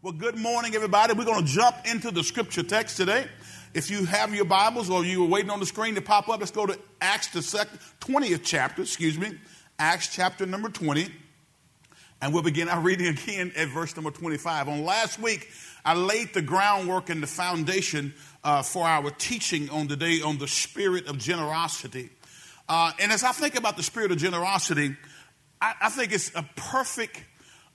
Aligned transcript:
Well, 0.00 0.12
good 0.12 0.36
morning, 0.38 0.76
everybody. 0.76 1.12
We're 1.12 1.24
going 1.24 1.44
to 1.44 1.52
jump 1.52 1.74
into 1.84 2.12
the 2.12 2.22
scripture 2.22 2.62
text 2.62 2.96
today. 2.96 3.26
If 3.74 3.90
you 3.90 4.04
have 4.04 4.32
your 4.32 4.44
Bibles 4.44 4.90
or 4.90 5.04
you 5.04 5.22
were 5.22 5.26
waiting 5.26 5.50
on 5.50 5.58
the 5.58 5.66
screen 5.66 5.96
to 5.96 6.00
pop 6.00 6.28
up, 6.28 6.38
let's 6.38 6.52
go 6.52 6.66
to 6.66 6.78
Acts, 7.00 7.26
the 7.30 7.42
second, 7.42 7.80
20th 8.02 8.42
chapter, 8.44 8.82
excuse 8.82 9.18
me, 9.18 9.32
Acts 9.76 10.14
chapter 10.14 10.46
number 10.46 10.68
20. 10.68 11.08
And 12.22 12.32
we'll 12.32 12.44
begin 12.44 12.68
our 12.68 12.80
reading 12.80 13.08
again 13.08 13.50
at 13.56 13.70
verse 13.70 13.96
number 13.96 14.12
25. 14.12 14.68
On 14.68 14.84
last 14.84 15.18
week, 15.18 15.48
I 15.84 15.94
laid 15.94 16.32
the 16.32 16.42
groundwork 16.42 17.10
and 17.10 17.20
the 17.20 17.26
foundation 17.26 18.14
uh, 18.44 18.62
for 18.62 18.86
our 18.86 19.10
teaching 19.10 19.68
on 19.68 19.88
today 19.88 20.22
on 20.22 20.38
the 20.38 20.46
spirit 20.46 21.08
of 21.08 21.18
generosity. 21.18 22.10
Uh, 22.68 22.92
and 23.00 23.10
as 23.10 23.24
I 23.24 23.32
think 23.32 23.56
about 23.56 23.76
the 23.76 23.82
spirit 23.82 24.12
of 24.12 24.18
generosity, 24.18 24.96
I, 25.60 25.74
I 25.82 25.88
think 25.88 26.12
it's 26.12 26.30
a 26.36 26.48
perfect 26.54 27.20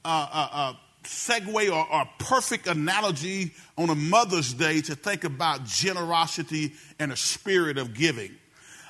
uh, 0.05 0.27
uh, 0.31 0.49
uh 0.53 0.73
segue 1.03 1.71
or, 1.71 1.91
or 1.91 2.09
perfect 2.19 2.67
analogy 2.67 3.53
on 3.77 3.89
a 3.89 3.95
Mother's 3.95 4.53
Day 4.53 4.81
to 4.81 4.95
think 4.95 5.23
about 5.23 5.65
generosity 5.65 6.73
and 6.99 7.11
a 7.11 7.15
spirit 7.15 7.77
of 7.77 7.93
giving. 7.93 8.31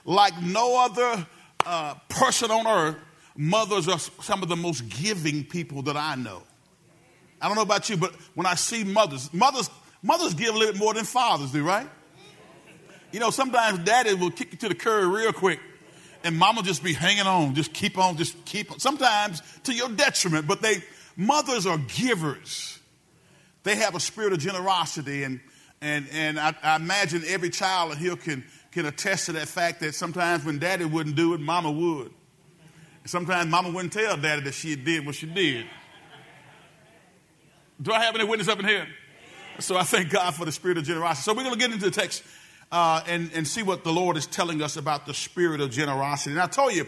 Like 0.06 0.40
no 0.42 0.84
other 0.84 1.28
uh, 1.66 1.96
person 2.10 2.52
on 2.52 2.68
earth, 2.68 2.98
mothers 3.36 3.88
are 3.88 4.00
some 4.00 4.44
of 4.44 4.50
the 4.50 4.56
most 4.56 4.88
giving 4.90 5.44
people 5.44 5.82
that 5.84 5.98
I 5.98 6.16
know. 6.16 6.44
I 7.42 7.48
don't 7.48 7.56
know 7.56 7.64
about 7.64 7.90
you, 7.90 7.98
but 7.98 8.14
when 8.36 8.46
I 8.46 8.56
see 8.56 8.84
mothers, 8.84 9.34
mothers, 9.34 9.70
mothers 10.02 10.34
give 10.34 10.56
a 10.56 10.58
little 10.58 10.74
bit 10.74 10.80
more 10.80 10.94
than 10.94 11.06
fathers 11.06 11.52
do, 11.52 11.64
right? 11.64 11.88
You 13.12 13.20
know, 13.20 13.30
sometimes 13.30 13.80
daddy 13.80 14.14
will 14.14 14.32
kick 14.32 14.54
you 14.54 14.58
to 14.60 14.70
the 14.70 14.76
curb 14.76 15.12
real 15.12 15.34
quick, 15.34 15.60
and 16.24 16.38
mama 16.38 16.64
just 16.64 16.84
be 16.84 16.94
hanging 16.94 17.28
on, 17.28 17.54
just 17.54 17.74
keep 17.74 17.98
on, 17.98 18.18
just 18.18 18.44
keep 18.46 18.72
on. 18.72 18.80
Sometimes 18.80 19.42
to 19.64 19.74
your 19.74 19.90
detriment, 19.90 20.48
but 20.48 20.62
they 20.62 20.78
Mothers 21.16 21.66
are 21.66 21.78
givers. 21.78 22.80
They 23.64 23.76
have 23.76 23.96
a 23.96 24.00
spirit 24.00 24.34
of 24.34 24.40
generosity, 24.40 25.24
and, 25.24 25.40
and, 25.82 26.08
and 26.12 26.40
I, 26.40 26.56
I 26.62 26.76
imagine 26.76 27.24
every 27.28 27.50
child 27.50 27.98
here 27.98 28.16
can, 28.16 28.44
can 28.72 28.86
attest 28.86 29.28
to 29.28 29.34
that 29.34 29.48
fact 29.48 29.80
that 29.82 29.96
sometimes 29.96 30.44
when 30.44 30.60
daddy 30.60 30.86
wouldn't 30.86 31.16
do 31.16 31.34
it, 31.34 31.40
mama 31.40 31.72
would. 31.72 32.12
Sometimes 33.06 33.50
mama 33.50 33.70
wouldn't 33.70 33.94
tell 33.94 34.18
daddy 34.18 34.42
that 34.42 34.54
she 34.54 34.76
did 34.76 35.06
what 35.06 35.16
she 35.16 35.28
did. 35.28 35.66
Do 37.82 37.92
I 37.92 38.04
have 38.04 38.16
any 38.16 38.24
witness 38.24 38.48
up 38.48 38.60
in 38.60 38.66
here? 38.66 38.88
So 39.60 39.78
I 39.78 39.84
thank 39.84 40.10
God 40.10 40.34
for 40.36 40.46
the 40.46 40.52
spirit 40.52 40.78
of 40.78 40.86
generosity. 40.86 41.24
So 41.24 41.34
we're 41.34 41.44
going 41.44 41.54
to 41.54 41.60
get 41.60 41.72
into 41.72 41.86
the 41.86 41.92
text 41.92 42.24
uh, 42.72 43.02
and, 43.06 43.30
and 43.36 43.48
see 43.48 43.62
what 43.62 43.84
the 43.84 43.92
Lord 43.92 44.18
is 44.18 44.26
telling 44.26 44.62
us 44.62 44.78
about 44.78 45.06
the 45.06 45.14
spirit 45.14 45.62
of 45.62 45.70
generosity. 45.70 46.32
And 46.32 46.40
I 46.40 46.48
told 46.48 46.74
you, 46.74 46.88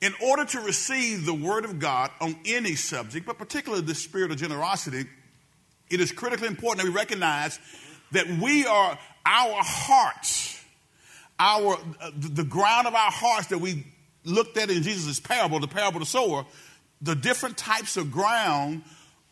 in 0.00 0.14
order 0.22 0.44
to 0.44 0.60
receive 0.60 1.26
the 1.26 1.34
Word 1.34 1.64
of 1.64 1.78
God 1.78 2.10
on 2.20 2.36
any 2.46 2.74
subject, 2.74 3.26
but 3.26 3.38
particularly 3.38 3.84
the 3.84 3.94
spirit 3.94 4.30
of 4.30 4.38
generosity, 4.38 5.04
it 5.90 6.00
is 6.00 6.10
critically 6.12 6.48
important 6.48 6.84
that 6.84 6.90
we 6.90 6.96
recognize 6.96 7.58
that 8.12 8.26
we 8.26 8.66
are 8.66 8.98
our 9.26 9.62
hearts, 9.62 10.62
our 11.38 11.74
uh, 12.00 12.10
the 12.16 12.44
ground 12.44 12.86
of 12.86 12.94
our 12.94 13.10
hearts 13.10 13.48
that 13.48 13.58
we 13.58 13.84
looked 14.24 14.56
at 14.56 14.70
in 14.70 14.82
Jesus' 14.82 15.20
parable, 15.20 15.60
the 15.60 15.68
parable 15.68 15.96
of 15.96 16.02
the 16.02 16.06
sower, 16.06 16.46
the 17.02 17.14
different 17.14 17.56
types 17.56 17.96
of 17.96 18.10
ground 18.10 18.82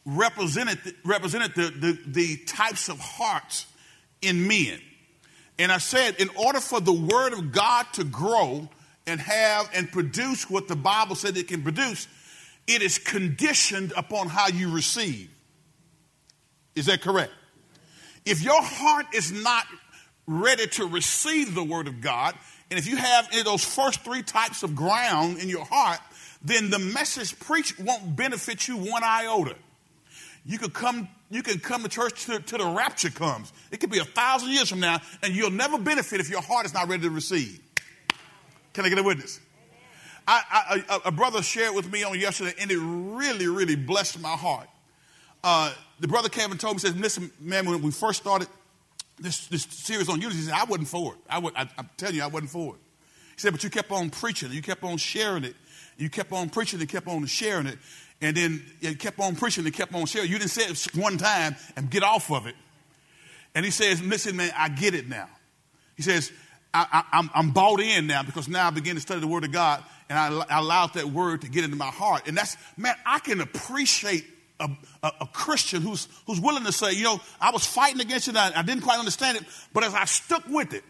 represented 0.04 0.78
represented 1.04 1.54
the, 1.54 1.70
the, 1.70 1.98
the 2.06 2.36
types 2.44 2.88
of 2.88 2.98
hearts 2.98 3.66
in 4.20 4.46
men. 4.46 4.80
And 5.58 5.72
I 5.72 5.78
said, 5.78 6.16
in 6.20 6.30
order 6.36 6.60
for 6.60 6.80
the 6.80 6.92
Word 6.92 7.32
of 7.32 7.52
God 7.52 7.86
to 7.94 8.04
grow, 8.04 8.68
and 9.08 9.20
have 9.20 9.70
and 9.74 9.90
produce 9.90 10.48
what 10.48 10.68
the 10.68 10.76
Bible 10.76 11.16
said 11.16 11.36
it 11.36 11.48
can 11.48 11.62
produce, 11.62 12.06
it 12.66 12.82
is 12.82 12.98
conditioned 12.98 13.92
upon 13.96 14.28
how 14.28 14.48
you 14.48 14.70
receive. 14.70 15.30
Is 16.74 16.86
that 16.86 17.00
correct? 17.00 17.32
If 18.24 18.42
your 18.42 18.62
heart 18.62 19.06
is 19.14 19.32
not 19.32 19.64
ready 20.26 20.66
to 20.66 20.86
receive 20.86 21.54
the 21.54 21.64
Word 21.64 21.88
of 21.88 22.00
God, 22.00 22.34
and 22.70 22.78
if 22.78 22.86
you 22.86 22.96
have 22.96 23.30
those 23.44 23.64
first 23.64 24.00
three 24.00 24.22
types 24.22 24.62
of 24.62 24.76
ground 24.76 25.38
in 25.38 25.48
your 25.48 25.64
heart, 25.64 25.98
then 26.42 26.70
the 26.70 26.78
message 26.78 27.38
preached 27.40 27.80
won't 27.80 28.14
benefit 28.14 28.68
you 28.68 28.76
one 28.76 29.02
iota. 29.02 29.56
You 30.44 30.58
could 30.58 30.72
come, 30.72 31.08
you 31.30 31.42
can 31.42 31.58
come 31.58 31.82
to 31.82 31.88
church 31.88 32.26
till, 32.26 32.40
till 32.40 32.58
the 32.58 32.66
rapture 32.66 33.10
comes. 33.10 33.52
It 33.70 33.80
could 33.80 33.90
be 33.90 33.98
a 33.98 34.04
thousand 34.04 34.50
years 34.50 34.68
from 34.68 34.80
now, 34.80 35.00
and 35.22 35.34
you'll 35.34 35.50
never 35.50 35.78
benefit 35.78 36.20
if 36.20 36.30
your 36.30 36.42
heart 36.42 36.66
is 36.66 36.74
not 36.74 36.88
ready 36.88 37.02
to 37.04 37.10
receive. 37.10 37.60
Can 38.78 38.84
I 38.84 38.90
get 38.90 38.98
a 38.98 39.02
witness? 39.02 39.40
I, 40.24 40.84
I, 40.88 41.00
a, 41.06 41.10
brother 41.10 41.42
shared 41.42 41.74
with 41.74 41.90
me 41.90 42.04
on 42.04 42.16
yesterday, 42.16 42.54
and 42.60 42.70
it 42.70 42.78
really, 42.78 43.48
really 43.48 43.74
blessed 43.74 44.20
my 44.20 44.36
heart. 44.36 44.68
Uh, 45.42 45.72
the 45.98 46.06
brother 46.06 46.28
Kevin 46.28 46.58
told 46.58 46.76
me, 46.76 46.78
says, 46.78 46.94
listen, 46.94 47.32
man, 47.40 47.68
when 47.68 47.82
we 47.82 47.90
first 47.90 48.22
started 48.22 48.46
this, 49.18 49.48
this 49.48 49.64
series 49.64 50.08
on 50.08 50.20
unity, 50.20 50.38
he 50.38 50.44
said, 50.44 50.54
I 50.54 50.62
wasn't 50.62 50.86
for 50.86 51.14
it. 51.14 51.18
I 51.28 51.40
would, 51.40 51.56
I, 51.56 51.68
I'm 51.76 51.90
telling 51.96 52.14
you, 52.14 52.22
I 52.22 52.28
wasn't 52.28 52.52
for 52.52 52.76
it. 52.76 52.80
He 53.34 53.40
said, 53.40 53.50
but 53.50 53.64
you 53.64 53.70
kept 53.70 53.90
on 53.90 54.10
preaching, 54.10 54.52
you 54.52 54.62
kept 54.62 54.84
on 54.84 54.96
sharing 54.96 55.42
it. 55.42 55.56
You 55.96 56.08
kept 56.08 56.30
on 56.30 56.48
preaching 56.48 56.78
and 56.78 56.88
kept 56.88 57.08
on 57.08 57.26
sharing 57.26 57.66
it. 57.66 57.78
And 58.20 58.36
then 58.36 58.64
you 58.78 58.94
kept 58.94 59.18
on 59.18 59.34
preaching 59.34 59.64
and 59.64 59.74
kept 59.74 59.92
on 59.92 60.06
sharing. 60.06 60.30
You 60.30 60.38
didn't 60.38 60.52
say 60.52 60.70
it 60.70 60.96
one 60.96 61.18
time 61.18 61.56
and 61.74 61.90
get 61.90 62.04
off 62.04 62.30
of 62.30 62.46
it. 62.46 62.54
And 63.56 63.64
he 63.64 63.72
says, 63.72 64.00
listen, 64.00 64.36
man, 64.36 64.52
I 64.56 64.68
get 64.68 64.94
it 64.94 65.08
now. 65.08 65.28
He 65.96 66.04
says, 66.04 66.30
I, 66.90 67.18
am 67.18 67.30
I'm 67.34 67.50
bought 67.50 67.80
in 67.80 68.06
now 68.06 68.22
because 68.22 68.48
now 68.48 68.66
I 68.66 68.70
begin 68.70 68.94
to 68.94 69.00
study 69.00 69.20
the 69.20 69.26
Word 69.26 69.44
of 69.44 69.52
God 69.52 69.82
and 70.08 70.18
I, 70.18 70.44
I 70.48 70.58
allowed 70.58 70.94
that 70.94 71.06
Word 71.06 71.42
to 71.42 71.48
get 71.48 71.64
into 71.64 71.76
my 71.76 71.86
heart. 71.86 72.28
And 72.28 72.36
that's, 72.36 72.56
man, 72.76 72.94
I 73.06 73.18
can 73.18 73.40
appreciate 73.40 74.24
a, 74.60 74.70
a, 75.02 75.12
a, 75.20 75.26
Christian 75.26 75.82
who's, 75.82 76.08
who's 76.26 76.40
willing 76.40 76.64
to 76.64 76.72
say, 76.72 76.92
you 76.92 77.04
know, 77.04 77.20
I 77.40 77.50
was 77.50 77.64
fighting 77.64 78.00
against 78.00 78.28
it, 78.28 78.36
I, 78.36 78.52
I 78.54 78.62
didn't 78.62 78.82
quite 78.82 78.98
understand 78.98 79.38
it, 79.38 79.44
but 79.72 79.84
as 79.84 79.94
I 79.94 80.04
stuck 80.04 80.46
with 80.48 80.74
it, 80.74 80.82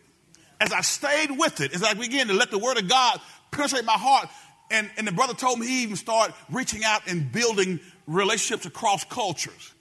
as 0.60 0.72
I 0.72 0.80
stayed 0.80 1.30
with 1.30 1.60
it, 1.60 1.74
as 1.74 1.82
I 1.82 1.94
began 1.94 2.28
to 2.28 2.34
let 2.34 2.50
the 2.50 2.58
Word 2.58 2.78
of 2.78 2.88
God 2.88 3.20
penetrate 3.50 3.84
my 3.84 3.92
heart, 3.92 4.28
and, 4.70 4.90
and 4.96 5.06
the 5.06 5.12
brother 5.12 5.34
told 5.34 5.58
me 5.58 5.66
he 5.66 5.82
even 5.82 5.96
started 5.96 6.34
reaching 6.50 6.84
out 6.84 7.02
and 7.06 7.30
building 7.30 7.80
relationships 8.06 8.66
across 8.66 9.04
cultures. 9.04 9.72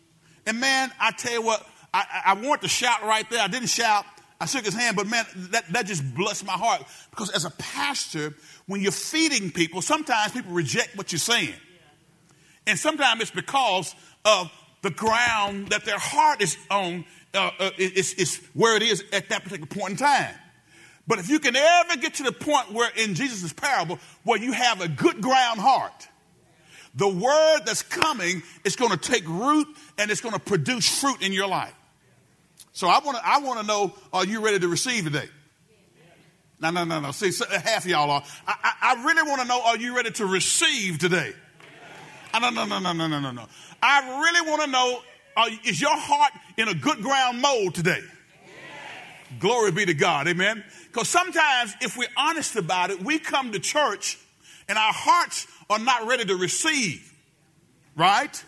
And 0.46 0.60
man, 0.60 0.92
I 1.00 1.12
tell 1.12 1.34
you 1.34 1.42
what, 1.42 1.66
I, 1.94 2.06
I 2.28 2.34
wanted 2.34 2.62
to 2.62 2.68
shout 2.68 3.04
right 3.04 3.30
there. 3.30 3.42
I 3.42 3.48
didn't 3.48 3.70
shout. 3.70 4.06
I 4.40 4.46
shook 4.46 4.66
his 4.66 4.76
hand, 4.76 4.96
but 4.96 5.08
man, 5.08 5.26
that, 5.52 5.72
that 5.74 5.86
just 5.88 6.04
blessed 6.16 6.46
my 6.46 6.54
heart. 6.54 6.84
Because 7.10 7.32
as 7.32 7.46
a 7.46 7.50
pastor, 7.52 8.36
when 8.68 8.82
you're 8.82 8.92
feeding 8.92 9.52
people, 9.52 9.82
sometimes 9.82 10.32
people 10.32 10.52
reject 10.52 10.96
what 10.96 11.12
you're 11.12 11.20
saying. 11.20 11.54
And 12.68 12.78
sometimes 12.78 13.22
it's 13.22 13.32
because 13.32 13.96
of 14.26 14.52
the 14.84 14.92
ground 14.92 15.70
that 15.70 15.86
their 15.86 15.98
heart 15.98 16.42
is 16.42 16.58
on, 16.70 17.06
uh, 17.34 17.50
uh, 17.60 17.72
is, 17.78 18.14
is 18.14 18.42
where 18.54 18.76
it 18.76 18.84
is 18.84 19.04
at 19.12 19.30
that 19.30 19.44
particular 19.44 19.66
point 19.66 19.92
in 19.92 19.98
time. 19.98 20.36
But 21.08 21.20
if 21.20 21.30
you 21.30 21.40
can 21.40 21.56
ever 21.56 21.96
get 21.98 22.16
to 22.16 22.24
the 22.24 22.34
point 22.34 22.72
where 22.74 22.92
in 22.96 23.16
Jesus' 23.16 23.54
parable, 23.54 23.98
where 24.24 24.38
you 24.38 24.52
have 24.52 24.82
a 24.82 24.90
good 24.90 25.22
ground 25.22 25.60
heart, 25.60 26.08
the 26.94 27.08
word 27.08 27.60
that's 27.66 27.84
coming 27.84 28.44
is 28.66 28.76
going 28.76 28.92
to 28.92 28.98
take 28.98 29.28
root 29.28 29.68
and 29.98 30.12
it's 30.12 30.22
going 30.22 30.34
to 30.34 30.40
produce 30.40 31.00
fruit 31.00 31.22
in 31.22 31.32
your 31.32 31.48
life. 31.48 31.74
So 32.78 32.88
I 32.88 33.00
want 33.00 33.18
to 33.18 33.28
I 33.28 33.40
want 33.40 33.60
to 33.60 33.66
know: 33.66 33.92
Are 34.14 34.24
you 34.24 34.40
ready 34.40 34.60
to 34.60 34.68
receive 34.68 35.06
today? 35.06 35.28
No, 36.62 36.70
no, 36.70 36.84
no, 36.84 37.00
no. 37.00 37.12
See, 37.12 37.32
uh, 37.44 37.60
half 37.60 37.86
of 37.86 37.90
y'all 37.90 38.12
are. 38.12 38.24
I, 38.46 38.56
I, 38.64 38.74
I 38.96 39.04
really 39.04 39.28
want 39.28 39.42
to 39.42 39.48
know: 39.48 39.60
Are 39.64 39.78
you 39.78 39.96
ready 39.96 40.12
to 40.12 40.28
receive 40.28 41.00
today? 41.00 41.34
No, 42.40 42.52
no, 42.52 42.66
no, 42.66 42.78
no, 42.78 42.94
no, 42.94 43.08
no, 43.08 43.20
no, 43.20 43.32
no. 43.32 43.48
I 43.82 44.22
really 44.22 44.48
want 44.48 44.62
to 44.62 44.68
know: 44.70 45.00
are, 45.36 45.48
Is 45.66 45.82
your 45.82 45.98
heart 45.98 46.32
in 46.56 46.68
a 46.68 46.76
good 46.76 47.02
ground 47.02 47.42
mold 47.42 47.74
today? 47.74 48.02
Glory 49.40 49.72
be 49.72 49.88
to 49.88 49.96
God. 49.96 50.28
Amen. 50.28 50.64
Because 50.86 51.10
sometimes, 51.10 51.74
if 51.82 51.98
we're 51.98 52.08
honest 52.16 52.58
about 52.58 52.92
it, 52.92 53.04
we 53.04 53.18
come 53.18 53.54
to 53.54 53.60
church 53.60 54.20
and 54.70 54.78
our 54.78 54.94
hearts 54.94 55.48
are 55.68 55.80
not 55.80 56.06
ready 56.06 56.26
to 56.26 56.36
receive, 56.36 57.12
right? 57.96 58.44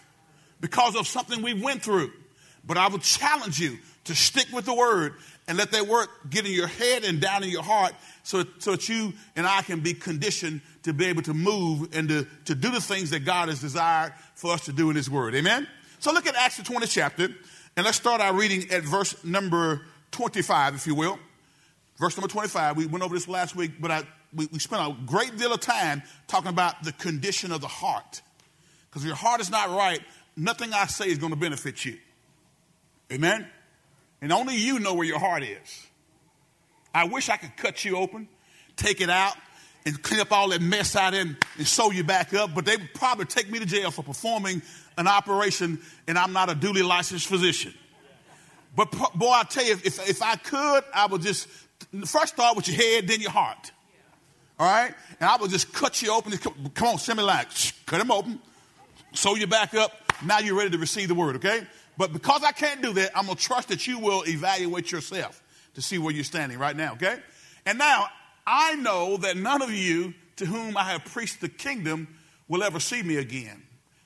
Because 0.62 0.96
of 0.96 1.08
something 1.08 1.42
we 1.42 1.56
went 1.56 1.82
through. 1.82 2.12
But 2.70 2.78
I 2.78 2.88
would 2.88 3.02
challenge 3.02 3.60
you 3.60 3.80
to 4.04 4.14
stick 4.14 4.46
with 4.54 4.66
the 4.66 4.76
word 4.76 5.16
and 5.48 5.58
let 5.58 5.72
that 5.72 5.88
word 5.88 6.08
get 6.30 6.46
in 6.46 6.52
your 6.52 6.68
head 6.68 7.04
and 7.04 7.20
down 7.20 7.42
in 7.42 7.50
your 7.50 7.64
heart 7.64 7.96
so, 8.22 8.46
so 8.60 8.72
that 8.74 8.88
you 8.88 9.14
and 9.36 9.48
I 9.48 9.64
can 9.64 9.80
be 9.80 9.96
conditioned 9.96 10.62
to 10.84 10.94
be 10.94 11.08
able 11.08 11.24
to 11.24 11.34
move 11.34 11.90
and 11.94 12.08
to, 12.10 12.28
to 12.46 12.54
do 12.54 12.70
the 12.70 12.80
things 12.80 13.10
that 13.10 13.26
God 13.26 13.50
has 13.50 13.60
desired 13.60 14.14
for 14.36 14.54
us 14.54 14.66
to 14.66 14.72
do 14.72 14.92
in 14.92 14.96
His 14.96 15.10
Word. 15.10 15.34
Amen? 15.34 15.68
So 15.98 16.14
look 16.14 16.28
at 16.28 16.36
Acts 16.36 16.58
the 16.58 16.64
20th 16.64 16.92
chapter, 16.92 17.30
and 17.76 17.86
let's 17.86 17.98
start 17.98 18.22
our 18.22 18.36
reading 18.36 18.70
at 18.70 18.84
verse 18.84 19.16
number 19.24 19.82
25, 20.12 20.76
if 20.76 20.86
you 20.86 20.94
will. 20.94 21.18
Verse 21.98 22.16
number 22.16 22.28
25. 22.28 22.78
We 22.78 22.86
went 22.86 23.04
over 23.04 23.16
this 23.16 23.28
last 23.28 23.56
week, 23.56 23.82
but 23.82 23.90
I, 23.90 24.04
we, 24.32 24.48
we 24.52 24.60
spent 24.60 24.84
a 24.84 24.96
great 25.08 25.36
deal 25.38 25.52
of 25.52 25.60
time 25.60 26.04
talking 26.28 26.50
about 26.50 26.84
the 26.84 26.92
condition 26.92 27.52
of 27.52 27.62
the 27.62 27.68
heart. 27.68 28.22
Because 28.92 29.02
if 29.02 29.08
your 29.08 29.16
heart 29.16 29.42
is 29.42 29.50
not 29.50 29.76
right, 29.76 30.02
nothing 30.38 30.72
I 30.72 30.86
say 30.86 31.08
is 31.08 31.18
going 31.18 31.34
to 31.34 31.40
benefit 31.40 31.84
you. 31.84 31.98
Amen? 33.12 33.48
And 34.22 34.32
only 34.32 34.56
you 34.56 34.80
know 34.80 34.94
where 34.94 35.08
your 35.08 35.20
heart 35.20 35.44
is. 35.44 35.88
I 36.94 37.06
wish 37.06 37.30
I 37.30 37.38
could 37.38 37.56
cut 37.56 37.86
you 37.86 37.98
open, 37.98 38.28
take 38.76 39.02
it 39.02 39.10
out, 39.10 39.36
and 39.86 40.02
clean 40.02 40.20
up 40.20 40.32
all 40.32 40.50
that 40.50 40.62
mess 40.62 40.96
out 40.96 41.14
and, 41.14 41.38
and 41.58 41.68
sew 41.68 41.92
you 41.92 42.04
back 42.04 42.34
up, 42.34 42.54
but 42.54 42.66
they 42.66 42.76
would 42.76 42.94
probably 42.94 43.26
take 43.26 43.50
me 43.50 43.60
to 43.60 43.66
jail 43.66 43.92
for 43.92 44.04
performing 44.04 44.62
an 44.98 45.08
operation 45.08 45.80
and 46.08 46.18
I'm 46.18 46.34
not 46.34 46.50
a 46.50 46.56
duly 46.56 46.84
licensed 46.84 47.28
physician. 47.28 47.74
But 48.76 48.92
boy, 49.16 49.32
I 49.32 49.44
tell 49.44 49.66
you, 49.66 49.74
if, 49.74 50.10
if 50.10 50.22
I 50.22 50.36
could, 50.36 50.84
I 50.94 51.08
would 51.08 51.22
just 51.22 51.48
first 52.06 52.34
start 52.34 52.56
with 52.56 52.68
your 52.68 52.78
head, 52.78 53.08
then 53.08 53.22
your 53.22 53.32
heart. 53.32 53.72
All 54.60 54.70
right? 54.70 54.94
And 55.20 55.30
I 55.30 55.38
would 55.38 55.50
just 55.50 55.74
cut 55.74 56.02
you 56.02 56.14
open. 56.14 56.38
Come 56.74 56.88
on, 56.88 56.98
semi 56.98 57.24
like, 57.24 57.48
cut 57.86 57.98
them 57.98 58.12
open, 58.12 58.40
sew 59.14 59.36
you 59.36 59.48
back 59.48 59.74
up. 59.74 59.92
Now 60.24 60.40
you're 60.40 60.58
ready 60.58 60.72
to 60.72 60.78
receive 60.78 61.08
the 61.08 61.16
word, 61.16 61.38
okay? 61.38 61.66
But 62.00 62.14
because 62.14 62.44
I 62.46 62.54
can't 62.54 62.82
do 62.82 62.94
that, 62.94 63.12
I'm 63.14 63.26
going 63.26 63.36
to 63.36 63.44
trust 63.44 63.68
that 63.68 63.86
you 63.86 64.00
will 64.00 64.24
evaluate 64.26 64.90
yourself 64.90 65.44
to 65.74 65.82
see 65.82 65.98
where 65.98 66.14
you're 66.14 66.24
standing 66.24 66.58
right 66.58 66.76
now, 66.76 66.94
okay? 66.94 67.18
And 67.66 67.78
now, 67.78 68.08
I 68.48 68.76
know 68.76 69.18
that 69.18 69.36
none 69.36 69.62
of 69.62 69.70
you 69.70 70.14
to 70.38 70.46
whom 70.46 70.78
I 70.78 70.84
have 70.86 71.04
preached 71.04 71.42
the 71.42 71.50
kingdom 71.50 72.08
will 72.48 72.64
ever 72.64 72.80
see 72.80 73.04
me 73.04 73.18
again. 73.18 73.62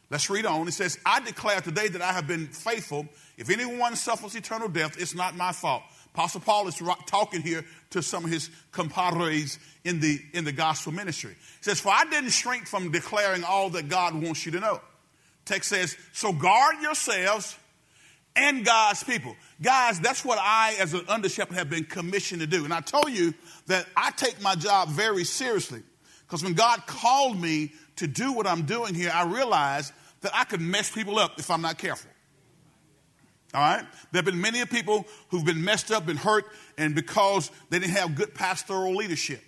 Let's 0.09 0.27
read 0.27 0.47
on. 0.47 0.67
It 0.67 0.73
says, 0.73 0.97
I 1.05 1.19
declare 1.19 1.61
today 1.61 1.87
that 1.87 2.01
I 2.01 2.13
have 2.13 2.27
been 2.27 2.47
faithful. 2.47 3.07
If 3.37 3.51
anyone 3.51 3.95
suffers 3.95 4.33
eternal 4.33 4.69
death, 4.69 4.99
it's 4.99 5.13
not 5.13 5.37
my 5.37 5.51
fault. 5.51 5.83
Apostle 6.15 6.41
Paul 6.41 6.67
is 6.67 6.81
talking 7.05 7.43
here 7.43 7.63
to 7.91 8.01
some 8.01 8.25
of 8.25 8.31
his 8.31 8.49
compadres 8.71 9.59
in 9.83 9.99
the, 9.99 10.19
in 10.33 10.45
the 10.45 10.51
gospel 10.51 10.93
ministry. 10.93 11.35
He 11.59 11.63
says, 11.63 11.79
For 11.79 11.89
I 11.89 12.05
didn't 12.05 12.31
shrink 12.31 12.65
from 12.65 12.91
declaring 12.91 13.43
all 13.43 13.69
that 13.71 13.87
God 13.87 14.15
wants 14.15 14.47
you 14.47 14.51
to 14.53 14.59
know. 14.59 14.81
Text 15.45 15.69
says, 15.69 15.95
So 16.11 16.33
guard 16.33 16.81
yourselves 16.81 17.55
and 18.35 18.65
God's 18.65 19.03
people. 19.03 19.35
Guys, 19.61 19.99
that's 19.99 20.25
what 20.25 20.39
I, 20.41 20.75
as 20.79 20.93
an 20.93 21.05
under 21.07 21.29
shepherd, 21.29 21.55
have 21.55 21.69
been 21.69 21.85
commissioned 21.85 22.41
to 22.41 22.47
do. 22.47 22.65
And 22.65 22.73
I 22.73 22.81
told 22.81 23.09
you 23.09 23.33
that 23.67 23.85
I 23.95 24.11
take 24.11 24.41
my 24.41 24.55
job 24.55 24.89
very 24.89 25.23
seriously. 25.23 25.81
Because 26.25 26.43
when 26.43 26.53
God 26.53 26.85
called 26.87 27.39
me 27.39 27.73
to 27.97 28.07
do 28.07 28.33
what 28.33 28.47
I'm 28.47 28.63
doing 28.63 28.95
here, 28.95 29.11
I 29.13 29.23
realized 29.23 29.93
that 30.21 30.31
I 30.33 30.45
could 30.45 30.61
mess 30.61 30.89
people 30.89 31.19
up 31.19 31.37
if 31.37 31.51
I'm 31.51 31.61
not 31.61 31.77
careful. 31.77 32.09
All 33.53 33.61
right? 33.61 33.85
There 34.11 34.19
have 34.19 34.25
been 34.25 34.41
many 34.41 34.65
people 34.65 35.05
who've 35.29 35.45
been 35.45 35.63
messed 35.63 35.91
up, 35.91 36.07
been 36.07 36.17
hurt, 36.17 36.45
and 36.77 36.95
because 36.95 37.51
they 37.69 37.77
didn't 37.77 37.91
have 37.91 38.15
good 38.15 38.33
pastoral 38.33 38.95
leadership. 38.95 39.41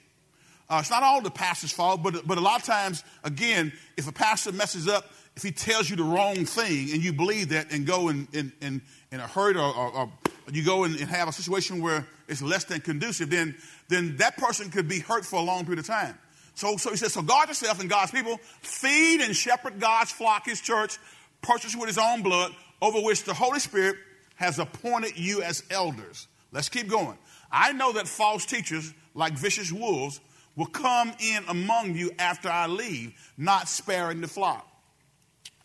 Uh, 0.70 0.78
it's 0.82 0.92
not 0.92 1.04
all 1.04 1.22
the 1.22 1.32
pastor's 1.32 1.72
fault, 1.72 2.04
but, 2.04 2.28
but 2.28 2.38
a 2.38 2.42
lot 2.42 2.60
of 2.60 2.66
times, 2.66 3.04
again, 3.24 3.72
if 3.98 4.08
a 4.08 4.12
pastor 4.12 4.52
messes 4.52 4.88
up, 4.88 5.06
if 5.36 5.44
he 5.44 5.52
tells 5.52 5.90
you 5.90 5.96
the 5.96 6.04
wrong 6.04 6.46
thing 6.46 6.92
and 6.94 7.04
you 7.04 7.12
believe 7.12 7.50
that 7.50 7.72
and 7.72 7.86
go 7.86 8.10
in, 8.10 8.28
in, 8.32 8.54
in, 8.62 8.82
in 9.12 9.20
a 9.20 9.28
hurt 9.28 9.58
or, 9.58 9.76
or, 9.76 9.92
or, 9.94 10.12
you 10.52 10.64
go 10.64 10.84
and 10.84 10.96
have 10.96 11.28
a 11.28 11.32
situation 11.32 11.82
where 11.82 12.08
it's 12.28 12.42
less 12.42 12.64
than 12.66 12.80
conducive, 12.80 13.30
then, 13.30 13.56
then 13.90 14.16
that 14.18 14.38
person 14.38 14.70
could 14.70 14.88
be 14.88 15.00
hurt 15.00 15.26
for 15.26 15.38
a 15.38 15.42
long 15.42 15.64
period 15.66 15.80
of 15.80 15.88
time. 15.88 16.18
So, 16.54 16.78
so 16.78 16.92
he 16.92 16.98
says, 16.98 17.14
so 17.14 17.22
guard 17.22 17.50
yourself 17.50 17.82
and 17.82 17.90
God's 17.90 18.12
people, 18.12 18.38
feed 18.62 19.22
and 19.22 19.36
shepherd 19.36 19.80
God's 19.80 20.12
flock, 20.12 20.46
his 20.46 20.62
church, 20.62 20.98
purchased 21.42 21.78
with 21.78 21.88
his 21.88 21.98
own 21.98 22.22
blood, 22.22 22.54
over 22.82 23.00
which 23.00 23.24
the 23.24 23.34
Holy 23.34 23.60
Spirit 23.60 23.98
has 24.36 24.60
appointed 24.60 25.18
you 25.18 25.42
as 25.42 25.64
elders. 25.70 26.28
Let's 26.52 26.70
keep 26.70 26.88
going. 26.88 27.18
I 27.52 27.74
know 27.74 27.94
that 27.94 28.08
false 28.08 28.46
teachers, 28.46 28.94
like 29.14 29.34
vicious 29.34 29.72
wolves, 29.72 30.22
will 30.56 30.66
come 30.68 31.12
in 31.20 31.44
among 31.50 31.96
you 31.96 32.12
after 32.18 32.50
I 32.50 32.68
leave, 32.68 33.14
not 33.38 33.68
sparing 33.68 34.22
the 34.22 34.28
flock. 34.28 34.66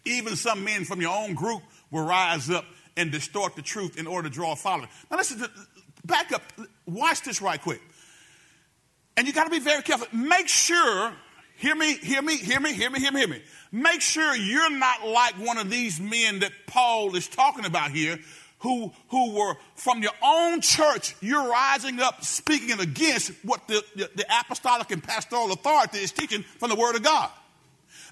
Even 0.04 0.36
some 0.36 0.64
men 0.64 0.84
from 0.84 1.00
your 1.00 1.16
own 1.16 1.34
group 1.34 1.62
will 1.90 2.04
rise 2.04 2.50
up 2.50 2.64
and 2.96 3.10
distort 3.10 3.56
the 3.56 3.62
truth 3.62 3.98
in 3.98 4.06
order 4.06 4.28
to 4.28 4.34
draw 4.34 4.52
a 4.52 4.56
following. 4.56 4.88
Now, 5.10 5.16
listen, 5.16 5.44
back 6.04 6.32
up. 6.32 6.42
Watch 6.86 7.22
this 7.22 7.40
right 7.40 7.60
quick. 7.60 7.80
And 9.16 9.26
you 9.26 9.32
got 9.32 9.44
to 9.44 9.50
be 9.50 9.58
very 9.58 9.82
careful. 9.82 10.06
Make 10.12 10.48
sure, 10.48 11.12
hear 11.56 11.74
me, 11.74 11.94
hear 11.94 12.22
me, 12.22 12.36
hear 12.36 12.60
me, 12.60 12.72
hear 12.72 12.90
me, 12.90 13.00
hear 13.00 13.12
me, 13.12 13.18
hear 13.20 13.28
me. 13.28 13.42
Make 13.72 14.00
sure 14.00 14.34
you're 14.34 14.70
not 14.70 15.06
like 15.06 15.34
one 15.34 15.58
of 15.58 15.70
these 15.70 16.00
men 16.00 16.40
that 16.40 16.52
Paul 16.66 17.14
is 17.16 17.28
talking 17.28 17.64
about 17.64 17.90
here 17.90 18.18
who, 18.60 18.92
who 19.08 19.32
were 19.32 19.54
from 19.74 20.02
your 20.02 20.12
own 20.22 20.60
church, 20.60 21.14
you're 21.20 21.48
rising 21.50 22.00
up 22.00 22.24
speaking 22.24 22.78
against 22.78 23.32
what 23.42 23.66
the, 23.68 23.82
the, 23.96 24.10
the, 24.14 24.24
apostolic 24.40 24.90
and 24.90 25.02
pastoral 25.02 25.50
authority 25.52 25.98
is 25.98 26.12
teaching 26.12 26.42
from 26.58 26.68
the 26.68 26.76
Word 26.76 26.94
of 26.94 27.02
God. 27.02 27.30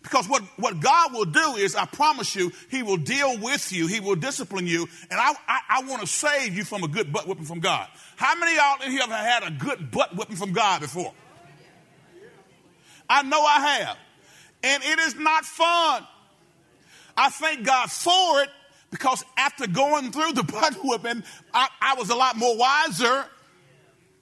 Because 0.02 0.28
what, 0.28 0.42
what 0.56 0.80
God 0.80 1.12
will 1.12 1.24
do 1.24 1.56
is, 1.56 1.74
I 1.74 1.84
promise 1.86 2.34
you, 2.34 2.52
He 2.70 2.82
will 2.82 2.96
deal 2.96 3.38
with 3.38 3.72
you, 3.72 3.86
He 3.86 4.00
will 4.00 4.16
discipline 4.16 4.66
you, 4.66 4.86
and 5.10 5.20
I, 5.20 5.32
I, 5.46 5.60
I 5.68 5.82
want 5.82 6.00
to 6.02 6.06
save 6.06 6.56
you 6.56 6.64
from 6.64 6.84
a 6.84 6.88
good 6.88 7.12
butt 7.12 7.26
whipping 7.26 7.44
from 7.44 7.60
God. 7.60 7.88
How 8.16 8.34
many 8.36 8.52
of 8.52 8.58
y'all 8.58 8.86
in 8.86 8.92
here 8.92 9.00
have 9.00 9.10
had 9.10 9.42
a 9.42 9.50
good 9.50 9.90
butt 9.90 10.16
whipping 10.16 10.36
from 10.36 10.52
God 10.52 10.80
before? 10.80 11.12
I 13.08 13.22
know 13.22 13.42
I 13.42 13.60
have. 13.60 13.96
And 14.62 14.82
it 14.82 14.98
is 15.00 15.16
not 15.16 15.44
fun. 15.44 16.06
I 17.16 17.30
thank 17.30 17.64
God 17.64 17.90
for 17.90 18.42
it 18.42 18.50
because 18.90 19.24
after 19.36 19.66
going 19.66 20.12
through 20.12 20.32
the 20.32 20.42
butt 20.44 20.76
whipping, 20.82 21.22
I, 21.52 21.68
I 21.80 21.94
was 21.94 22.10
a 22.10 22.14
lot 22.14 22.36
more 22.36 22.56
wiser. 22.56 23.24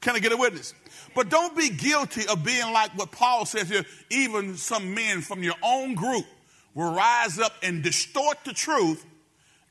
Can 0.01 0.15
I 0.15 0.19
get 0.19 0.33
a 0.33 0.37
witness? 0.37 0.75
But 1.17 1.31
don't 1.31 1.57
be 1.57 1.71
guilty 1.71 2.29
of 2.29 2.45
being 2.45 2.71
like 2.75 2.97
what 2.97 3.11
Paul 3.11 3.47
says 3.47 3.71
here. 3.71 3.87
Even 4.11 4.55
some 4.59 4.95
men 4.95 5.23
from 5.23 5.43
your 5.43 5.55
own 5.63 5.95
group 5.95 6.27
will 6.75 6.93
rise 6.93 7.39
up 7.39 7.55
and 7.63 7.83
distort 7.83 8.45
the 8.45 8.53
truth 8.53 9.05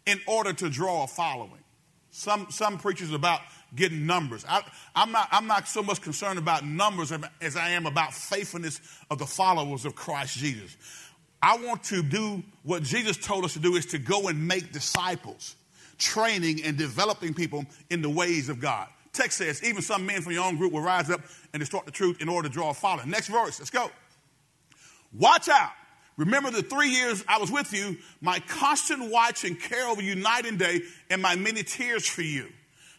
in 0.07 0.19
order 0.25 0.53
to 0.53 0.69
draw 0.71 1.03
a 1.03 1.07
following. 1.07 1.63
Some, 2.09 2.47
some 2.49 2.79
preachers 2.79 3.11
about 3.11 3.41
getting 3.75 4.07
numbers. 4.07 4.43
I, 4.49 4.63
am 4.95 5.11
not, 5.11 5.27
I'm 5.31 5.45
not 5.45 5.67
so 5.67 5.83
much 5.83 6.01
concerned 6.01 6.39
about 6.39 6.65
numbers 6.65 7.13
as 7.39 7.55
I 7.55 7.69
am 7.69 7.85
about 7.85 8.15
faithfulness 8.15 8.81
of 9.11 9.19
the 9.19 9.27
followers 9.27 9.85
of 9.85 9.93
Christ 9.95 10.37
Jesus. 10.37 10.75
I 11.43 11.57
want 11.57 11.83
to 11.85 12.01
do 12.01 12.41
what 12.63 12.81
Jesus 12.81 13.17
told 13.17 13.45
us 13.45 13.53
to 13.53 13.59
do 13.59 13.75
is 13.75 13.85
to 13.87 13.99
go 13.99 14.29
and 14.29 14.47
make 14.47 14.71
disciples, 14.71 15.55
training 15.99 16.63
and 16.63 16.75
developing 16.75 17.35
people 17.35 17.65
in 17.91 18.01
the 18.01 18.09
ways 18.09 18.49
of 18.49 18.59
God. 18.59 18.87
Text 19.15 19.37
says, 19.37 19.63
even 19.63 19.81
some 19.81 20.05
men 20.05 20.21
from 20.21 20.33
your 20.33 20.43
own 20.43 20.57
group 20.57 20.73
will 20.73 20.81
rise 20.81 21.09
up 21.09 21.21
and 21.53 21.59
distort 21.59 21.85
the 21.85 21.91
truth 21.91 22.21
in 22.21 22.29
order 22.29 22.49
to 22.49 22.53
draw 22.53 22.69
a 22.69 22.73
following. 22.73 23.09
Next 23.09 23.27
verse, 23.27 23.59
let's 23.59 23.69
go. 23.69 23.89
Watch 25.13 25.47
out. 25.47 25.71
Remember 26.17 26.51
the 26.51 26.61
three 26.61 26.89
years 26.89 27.23
I 27.27 27.39
was 27.39 27.51
with 27.51 27.73
you, 27.73 27.97
my 28.21 28.39
constant 28.39 29.11
watch 29.11 29.43
and 29.43 29.59
care 29.59 29.87
over 29.87 30.01
you 30.01 30.15
night 30.15 30.45
and 30.45 30.57
day, 30.57 30.81
and 31.09 31.21
my 31.21 31.35
many 31.35 31.63
tears 31.63 32.07
for 32.07 32.21
you. 32.21 32.47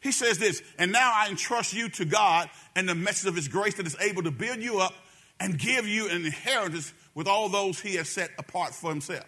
He 0.03 0.13
says 0.13 0.39
this, 0.39 0.63
and 0.79 0.93
now 0.93 1.11
I 1.15 1.29
entrust 1.29 1.75
you 1.75 1.89
to 1.91 2.05
God 2.05 2.49
and 2.75 2.89
the 2.89 2.95
message 2.95 3.29
of 3.29 3.35
his 3.35 3.49
grace 3.49 3.75
that 3.75 3.87
is 3.87 3.97
able 4.01 4.23
to 4.23 4.31
build 4.31 4.59
you 4.59 4.81
up 4.81 4.95
and 5.41 5.59
give 5.59 5.87
you 5.87 6.09
an 6.09 6.25
inheritance 6.25 6.93
with 7.15 7.27
all 7.27 7.49
those 7.49 7.81
he 7.81 7.97
has 7.97 8.09
set 8.09 8.31
apart 8.39 8.75
for 8.75 8.91
himself. 8.91 9.27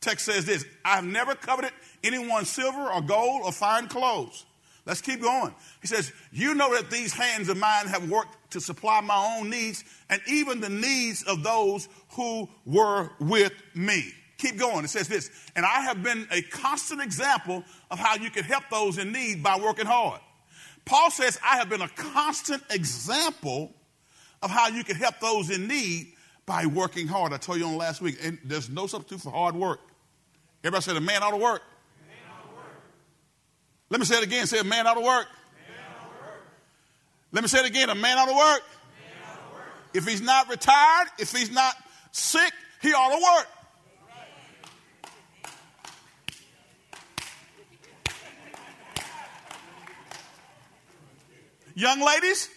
Text 0.00 0.24
says 0.24 0.44
this 0.44 0.64
I 0.84 0.96
have 0.96 1.04
never 1.04 1.34
coveted 1.34 1.72
anyone's 2.02 2.48
silver 2.48 2.90
or 2.90 3.00
gold 3.00 3.42
or 3.44 3.52
fine 3.52 3.88
clothes. 3.88 4.44
Let's 4.88 5.02
keep 5.02 5.20
going. 5.20 5.54
He 5.82 5.86
says, 5.86 6.10
You 6.32 6.54
know 6.54 6.74
that 6.74 6.90
these 6.90 7.12
hands 7.12 7.50
of 7.50 7.58
mine 7.58 7.86
have 7.88 8.08
worked 8.08 8.52
to 8.52 8.60
supply 8.60 9.02
my 9.02 9.36
own 9.36 9.50
needs 9.50 9.84
and 10.08 10.18
even 10.26 10.62
the 10.62 10.70
needs 10.70 11.22
of 11.24 11.42
those 11.42 11.90
who 12.12 12.48
were 12.64 13.10
with 13.20 13.52
me. 13.74 14.10
Keep 14.38 14.56
going. 14.56 14.84
It 14.86 14.88
says 14.88 15.06
this, 15.06 15.30
and 15.54 15.66
I 15.66 15.82
have 15.82 16.02
been 16.02 16.26
a 16.30 16.40
constant 16.40 17.02
example 17.02 17.64
of 17.90 17.98
how 17.98 18.16
you 18.16 18.30
can 18.30 18.44
help 18.44 18.64
those 18.70 18.96
in 18.96 19.12
need 19.12 19.42
by 19.42 19.58
working 19.58 19.84
hard. 19.84 20.20
Paul 20.86 21.10
says, 21.10 21.38
I 21.44 21.58
have 21.58 21.68
been 21.68 21.82
a 21.82 21.88
constant 21.88 22.62
example 22.70 23.74
of 24.40 24.50
how 24.50 24.68
you 24.68 24.84
can 24.84 24.96
help 24.96 25.20
those 25.20 25.50
in 25.50 25.68
need 25.68 26.14
by 26.46 26.64
working 26.64 27.08
hard. 27.08 27.34
I 27.34 27.36
told 27.36 27.58
you 27.58 27.66
on 27.66 27.76
last 27.76 28.00
week, 28.00 28.16
and 28.22 28.38
there's 28.42 28.70
no 28.70 28.86
substitute 28.86 29.20
for 29.20 29.32
hard 29.32 29.54
work. 29.54 29.80
Everybody 30.64 30.82
said 30.82 30.96
a 30.96 31.00
man 31.00 31.22
ought 31.22 31.32
to 31.32 31.36
work. 31.36 31.60
Let 33.90 34.00
me 34.00 34.06
say 34.06 34.18
it 34.18 34.24
again. 34.24 34.46
Say 34.46 34.58
a 34.58 34.64
man 34.64 34.86
ought 34.86 34.94
to 34.94 35.00
work. 35.00 35.26
Let 37.32 37.42
me 37.42 37.48
say 37.48 37.60
it 37.60 37.66
again. 37.66 37.90
A 37.90 37.94
man 37.94 38.18
ought 38.18 38.26
to 38.26 38.36
work. 38.36 38.62
If 39.94 40.06
he's 40.06 40.20
not 40.20 40.48
retired, 40.48 41.08
if 41.18 41.32
he's 41.32 41.50
not 41.50 41.74
sick, 42.12 42.52
he 42.82 42.92
ought 42.92 43.10
to 43.10 43.22
work. 43.22 43.48
Young 51.74 52.00
ladies, 52.00 52.50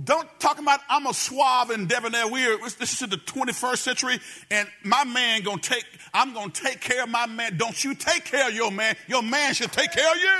don't 0.00 0.28
talk 0.40 0.58
about 0.58 0.80
I'm 0.88 1.06
a 1.06 1.12
suave 1.12 1.70
and 1.70 1.86
debonair. 1.86 2.26
We're 2.26 2.56
this 2.58 3.02
is 3.02 3.08
the 3.10 3.16
21st 3.16 3.76
century, 3.76 4.18
and 4.50 4.66
my 4.82 5.04
man 5.04 5.42
gonna 5.42 5.60
take. 5.60 5.84
I'm 6.14 6.32
gonna 6.32 6.50
take 6.50 6.80
care 6.80 7.02
of 7.02 7.10
my 7.10 7.26
man. 7.26 7.58
Don't 7.58 7.82
you 7.84 7.94
take 7.94 8.24
care 8.24 8.48
of 8.48 8.54
your 8.54 8.70
man? 8.70 8.96
Your 9.06 9.22
man 9.22 9.52
should 9.52 9.70
take 9.70 9.92
care 9.92 10.10
of 10.10 10.16
you. 10.16 10.38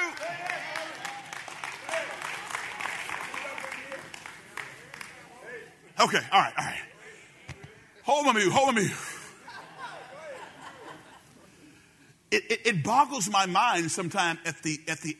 Okay, 6.01 6.21
all 6.33 6.41
right, 6.41 6.53
all 6.57 6.65
right. 6.65 6.81
Hold 8.05 8.27
on 8.29 8.35
me, 8.35 8.49
hold 8.49 8.71
on 8.71 8.75
me. 8.75 8.89
It, 12.31 12.51
it, 12.51 12.61
it 12.65 12.83
boggles 12.83 13.29
my 13.31 13.45
mind 13.45 13.91
sometimes 13.91 14.39
at 14.47 14.63
the 14.63 14.81
at 14.89 15.01
the. 15.03 15.15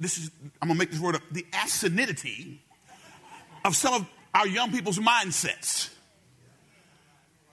This 0.00 0.16
is 0.16 0.30
I'm 0.62 0.68
gonna 0.68 0.78
make 0.78 0.90
this 0.90 1.00
word 1.00 1.16
up. 1.16 1.22
The 1.30 1.44
acidity 1.62 2.62
of 3.68 3.76
some 3.76 3.94
of 3.94 4.06
our 4.34 4.46
young 4.46 4.72
people's 4.72 4.98
mindsets. 4.98 5.90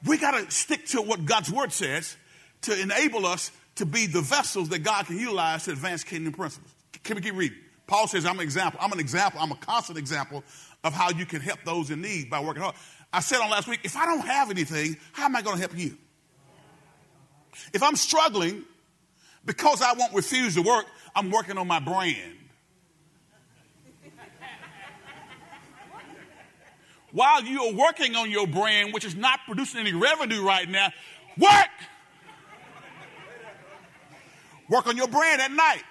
We 0.05 0.17
got 0.17 0.31
to 0.31 0.49
stick 0.49 0.87
to 0.87 1.01
what 1.01 1.25
God's 1.25 1.51
word 1.51 1.71
says 1.71 2.15
to 2.61 2.79
enable 2.79 3.25
us 3.25 3.51
to 3.75 3.85
be 3.85 4.07
the 4.07 4.21
vessels 4.21 4.69
that 4.69 4.79
God 4.79 5.05
can 5.05 5.19
utilize 5.19 5.65
to 5.65 5.71
advance 5.71 6.03
kingdom 6.03 6.33
principles. 6.33 6.73
Can 7.03 7.17
we 7.17 7.21
keep 7.21 7.35
reading? 7.35 7.57
Paul 7.85 8.07
says, 8.07 8.25
I'm 8.25 8.39
an 8.39 8.43
example. 8.43 8.79
I'm 8.81 8.93
an 8.93 8.99
example. 8.99 9.41
I'm 9.41 9.51
a 9.51 9.57
constant 9.57 9.97
example 9.97 10.43
of 10.83 10.93
how 10.93 11.09
you 11.11 11.25
can 11.25 11.41
help 11.41 11.59
those 11.65 11.91
in 11.91 12.01
need 12.01 12.29
by 12.29 12.39
working 12.39 12.63
hard. 12.63 12.75
I 13.11 13.19
said 13.19 13.41
on 13.41 13.49
last 13.49 13.67
week, 13.67 13.81
if 13.83 13.97
I 13.97 14.05
don't 14.05 14.25
have 14.25 14.49
anything, 14.49 14.97
how 15.11 15.25
am 15.25 15.35
I 15.35 15.41
going 15.41 15.57
to 15.57 15.61
help 15.61 15.77
you? 15.77 15.97
If 17.73 17.83
I'm 17.83 17.95
struggling 17.97 18.63
because 19.45 19.81
I 19.81 19.93
won't 19.93 20.13
refuse 20.13 20.55
to 20.55 20.61
work, 20.61 20.85
I'm 21.13 21.29
working 21.29 21.57
on 21.57 21.67
my 21.67 21.79
brand. 21.79 22.37
While 27.15 27.45
you 27.45 27.63
are 27.63 27.71
working 27.71 28.13
on 28.17 28.29
your 28.29 28.45
brand, 28.45 28.93
which 28.93 29.05
is 29.05 29.15
not 29.15 29.39
producing 29.45 29.79
any 29.79 29.93
revenue 29.93 30.45
right 30.45 30.67
now, 30.67 30.91
work. 31.37 31.69
Work 34.69 34.87
on 34.87 34.97
your 34.97 35.07
brand 35.07 35.41
at 35.41 35.49
night. 35.49 35.85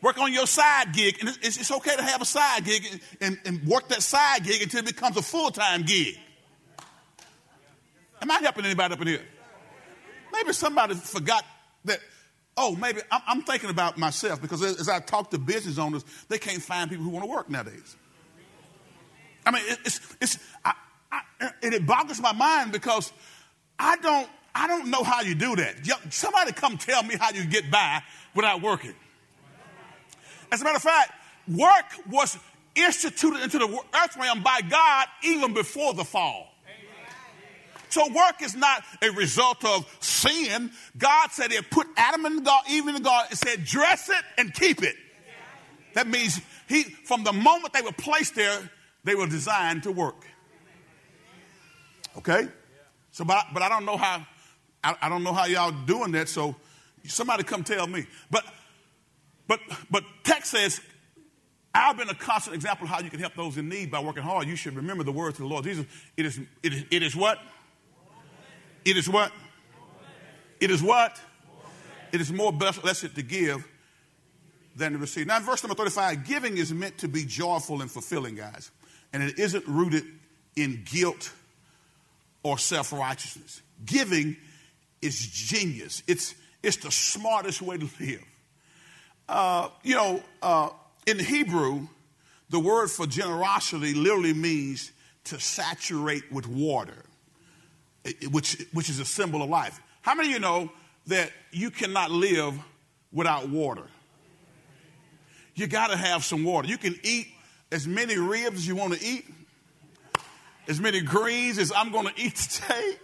Work 0.00 0.18
on 0.18 0.32
your 0.32 0.46
side 0.46 0.92
gig. 0.92 1.16
And 1.18 1.36
it's, 1.42 1.56
it's 1.56 1.72
okay 1.72 1.96
to 1.96 2.02
have 2.04 2.22
a 2.22 2.24
side 2.24 2.64
gig 2.64 2.86
and, 2.92 3.00
and, 3.20 3.38
and 3.44 3.66
work 3.66 3.88
that 3.88 4.02
side 4.02 4.44
gig 4.44 4.62
until 4.62 4.78
it 4.78 4.86
becomes 4.86 5.16
a 5.16 5.22
full 5.22 5.50
time 5.50 5.82
gig. 5.82 6.16
Am 8.22 8.30
I 8.30 8.38
helping 8.38 8.66
anybody 8.66 8.94
up 8.94 9.00
in 9.00 9.08
here? 9.08 9.24
Maybe 10.32 10.52
somebody 10.52 10.94
forgot 10.94 11.44
that, 11.86 11.98
oh, 12.56 12.76
maybe 12.76 13.00
I'm, 13.10 13.22
I'm 13.26 13.42
thinking 13.42 13.70
about 13.70 13.98
myself 13.98 14.40
because 14.40 14.62
as, 14.62 14.82
as 14.82 14.88
I 14.88 15.00
talk 15.00 15.32
to 15.32 15.38
business 15.38 15.76
owners, 15.76 16.04
they 16.28 16.38
can't 16.38 16.62
find 16.62 16.88
people 16.88 17.04
who 17.04 17.10
want 17.10 17.24
to 17.24 17.30
work 17.32 17.50
nowadays. 17.50 17.96
I 19.46 19.52
mean, 19.52 19.62
it's, 19.84 20.00
it's, 20.20 20.38
I, 20.64 20.74
I, 21.12 21.20
and 21.62 21.72
it 21.72 21.86
boggles 21.86 22.20
my 22.20 22.32
mind 22.32 22.72
because 22.72 23.12
I 23.78 23.96
don't, 23.96 24.28
I 24.54 24.66
don't 24.66 24.90
know 24.90 25.04
how 25.04 25.20
you 25.20 25.34
do 25.34 25.54
that. 25.56 25.76
Somebody 26.10 26.52
come 26.52 26.76
tell 26.76 27.02
me 27.04 27.14
how 27.16 27.30
you 27.30 27.44
get 27.46 27.70
by 27.70 28.02
without 28.34 28.60
working. 28.60 28.94
As 30.50 30.60
a 30.60 30.64
matter 30.64 30.76
of 30.76 30.82
fact, 30.82 31.12
work 31.48 31.84
was 32.10 32.36
instituted 32.74 33.42
into 33.42 33.58
the 33.58 33.66
earth 34.02 34.16
realm 34.18 34.42
by 34.42 34.60
God 34.68 35.06
even 35.22 35.54
before 35.54 35.94
the 35.94 36.04
fall. 36.04 36.52
So 37.88 38.12
work 38.12 38.42
is 38.42 38.54
not 38.56 38.82
a 39.00 39.10
result 39.10 39.64
of 39.64 39.86
sin. 40.00 40.72
God 40.98 41.30
said 41.30 41.52
He 41.52 41.60
put 41.62 41.86
Adam 41.96 42.26
and 42.26 42.44
God, 42.44 42.64
Eve 42.68 42.88
in 42.88 42.94
the 42.94 43.00
garden, 43.00 43.28
and 43.30 43.38
said, 43.38 43.64
dress 43.64 44.08
it 44.08 44.24
and 44.36 44.52
keep 44.52 44.82
it. 44.82 44.96
That 45.94 46.08
means 46.08 46.40
he, 46.68 46.82
from 46.82 47.24
the 47.24 47.32
moment 47.32 47.72
they 47.72 47.80
were 47.80 47.92
placed 47.92 48.34
there, 48.34 48.70
they 49.06 49.14
were 49.14 49.28
designed 49.28 49.84
to 49.84 49.92
work. 49.92 50.26
Okay? 52.18 52.48
So, 53.12 53.24
but, 53.24 53.46
but 53.54 53.62
I 53.62 53.68
don't 53.68 53.84
know 53.84 53.96
how, 53.96 54.26
I, 54.82 54.96
I 55.00 55.08
don't 55.08 55.22
know 55.22 55.32
how 55.32 55.46
y'all 55.46 55.70
doing 55.70 56.10
that. 56.12 56.28
So 56.28 56.56
somebody 57.04 57.44
come 57.44 57.62
tell 57.62 57.86
me. 57.86 58.06
But, 58.32 58.44
but, 59.46 59.60
but 59.90 60.02
text 60.24 60.50
says, 60.50 60.80
I've 61.72 61.96
been 61.96 62.08
a 62.08 62.14
constant 62.14 62.56
example 62.56 62.84
of 62.84 62.90
how 62.90 63.00
you 63.00 63.08
can 63.08 63.20
help 63.20 63.34
those 63.36 63.56
in 63.56 63.68
need 63.68 63.92
by 63.92 64.00
working 64.00 64.24
hard. 64.24 64.48
You 64.48 64.56
should 64.56 64.74
remember 64.74 65.04
the 65.04 65.12
words 65.12 65.38
of 65.38 65.44
the 65.44 65.54
Lord 65.54 65.64
Jesus. 65.64 65.86
It 66.16 66.26
is, 66.26 66.40
it 66.62 66.72
is, 66.72 66.84
it 66.90 67.02
is 67.04 67.14
what? 67.14 67.38
It 68.84 68.96
is 68.96 69.08
what? 69.08 69.30
It 70.58 70.70
is 70.72 70.82
what? 70.82 71.20
It 72.10 72.20
is 72.20 72.32
more 72.32 72.52
blessed 72.52 73.14
to 73.14 73.22
give 73.22 73.68
than 74.74 74.92
to 74.92 74.98
receive. 74.98 75.28
Now, 75.28 75.38
verse 75.38 75.62
number 75.62 75.76
35, 75.76 76.24
giving 76.26 76.56
is 76.56 76.72
meant 76.72 76.98
to 76.98 77.08
be 77.08 77.24
joyful 77.24 77.82
and 77.82 77.90
fulfilling, 77.90 78.34
guys. 78.34 78.72
And 79.12 79.22
it 79.22 79.38
isn't 79.38 79.66
rooted 79.66 80.04
in 80.56 80.82
guilt 80.84 81.32
or 82.42 82.58
self 82.58 82.92
righteousness. 82.92 83.62
Giving 83.84 84.36
is 85.02 85.18
genius, 85.18 86.02
it's, 86.06 86.34
it's 86.62 86.78
the 86.78 86.90
smartest 86.90 87.62
way 87.62 87.78
to 87.78 87.88
live. 88.00 88.24
Uh, 89.28 89.68
you 89.82 89.94
know, 89.94 90.22
uh, 90.42 90.68
in 91.06 91.18
Hebrew, 91.18 91.88
the 92.48 92.60
word 92.60 92.90
for 92.90 93.06
generosity 93.06 93.94
literally 93.94 94.32
means 94.32 94.92
to 95.24 95.40
saturate 95.40 96.30
with 96.30 96.46
water 96.46 97.04
which, 98.30 98.64
which 98.72 98.88
is 98.88 99.00
a 99.00 99.04
symbol 99.04 99.42
of 99.42 99.50
life. 99.50 99.80
How 100.02 100.14
many 100.14 100.28
of 100.28 100.34
you 100.34 100.40
know 100.40 100.70
that 101.06 101.30
you 101.50 101.70
cannot 101.70 102.10
live 102.10 102.58
without 103.12 103.48
water? 103.48 103.86
You 105.54 105.66
got 105.66 105.88
to 105.88 105.96
have 105.96 106.24
some 106.24 106.44
water. 106.44 106.68
You 106.68 106.78
can 106.78 106.98
eat 107.02 107.28
as 107.70 107.86
many 107.86 108.16
ribs 108.16 108.56
as 108.56 108.68
you 108.68 108.76
want 108.76 108.94
to 108.94 109.04
eat, 109.04 109.26
as 110.68 110.80
many 110.80 111.00
greens 111.00 111.58
as 111.58 111.72
I'm 111.72 111.90
going 111.90 112.06
to 112.06 112.20
eat 112.20 112.36
today 112.36 112.96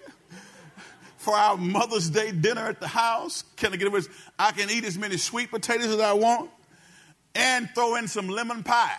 for 1.18 1.34
our 1.34 1.56
Mother's 1.56 2.10
Day 2.10 2.32
dinner 2.32 2.66
at 2.66 2.80
the 2.80 2.88
house. 2.88 3.44
Can 3.56 3.72
I 3.72 3.76
get 3.76 3.88
away? 3.88 4.00
I 4.38 4.52
can 4.52 4.70
eat 4.70 4.84
as 4.84 4.98
many 4.98 5.16
sweet 5.16 5.50
potatoes 5.50 5.86
as 5.86 6.00
I 6.00 6.12
want 6.12 6.50
and 7.34 7.68
throw 7.74 7.96
in 7.96 8.08
some 8.08 8.28
lemon 8.28 8.62
pie. 8.62 8.96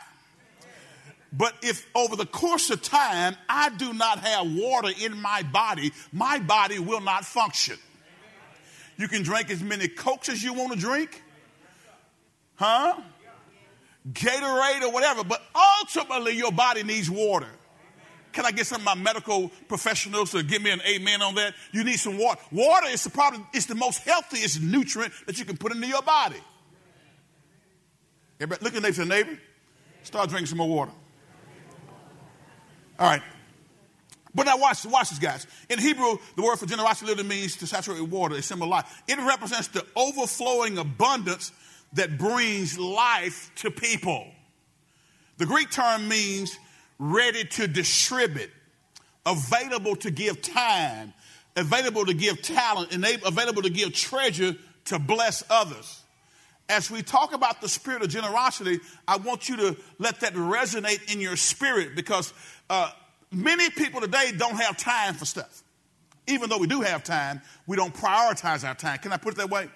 But 1.36 1.56
if 1.64 1.88
over 1.96 2.16
the 2.16 2.28
course 2.28 2.70
of 2.70 2.82
time 2.82 3.36
I 3.50 3.70
do 3.70 3.92
not 3.92 4.20
have 4.20 4.54
water 4.54 4.90
in 5.02 5.20
my 5.20 5.42
body, 5.44 5.92
my 6.12 6.40
body 6.40 6.78
will 6.78 7.02
not 7.02 7.26
function. 7.26 7.78
You 8.98 9.08
can 9.08 9.24
drink 9.24 9.50
as 9.50 9.62
many 9.62 9.88
Cokes 9.88 10.30
as 10.30 10.44
you 10.44 10.54
want 10.54 10.74
to 10.74 10.80
drink, 10.80 11.24
huh? 12.56 13.02
Gatorade 14.12 14.82
or 14.82 14.92
whatever, 14.92 15.24
but 15.24 15.42
ultimately 15.56 16.36
your 16.36 16.52
body 16.52 16.84
needs 16.84 17.10
water. 17.10 17.48
Can 18.34 18.46
I 18.46 18.52
get 18.52 18.66
some 18.66 18.82
of 18.82 18.86
my 18.86 18.96
medical 18.96 19.50
professionals 19.68 20.32
to 20.32 20.44
give 20.44 20.62
me 20.62 20.72
an 20.72 20.82
amen 20.82 21.22
on 21.22 21.36
that? 21.36 21.54
You 21.72 21.84
need 21.84 21.98
some 21.98 22.18
water. 22.18 22.42
Water 22.52 22.88
is 22.88 23.04
the 23.04 23.12
problem, 23.12 23.48
it's 23.54 23.68
the 23.68 23.76
most 23.76 24.00
healthiest 24.00 24.62
nutrient 24.62 25.14
that 25.28 25.38
you 25.38 25.46
can 25.46 25.56
put 25.56 25.72
into 25.72 25.88
your 25.88 26.02
body. 26.02 26.42
Everybody, 28.42 28.64
look 28.64 28.84
at 28.84 28.98
your 28.98 29.06
neighbor. 29.06 29.38
Start 30.02 30.30
drinking 30.30 30.48
some 30.48 30.58
more 30.58 30.68
water. 30.68 30.92
All 33.00 33.10
right. 33.10 33.22
But 34.36 34.48
now 34.48 34.58
watch, 34.58 34.84
watch 34.86 35.12
this, 35.12 35.20
guys. 35.20 35.46
In 35.70 35.78
Hebrew, 35.78 36.18
the 36.36 36.42
word 36.42 36.58
for 36.58 36.66
generosity 36.66 37.06
literally 37.06 37.30
means 37.30 37.56
to 37.58 37.68
saturate 37.68 38.02
with 38.02 38.10
water, 38.10 38.36
a 38.36 38.42
symbol. 38.42 38.74
It 39.08 39.18
represents 39.20 39.68
the 39.68 39.86
overflowing 39.96 40.80
abundance 40.80 41.52
that 41.94 42.18
brings 42.18 42.78
life 42.78 43.52
to 43.56 43.72
people. 43.72 44.28
The 45.38 45.46
Greek 45.46 45.72
term 45.72 46.08
means 46.08 46.58
ready 47.00 47.44
to 47.44 47.68
distribute, 47.68 48.52
available 49.26 49.96
to 49.98 50.12
give 50.12 50.42
time, 50.42 51.14
available 51.56 52.06
to 52.06 52.14
give 52.14 52.42
talent, 52.42 52.94
available 53.26 53.62
to 53.64 53.70
give 53.70 53.94
treasure 53.94 54.56
to 54.86 55.00
bless 55.00 55.44
others. 55.50 56.02
As 56.70 56.90
we 56.90 57.02
talk 57.02 57.34
about 57.34 57.62
the 57.62 57.68
spirit 57.68 58.04
of 58.04 58.10
generosity, 58.10 58.80
I 59.08 59.18
want 59.18 59.50
you 59.50 59.58
to 59.58 59.78
let 60.00 60.22
that 60.22 60.34
resonate 60.34 61.14
in 61.14 61.20
your 61.20 61.36
spirit 61.36 61.96
because 61.96 62.34
uh, 62.70 62.90
many 63.32 63.70
people 63.70 64.02
today 64.02 64.32
don't 64.36 64.56
have 64.56 64.78
time 64.78 65.16
for 65.16 65.26
stuff. 65.26 65.62
Even 66.26 66.50
though 66.50 66.58
we 66.58 66.68
do 66.68 66.80
have 66.82 67.04
time, 67.04 67.42
we 67.68 67.76
don't 67.76 67.94
prioritize 67.94 68.66
our 68.66 68.76
time. 68.76 68.98
Can 69.00 69.12
I 69.12 69.18
put 69.18 69.34
it 69.34 69.38
that 69.38 69.50
way? 69.50 69.68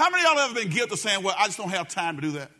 How 0.00 0.08
many 0.08 0.24
of 0.24 0.32
y'all 0.32 0.38
ever 0.38 0.54
been 0.54 0.70
guilty 0.70 0.94
of 0.94 0.98
saying, 0.98 1.22
well, 1.22 1.34
I 1.38 1.44
just 1.44 1.58
don't 1.58 1.68
have 1.68 1.86
time 1.86 2.16
to 2.16 2.22
do 2.22 2.30
that? 2.32 2.50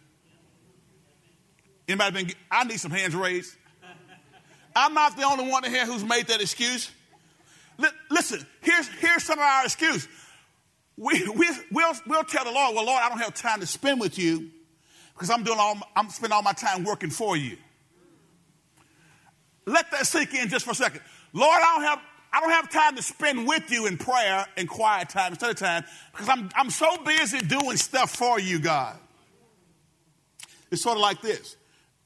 Anybody 1.88 2.24
been, 2.24 2.34
I 2.50 2.64
need 2.64 2.78
some 2.78 2.90
hands 2.90 3.16
raised. 3.16 3.56
I'm 4.76 4.92
not 4.92 5.16
the 5.16 5.22
only 5.22 5.50
one 5.50 5.64
in 5.64 5.70
here 5.70 5.86
who's 5.86 6.04
made 6.04 6.26
that 6.26 6.42
excuse. 6.42 6.90
Listen, 8.10 8.46
here's, 8.60 8.88
here's 8.88 9.24
some 9.24 9.38
of 9.38 9.42
our 9.42 9.64
excuse. 9.64 10.06
We, 10.98 11.26
we, 11.30 11.48
we'll, 11.72 11.94
we'll 12.06 12.24
tell 12.24 12.44
the 12.44 12.52
Lord, 12.52 12.74
well, 12.74 12.84
Lord, 12.84 13.00
I 13.02 13.08
don't 13.08 13.20
have 13.20 13.32
time 13.32 13.60
to 13.60 13.66
spend 13.66 14.00
with 14.00 14.18
you 14.18 14.50
because 15.14 15.30
I'm 15.30 15.42
doing 15.42 15.58
all, 15.58 15.78
I'm 15.96 16.10
spending 16.10 16.36
all 16.36 16.42
my 16.42 16.52
time 16.52 16.84
working 16.84 17.08
for 17.08 17.38
you. 17.38 17.56
Let 19.64 19.90
that 19.92 20.06
sink 20.06 20.34
in 20.34 20.50
just 20.50 20.66
for 20.66 20.72
a 20.72 20.74
second. 20.74 21.00
Lord, 21.32 21.58
I 21.58 21.74
don't 21.74 21.84
have 21.84 22.00
I 22.32 22.40
don't 22.40 22.50
have 22.50 22.70
time 22.70 22.96
to 22.96 23.02
spend 23.02 23.46
with 23.46 23.70
you 23.70 23.86
in 23.86 23.96
prayer 23.96 24.46
and 24.56 24.68
quiet 24.68 25.08
time, 25.08 25.34
study 25.34 25.54
time, 25.54 25.84
because 26.12 26.28
I'm, 26.28 26.48
I'm 26.54 26.70
so 26.70 26.96
busy 27.04 27.40
doing 27.40 27.76
stuff 27.76 28.14
for 28.14 28.38
you, 28.38 28.60
God. 28.60 28.96
It's 30.70 30.82
sort 30.82 30.96
of 30.96 31.02
like 31.02 31.20
this. 31.20 31.56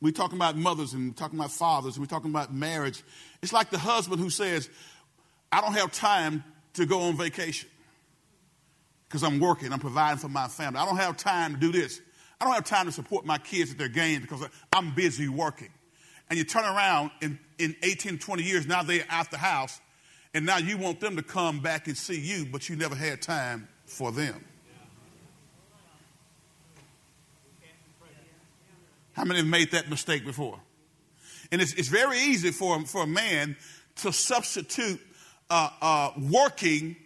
We're 0.00 0.12
talking 0.12 0.36
about 0.36 0.56
mothers 0.56 0.94
and 0.94 1.08
we're 1.08 1.14
talking 1.14 1.38
about 1.38 1.50
fathers 1.50 1.96
and 1.96 2.02
we're 2.02 2.08
talking 2.08 2.30
about 2.30 2.52
marriage. 2.54 3.02
It's 3.42 3.52
like 3.52 3.70
the 3.70 3.78
husband 3.78 4.20
who 4.20 4.30
says, 4.30 4.70
I 5.52 5.60
don't 5.60 5.74
have 5.74 5.92
time 5.92 6.42
to 6.74 6.86
go 6.86 7.02
on 7.02 7.16
vacation 7.16 7.68
because 9.06 9.22
I'm 9.22 9.38
working, 9.38 9.72
I'm 9.72 9.78
providing 9.78 10.18
for 10.18 10.28
my 10.28 10.48
family. 10.48 10.80
I 10.80 10.86
don't 10.86 10.96
have 10.96 11.16
time 11.16 11.54
to 11.54 11.60
do 11.60 11.70
this. 11.70 12.00
I 12.40 12.44
don't 12.44 12.54
have 12.54 12.64
time 12.64 12.86
to 12.86 12.92
support 12.92 13.24
my 13.24 13.38
kids 13.38 13.72
at 13.72 13.78
their 13.78 13.88
games 13.88 14.22
because 14.22 14.48
I'm 14.72 14.94
busy 14.94 15.28
working 15.28 15.70
and 16.30 16.38
you 16.38 16.44
turn 16.44 16.64
around 16.64 17.10
in, 17.20 17.38
in 17.58 17.76
18, 17.82 18.18
20 18.18 18.42
years, 18.42 18.66
now 18.66 18.82
they're 18.82 19.04
out 19.10 19.30
the 19.30 19.38
house, 19.38 19.80
and 20.34 20.44
now 20.44 20.58
you 20.58 20.76
want 20.76 21.00
them 21.00 21.16
to 21.16 21.22
come 21.22 21.60
back 21.60 21.86
and 21.86 21.96
see 21.96 22.20
you, 22.20 22.44
but 22.44 22.68
you 22.68 22.74
never 22.74 22.96
had 22.96 23.22
time 23.22 23.68
for 23.86 24.10
them. 24.10 24.44
How 29.12 29.24
many 29.24 29.38
have 29.38 29.48
made 29.48 29.70
that 29.70 29.88
mistake 29.88 30.24
before? 30.24 30.58
And 31.52 31.62
it's, 31.62 31.72
it's 31.74 31.88
very 31.88 32.18
easy 32.18 32.50
for, 32.50 32.84
for 32.84 33.04
a 33.04 33.06
man 33.06 33.56
to 33.96 34.12
substitute 34.12 35.00
uh, 35.48 35.70
uh, 35.80 36.10
working 36.18 36.96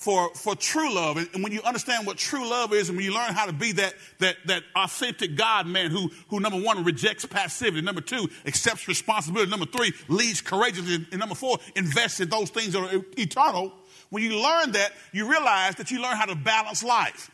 for, 0.00 0.34
for 0.34 0.56
true 0.56 0.94
love. 0.94 1.18
And, 1.18 1.44
when 1.44 1.52
you 1.52 1.60
understand 1.62 2.06
what 2.06 2.16
true 2.16 2.48
love 2.48 2.72
is, 2.72 2.88
and 2.88 2.96
when 2.96 3.04
you 3.04 3.14
learn 3.14 3.34
how 3.34 3.44
to 3.44 3.52
be 3.52 3.72
that, 3.72 3.94
that, 4.18 4.36
that 4.46 4.62
authentic 4.74 5.36
God 5.36 5.66
man 5.66 5.90
who, 5.90 6.10
who, 6.28 6.40
number 6.40 6.58
one, 6.58 6.84
rejects 6.84 7.26
passivity, 7.26 7.82
number 7.82 8.00
two, 8.00 8.28
accepts 8.46 8.88
responsibility, 8.88 9.50
number 9.50 9.66
three, 9.66 9.92
leads 10.08 10.40
courageously, 10.40 11.06
and 11.10 11.20
number 11.20 11.34
four, 11.34 11.58
invests 11.76 12.18
in 12.18 12.30
those 12.30 12.48
things 12.48 12.72
that 12.72 12.82
are 12.82 13.04
eternal. 13.18 13.74
When 14.08 14.22
you 14.22 14.42
learn 14.42 14.72
that, 14.72 14.92
you 15.12 15.30
realize 15.30 15.74
that 15.76 15.90
you 15.90 16.00
learn 16.00 16.16
how 16.16 16.24
to 16.24 16.34
balance 16.34 16.82
life. 16.82 17.30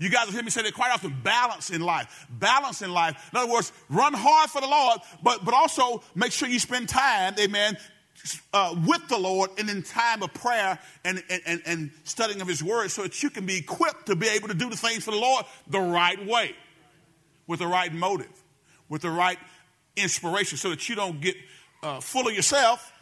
You 0.00 0.10
guys 0.10 0.30
hear 0.30 0.42
me 0.42 0.50
say 0.50 0.62
that 0.62 0.74
quite 0.74 0.92
often 0.92 1.14
balance 1.22 1.70
in 1.70 1.80
life. 1.80 2.26
Balance 2.28 2.82
in 2.82 2.92
life. 2.92 3.30
In 3.32 3.38
other 3.38 3.52
words, 3.52 3.72
run 3.88 4.14
hard 4.14 4.50
for 4.50 4.60
the 4.60 4.66
Lord, 4.66 4.98
but, 5.22 5.44
but 5.44 5.54
also 5.54 6.02
make 6.16 6.32
sure 6.32 6.48
you 6.48 6.58
spend 6.58 6.88
time, 6.88 7.34
amen, 7.38 7.76
uh, 8.52 8.74
with 8.86 9.06
the 9.08 9.18
Lord 9.18 9.50
and 9.58 9.68
in 9.68 9.82
time 9.82 10.22
of 10.22 10.32
prayer 10.34 10.78
and, 11.04 11.22
and, 11.46 11.62
and 11.64 11.90
studying 12.04 12.40
of 12.40 12.48
His 12.48 12.62
Word 12.62 12.90
so 12.90 13.02
that 13.02 13.22
you 13.22 13.30
can 13.30 13.46
be 13.46 13.58
equipped 13.58 14.06
to 14.06 14.16
be 14.16 14.28
able 14.28 14.48
to 14.48 14.54
do 14.54 14.68
the 14.68 14.76
things 14.76 15.04
for 15.04 15.10
the 15.10 15.18
Lord 15.18 15.44
the 15.68 15.80
right 15.80 16.24
way, 16.26 16.54
with 17.46 17.60
the 17.60 17.66
right 17.66 17.92
motive, 17.92 18.42
with 18.88 19.02
the 19.02 19.10
right 19.10 19.38
inspiration, 19.96 20.58
so 20.58 20.70
that 20.70 20.88
you 20.88 20.94
don't 20.94 21.20
get 21.20 21.36
uh, 21.82 22.00
full 22.00 22.28
of 22.28 22.34
yourself 22.34 22.92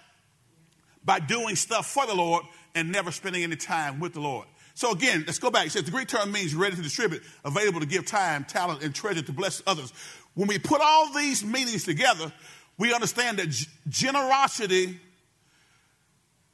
by 1.05 1.19
doing 1.19 1.57
stuff 1.57 1.87
for 1.87 2.07
the 2.07 2.15
Lord 2.15 2.45
and 2.75 2.93
never 2.93 3.11
spending 3.11 3.43
any 3.43 3.57
time 3.57 3.99
with 3.99 4.15
the 4.15 4.21
Lord. 4.21 4.47
So 4.75 4.93
again, 4.93 5.25
let's 5.27 5.41
go 5.41 5.51
back. 5.51 5.67
It 5.67 5.71
says 5.71 5.83
the 5.85 5.91
Greek 5.91 6.07
term 6.07 6.31
means 6.31 6.55
ready 6.55 6.77
to 6.77 6.83
distribute, 6.83 7.23
available 7.45 7.81
to 7.81 7.87
give 7.87 8.07
time, 8.07 8.45
talent, 8.45 8.85
and 8.85 8.95
treasure 8.95 9.23
to 9.23 9.33
bless 9.33 9.61
others. 9.67 9.93
When 10.35 10.47
we 10.47 10.59
put 10.61 10.81
all 10.81 11.13
these 11.13 11.45
meanings 11.45 11.83
together, 11.83 12.33
we 12.79 12.95
understand 12.95 13.41
that 13.41 13.49
generosity 13.89 15.01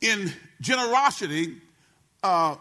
in 0.00 0.32
generosity, 0.60 1.56
uh, 2.22 2.56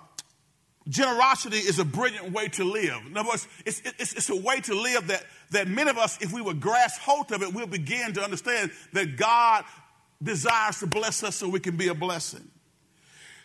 generosity 0.87 1.57
is 1.57 1.79
a 1.79 1.85
brilliant 1.85 2.31
way 2.31 2.47
to 2.49 2.63
live. 2.63 3.01
In 3.07 3.17
other 3.17 3.29
words, 3.29 3.47
it's, 3.65 3.81
it's, 3.99 4.13
it's, 4.13 4.29
a 4.29 4.35
way 4.35 4.59
to 4.61 4.73
live 4.73 5.07
that, 5.07 5.23
that 5.51 5.67
many 5.67 5.89
of 5.89 5.97
us, 5.97 6.17
if 6.21 6.33
we 6.33 6.41
would 6.41 6.59
grasp 6.59 7.01
hold 7.01 7.31
of 7.31 7.41
it, 7.41 7.53
we'll 7.53 7.67
begin 7.67 8.13
to 8.13 8.21
understand 8.21 8.71
that 8.93 9.17
God 9.17 9.63
desires 10.21 10.79
to 10.79 10.87
bless 10.87 11.23
us 11.23 11.35
so 11.35 11.49
we 11.49 11.59
can 11.59 11.77
be 11.77 11.87
a 11.87 11.93
blessing. 11.93 12.47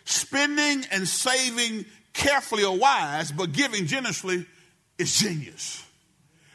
Spending 0.05 0.85
and 0.91 1.07
saving 1.07 1.85
carefully 2.13 2.63
or 2.63 2.77
wise, 2.77 3.31
but 3.31 3.51
giving 3.51 3.85
generously 3.85 4.45
is 4.97 5.17
genius. 5.17 5.85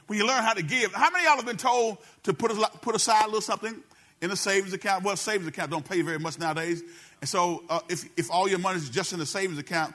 When 0.07 0.19
you 0.19 0.27
learn 0.27 0.43
how 0.43 0.53
to 0.53 0.63
give, 0.63 0.93
how 0.93 1.11
many 1.11 1.25
of 1.25 1.29
y'all 1.29 1.37
have 1.37 1.47
been 1.47 1.57
told 1.57 1.99
to 2.25 2.35
put, 2.35 2.53
put 2.83 2.95
aside 2.95 3.25
a 3.25 3.27
little 3.27 3.41
something 3.41 3.83
in 4.21 4.31
a 4.31 4.37
savings 4.37 4.73
account? 4.73 5.05
Well, 5.05 5.17
savings 5.17 5.49
account 5.49 5.71
don't 5.71 5.89
pay 5.89 6.03
very 6.03 6.19
much 6.19 6.39
nowadays. 6.39 6.83
And 7.25 7.29
so 7.31 7.65
uh, 7.71 7.81
if, 7.89 8.05
if 8.19 8.31
all 8.31 8.47
your 8.47 8.59
money 8.59 8.77
is 8.77 8.91
just 8.91 9.15
in 9.15 9.19
the 9.19 9.25
savings 9.25 9.59
account, 9.59 9.95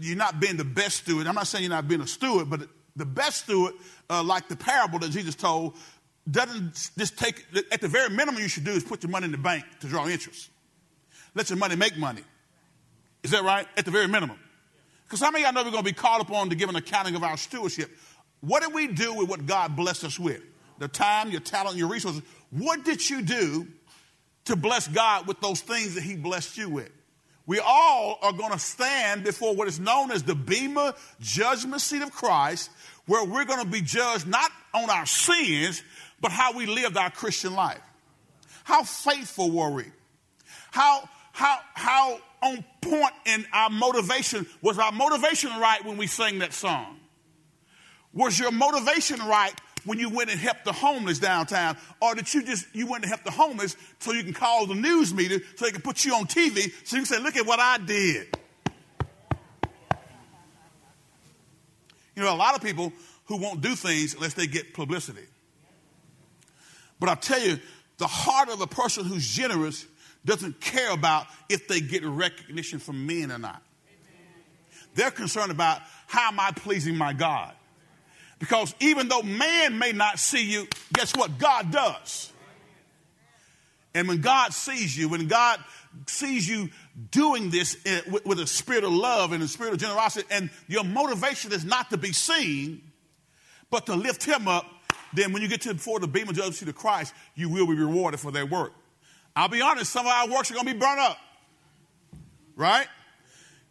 you're 0.00 0.16
not 0.16 0.40
being 0.40 0.56
the 0.56 0.64
best 0.64 0.96
steward. 0.96 1.26
I'm 1.26 1.34
not 1.34 1.46
saying 1.46 1.64
you're 1.64 1.68
not 1.68 1.86
being 1.86 2.00
a 2.00 2.06
steward, 2.06 2.48
but 2.48 2.62
the 2.96 3.04
best 3.04 3.44
steward, 3.44 3.74
uh, 4.08 4.22
like 4.22 4.48
the 4.48 4.56
parable 4.56 4.98
that 5.00 5.10
Jesus 5.10 5.34
told, 5.34 5.76
doesn't 6.30 6.92
just 6.96 7.18
take, 7.18 7.44
at 7.70 7.82
the 7.82 7.88
very 7.88 8.08
minimum 8.08 8.40
you 8.40 8.48
should 8.48 8.64
do 8.64 8.70
is 8.70 8.84
put 8.84 9.02
your 9.02 9.10
money 9.10 9.26
in 9.26 9.32
the 9.32 9.36
bank 9.36 9.66
to 9.80 9.86
draw 9.86 10.08
interest. 10.08 10.48
Let 11.34 11.50
your 11.50 11.58
money 11.58 11.76
make 11.76 11.98
money. 11.98 12.22
Is 13.22 13.32
that 13.32 13.44
right? 13.44 13.66
At 13.76 13.84
the 13.84 13.90
very 13.90 14.08
minimum. 14.08 14.38
Because 15.04 15.20
how 15.20 15.30
many 15.30 15.44
of 15.44 15.52
y'all 15.52 15.62
know 15.62 15.68
we're 15.68 15.72
going 15.72 15.84
to 15.84 15.90
be 15.90 15.94
called 15.94 16.22
upon 16.22 16.48
to 16.48 16.56
give 16.56 16.70
an 16.70 16.76
accounting 16.76 17.16
of 17.16 17.22
our 17.22 17.36
stewardship? 17.36 17.90
What 18.40 18.62
did 18.62 18.72
we 18.72 18.86
do 18.86 19.12
with 19.12 19.28
what 19.28 19.44
God 19.44 19.76
blessed 19.76 20.04
us 20.04 20.18
with? 20.18 20.40
The 20.78 20.88
time, 20.88 21.30
your 21.30 21.42
talent, 21.42 21.76
your 21.76 21.88
resources. 21.88 22.22
What 22.48 22.82
did 22.82 23.10
you 23.10 23.20
do 23.20 23.66
to 24.46 24.56
bless 24.56 24.88
God 24.88 25.26
with 25.26 25.40
those 25.40 25.60
things 25.60 25.94
that 25.94 26.02
He 26.02 26.16
blessed 26.16 26.56
you 26.56 26.68
with. 26.68 26.90
We 27.46 27.60
all 27.60 28.18
are 28.22 28.32
going 28.32 28.52
to 28.52 28.58
stand 28.58 29.22
before 29.22 29.54
what 29.54 29.68
is 29.68 29.78
known 29.78 30.10
as 30.10 30.24
the 30.24 30.34
Bema 30.34 30.94
judgment 31.20 31.80
seat 31.80 32.02
of 32.02 32.10
Christ, 32.10 32.70
where 33.06 33.24
we're 33.24 33.44
going 33.44 33.64
to 33.64 33.70
be 33.70 33.80
judged 33.80 34.26
not 34.26 34.50
on 34.74 34.90
our 34.90 35.06
sins, 35.06 35.82
but 36.20 36.32
how 36.32 36.56
we 36.56 36.66
lived 36.66 36.96
our 36.96 37.10
Christian 37.10 37.54
life. 37.54 37.80
How 38.64 38.82
faithful 38.82 39.52
were 39.52 39.70
we? 39.70 39.84
How, 40.72 41.08
how, 41.30 41.58
how 41.74 42.18
on 42.42 42.64
point 42.80 43.12
in 43.26 43.46
our 43.52 43.70
motivation? 43.70 44.46
Was 44.60 44.78
our 44.80 44.90
motivation 44.90 45.50
right 45.50 45.84
when 45.84 45.96
we 45.96 46.08
sang 46.08 46.40
that 46.40 46.52
song? 46.52 46.98
Was 48.12 48.38
your 48.38 48.50
motivation 48.50 49.20
right 49.20 49.54
when 49.86 49.98
you 49.98 50.10
went 50.10 50.30
and 50.30 50.38
helped 50.38 50.64
the 50.64 50.72
homeless 50.72 51.18
downtown, 51.18 51.78
or 52.02 52.14
that 52.14 52.34
you 52.34 52.42
just 52.42 52.66
you 52.74 52.86
went 52.86 53.04
and 53.04 53.08
help 53.08 53.24
the 53.24 53.30
homeless 53.30 53.76
so 54.00 54.12
you 54.12 54.22
can 54.22 54.34
call 54.34 54.66
the 54.66 54.74
news 54.74 55.14
media 55.14 55.38
so 55.54 55.64
they 55.64 55.72
can 55.72 55.80
put 55.80 56.04
you 56.04 56.14
on 56.14 56.26
TV 56.26 56.72
so 56.84 56.96
you 56.96 57.02
can 57.02 57.06
say, 57.06 57.18
"Look 57.18 57.36
at 57.36 57.46
what 57.46 57.60
I 57.60 57.78
did." 57.78 58.36
You 62.14 62.22
know, 62.22 62.34
a 62.34 62.36
lot 62.36 62.54
of 62.54 62.62
people 62.62 62.92
who 63.26 63.36
won't 63.36 63.60
do 63.60 63.74
things 63.74 64.14
unless 64.14 64.34
they 64.34 64.46
get 64.46 64.74
publicity. 64.74 65.26
But 66.98 67.08
I 67.10 67.14
tell 67.14 67.40
you, 67.40 67.58
the 67.98 68.06
heart 68.06 68.48
of 68.48 68.60
a 68.60 68.66
person 68.66 69.04
who's 69.04 69.26
generous 69.26 69.86
doesn't 70.24 70.60
care 70.60 70.90
about 70.90 71.26
if 71.48 71.68
they 71.68 71.80
get 71.80 72.04
recognition 72.04 72.78
from 72.78 73.06
men 73.06 73.30
or 73.30 73.38
not. 73.38 73.62
They're 74.94 75.10
concerned 75.10 75.50
about 75.50 75.82
how 76.06 76.28
am 76.28 76.40
I 76.40 76.50
pleasing 76.52 76.96
my 76.96 77.12
God. 77.12 77.54
Because 78.38 78.74
even 78.80 79.08
though 79.08 79.22
man 79.22 79.78
may 79.78 79.92
not 79.92 80.18
see 80.18 80.50
you, 80.50 80.68
guess 80.92 81.16
what? 81.16 81.38
God 81.38 81.70
does. 81.70 82.32
And 83.94 84.08
when 84.08 84.20
God 84.20 84.52
sees 84.52 84.96
you, 84.96 85.08
when 85.08 85.26
God 85.26 85.58
sees 86.06 86.46
you 86.46 86.68
doing 87.10 87.48
this 87.48 87.78
with 88.10 88.38
a 88.38 88.46
spirit 88.46 88.84
of 88.84 88.92
love 88.92 89.32
and 89.32 89.42
a 89.42 89.48
spirit 89.48 89.72
of 89.72 89.78
generosity, 89.78 90.26
and 90.30 90.50
your 90.68 90.84
motivation 90.84 91.52
is 91.52 91.64
not 91.64 91.88
to 91.90 91.96
be 91.96 92.12
seen, 92.12 92.82
but 93.70 93.86
to 93.86 93.94
lift 93.94 94.22
him 94.22 94.48
up, 94.48 94.66
then 95.14 95.32
when 95.32 95.40
you 95.40 95.48
get 95.48 95.62
to 95.62 95.72
before 95.72 95.98
the 95.98 96.06
Bema 96.06 96.34
judgment 96.34 96.68
of 96.68 96.74
Christ, 96.74 97.14
you 97.34 97.48
will 97.48 97.66
be 97.66 97.74
rewarded 97.74 98.20
for 98.20 98.30
their 98.30 98.44
work. 98.44 98.72
I'll 99.34 99.48
be 99.48 99.62
honest, 99.62 99.90
some 99.90 100.04
of 100.04 100.12
our 100.12 100.28
works 100.28 100.50
are 100.50 100.54
going 100.54 100.66
to 100.66 100.74
be 100.74 100.78
burned 100.78 101.00
up. 101.00 101.16
Right? 102.54 102.86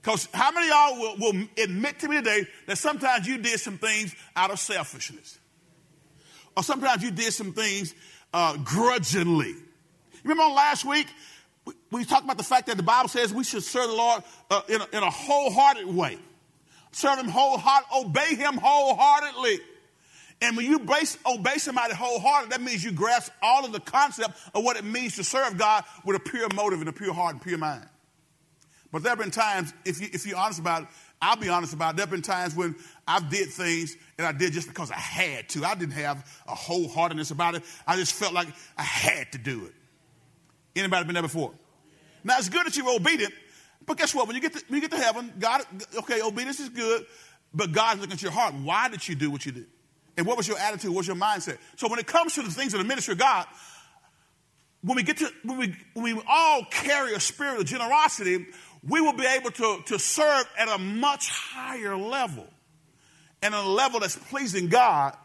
Because 0.05 0.29
how 0.35 0.51
many 0.51 0.67
of 0.67 0.71
y'all 0.71 0.99
will, 0.99 1.17
will 1.17 1.47
admit 1.57 1.97
to 1.97 2.07
me 2.07 2.17
today 2.17 2.45
that 2.67 2.77
sometimes 2.77 3.27
you 3.27 3.39
did 3.39 3.59
some 3.59 3.79
things 3.79 4.15
out 4.35 4.51
of 4.51 4.59
selfishness? 4.59 5.39
Or 6.55 6.61
sometimes 6.61 7.01
you 7.01 7.09
did 7.09 7.33
some 7.33 7.53
things 7.53 7.95
uh, 8.31 8.55
grudgingly. 8.57 9.55
Remember 10.23 10.43
last 10.53 10.85
week, 10.85 11.07
we, 11.65 11.73
we, 11.89 12.05
talked 12.05 12.23
about 12.23 12.37
the 12.37 12.43
fact 12.43 12.67
that 12.67 12.77
the 12.77 12.83
Bible 12.83 13.09
says 13.09 13.33
we 13.33 13.43
should 13.43 13.63
serve 13.63 13.87
the 13.87 13.95
Lord 13.95 14.23
uh, 14.51 14.61
in, 14.69 14.79
a, 14.79 14.87
in 14.95 15.01
a 15.01 15.09
wholehearted 15.09 15.87
way. 15.87 16.19
Serve 16.91 17.17
Him 17.17 17.27
wholeheartedly, 17.27 18.05
obey 18.05 18.35
Him 18.35 18.59
wholeheartedly. 18.61 19.57
And 20.39 20.55
when 20.55 20.67
you 20.67 20.77
base, 20.77 21.17
obey 21.25 21.57
somebody 21.57 21.95
wholeheartedly, 21.95 22.55
that 22.55 22.61
means 22.61 22.83
you 22.83 22.91
grasp 22.91 23.31
all 23.41 23.65
of 23.65 23.71
the 23.71 23.79
concept 23.79 24.37
of 24.53 24.63
what 24.63 24.77
it 24.77 24.85
means 24.85 25.15
to 25.15 25.23
serve 25.23 25.57
God 25.57 25.83
with 26.03 26.15
a 26.15 26.19
pure 26.19 26.47
motive 26.53 26.81
and 26.81 26.89
a 26.89 26.93
pure 26.93 27.11
heart 27.11 27.33
and 27.33 27.41
pure 27.41 27.57
mind. 27.57 27.87
But 28.95 29.03
there 29.03 29.09
have 29.09 29.19
been 29.19 29.29
times, 29.29 29.73
if, 29.83 29.99
you, 29.99 30.07
if 30.13 30.25
you're 30.25 30.37
honest 30.37 30.57
about 30.57 30.83
it, 30.83 30.87
I'll 31.21 31.35
be 31.35 31.49
honest 31.49 31.73
about 31.73 31.95
it. 31.95 31.97
There 31.97 32.03
have 32.03 32.11
been 32.11 32.21
times 32.21 32.55
when 32.55 32.77
I 33.05 33.19
did 33.19 33.49
things 33.49 33.97
and 34.17 34.25
I 34.25 34.31
did 34.31 34.53
just 34.53 34.69
because 34.69 34.89
I 34.89 34.95
had 34.95 35.49
to. 35.49 35.65
I 35.65 35.75
didn't 35.75 35.95
have 35.95 36.25
a 36.47 36.53
wholeheartedness 36.53 37.29
about 37.29 37.55
it. 37.55 37.63
I 37.85 37.97
just 37.97 38.13
felt 38.13 38.31
like 38.31 38.47
I 38.77 38.83
had 38.83 39.33
to 39.33 39.37
do 39.37 39.65
it. 39.65 39.73
Anybody 40.77 41.03
been 41.03 41.15
there 41.15 41.23
before? 41.23 41.51
Now 42.23 42.37
it's 42.37 42.47
good 42.47 42.65
that 42.65 42.77
you 42.77 42.85
were 42.85 42.93
obedient, 42.93 43.33
but 43.85 43.97
guess 43.97 44.15
what? 44.15 44.27
When 44.27 44.35
you 44.37 44.41
get 44.41 44.53
to, 44.53 44.63
when 44.69 44.81
you 44.81 44.87
get 44.87 44.97
to 44.97 45.03
heaven, 45.03 45.33
God, 45.39 45.63
okay, 45.97 46.21
obedience 46.21 46.61
is 46.61 46.69
good, 46.69 47.05
but 47.53 47.73
God's 47.73 47.99
looking 47.99 48.13
at 48.13 48.21
your 48.21 48.31
heart. 48.31 48.53
Why 48.53 48.87
did 48.87 49.05
you 49.05 49.15
do 49.15 49.29
what 49.29 49.45
you 49.45 49.51
did? 49.51 49.65
And 50.15 50.25
what 50.25 50.37
was 50.37 50.47
your 50.47 50.57
attitude? 50.57 50.91
What 50.91 50.99
was 50.99 51.07
your 51.07 51.17
mindset? 51.17 51.57
So 51.75 51.89
when 51.89 51.99
it 51.99 52.07
comes 52.07 52.35
to 52.35 52.43
the 52.43 52.49
things 52.49 52.73
of 52.73 52.77
the 52.77 52.85
ministry 52.85 53.11
of 53.11 53.17
God, 53.17 53.45
when 54.85 54.95
we 54.95 55.03
get 55.03 55.17
to 55.17 55.29
when 55.43 55.57
we 55.57 55.75
when 55.95 56.15
we 56.15 56.21
all 56.29 56.63
carry 56.69 57.13
a 57.13 57.19
spirit 57.19 57.59
of 57.59 57.65
generosity, 57.65 58.45
we 58.87 59.01
will 59.01 59.13
be 59.13 59.25
able 59.25 59.51
to, 59.51 59.81
to 59.87 59.99
serve 59.99 60.45
at 60.57 60.67
a 60.67 60.77
much 60.77 61.29
higher 61.29 61.97
level 61.97 62.47
and 63.41 63.53
a 63.53 63.61
level 63.61 63.99
that's 63.99 64.15
pleasing 64.15 64.67
God 64.67 65.15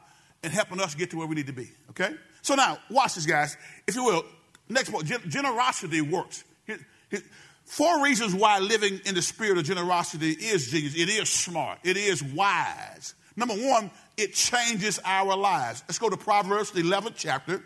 and 0.43 0.53
helping 0.53 0.81
us 0.81 0.95
get 0.95 1.11
to 1.11 1.17
where 1.19 1.27
we 1.27 1.35
need 1.35 1.49
to 1.49 1.53
be. 1.53 1.71
Okay? 1.91 2.15
So 2.43 2.55
now, 2.55 2.79
watch 2.91 3.15
this, 3.15 3.27
guys. 3.27 3.57
If 3.87 3.95
you 3.95 4.05
will, 4.05 4.25
next 4.69 4.91
point 4.91 5.07
generosity 5.29 6.01
works. 6.01 6.45
Here, 6.67 6.79
here, 7.11 7.23
four 7.65 8.03
reasons 8.03 8.35
why 8.35 8.59
living 8.61 9.01
in 9.05 9.15
the 9.15 9.23
spirit 9.23 9.59
of 9.59 9.65
generosity 9.65 10.31
is 10.31 10.71
genius. 10.71 10.95
It 10.97 11.09
is 11.09 11.29
smart, 11.29 11.79
it 11.85 11.97
is 11.97 12.23
wise. 12.23 13.15
Number 13.37 13.55
one, 13.55 13.91
it 14.17 14.35
changes 14.35 14.99
our 15.05 15.37
lives. 15.37 15.83
Let's 15.89 15.99
go 15.99 16.11
to 16.11 16.17
Proverbs, 16.17 16.73
the 16.73 16.83
11th 16.83 17.15
chapter. 17.17 17.63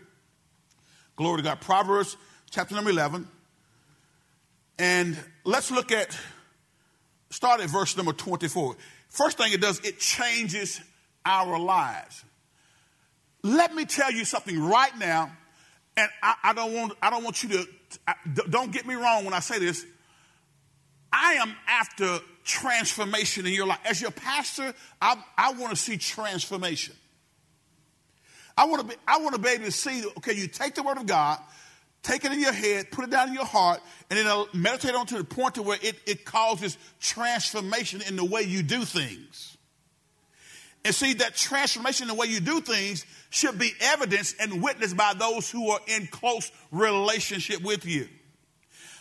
Glory 1.17 1.39
to 1.39 1.43
God. 1.43 1.61
Proverbs, 1.61 2.17
chapter 2.51 2.75
number 2.75 2.91
11. 2.91 3.27
And 4.79 5.17
let's 5.45 5.71
look 5.71 5.93
at, 5.93 6.17
start 7.31 7.61
at 7.61 7.69
verse 7.69 7.97
number 7.97 8.13
24. 8.13 8.77
First 9.09 9.39
thing 9.39 9.53
it 9.53 9.61
does, 9.61 9.81
it 9.81 10.01
changes 10.01 10.81
our 11.25 11.59
lives. 11.59 12.25
Let 13.43 13.75
me 13.75 13.85
tell 13.85 14.11
you 14.11 14.25
something 14.25 14.61
right 14.61 14.97
now. 14.99 15.31
And 15.97 16.09
I, 16.23 16.35
I 16.43 16.53
don't 16.55 16.73
want 16.73 16.93
I 17.01 17.11
don't 17.11 17.23
want 17.23 17.43
you 17.45 17.51
to 17.51 17.69
I, 18.09 18.15
don't 18.51 18.73
get 18.73 18.85
me 18.87 18.95
wrong 18.95 19.25
when 19.25 19.35
I 19.35 19.41
say 19.41 19.61
this. 19.61 19.87
I 21.13 21.35
am 21.35 21.55
after 21.69 22.19
transformation 22.43 23.47
in 23.47 23.53
your 23.53 23.67
life. 23.67 23.79
As 23.85 24.01
your 24.01 24.11
pastor, 24.11 24.75
I, 25.01 25.23
I 25.39 25.53
want 25.53 25.71
to 25.71 25.77
see 25.77 25.97
transformation. 25.97 26.97
I 28.57 28.67
want 28.67 28.83
to 28.83 28.89
be 28.89 28.95
I 29.07 29.19
want 29.19 29.35
to 29.35 29.41
be 29.41 29.51
able 29.51 29.67
to 29.67 29.73
see, 29.73 30.05
okay, 30.19 30.35
you 30.35 30.49
take 30.49 30.75
the 30.75 30.83
word 30.83 30.99
of 30.99 31.07
God, 31.07 31.39
take 32.05 32.25
it 32.25 32.31
in 32.33 32.41
your 32.41 32.53
head, 32.53 32.91
put 32.93 33.05
it 33.05 33.11
down 33.11 33.29
in 33.29 33.35
your 33.35 33.47
heart, 33.47 33.81
and 34.11 34.19
then 34.19 34.45
meditate 34.53 34.95
on 34.95 35.07
to 35.07 35.19
the 35.19 35.25
point 35.25 35.57
to 35.57 35.63
where 35.63 35.79
it, 35.83 35.97
it 36.07 36.25
causes 36.25 36.79
transformation 37.01 38.03
in 38.07 38.15
the 38.15 38.25
way 38.25 38.43
you 38.43 38.63
do 38.63 38.85
things. 38.85 39.57
And 40.85 40.95
see 40.95 41.15
that 41.15 41.35
transformation 41.35 42.05
in 42.05 42.09
the 42.09 42.21
way 42.21 42.27
you 42.27 42.41
do 42.41 42.61
things 42.61 43.07
should 43.31 43.59
be 43.59 43.73
evidenced 43.81 44.37
and 44.39 44.63
witnessed 44.63 44.97
by 44.97 45.15
those 45.15 45.51
who 45.51 45.71
are 45.71 45.81
in 45.87 46.07
close 46.09 46.53
relationship 46.71 47.63
with 47.63 47.87
you. 47.87 48.07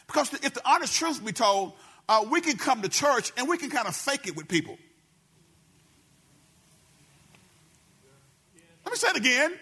Because 0.07 0.33
if 0.33 0.53
the 0.53 0.61
honest 0.65 0.95
truth 0.95 1.23
be 1.23 1.33
told, 1.33 1.73
uh, 2.07 2.25
we 2.31 2.39
can 2.39 2.57
come 2.57 2.81
to 2.81 2.89
church 2.89 3.33
and 3.37 3.49
we 3.49 3.57
can 3.57 3.69
kind 3.69 3.87
of 3.87 3.95
fake 3.95 4.27
it 4.27 4.35
with 4.35 4.47
people. 4.47 4.77
Let 8.85 8.91
me 8.91 8.97
say 8.97 9.07
it 9.09 9.17
again. 9.17 9.53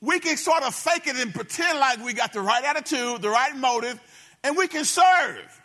We 0.00 0.18
can 0.18 0.36
sort 0.36 0.62
of 0.62 0.74
fake 0.74 1.06
it 1.06 1.16
and 1.16 1.34
pretend 1.34 1.78
like 1.78 2.02
we 2.04 2.14
got 2.14 2.32
the 2.32 2.40
right 2.40 2.64
attitude, 2.64 3.22
the 3.22 3.28
right 3.28 3.54
motive, 3.54 4.00
and 4.42 4.56
we 4.56 4.66
can 4.66 4.84
serve. 4.84 5.60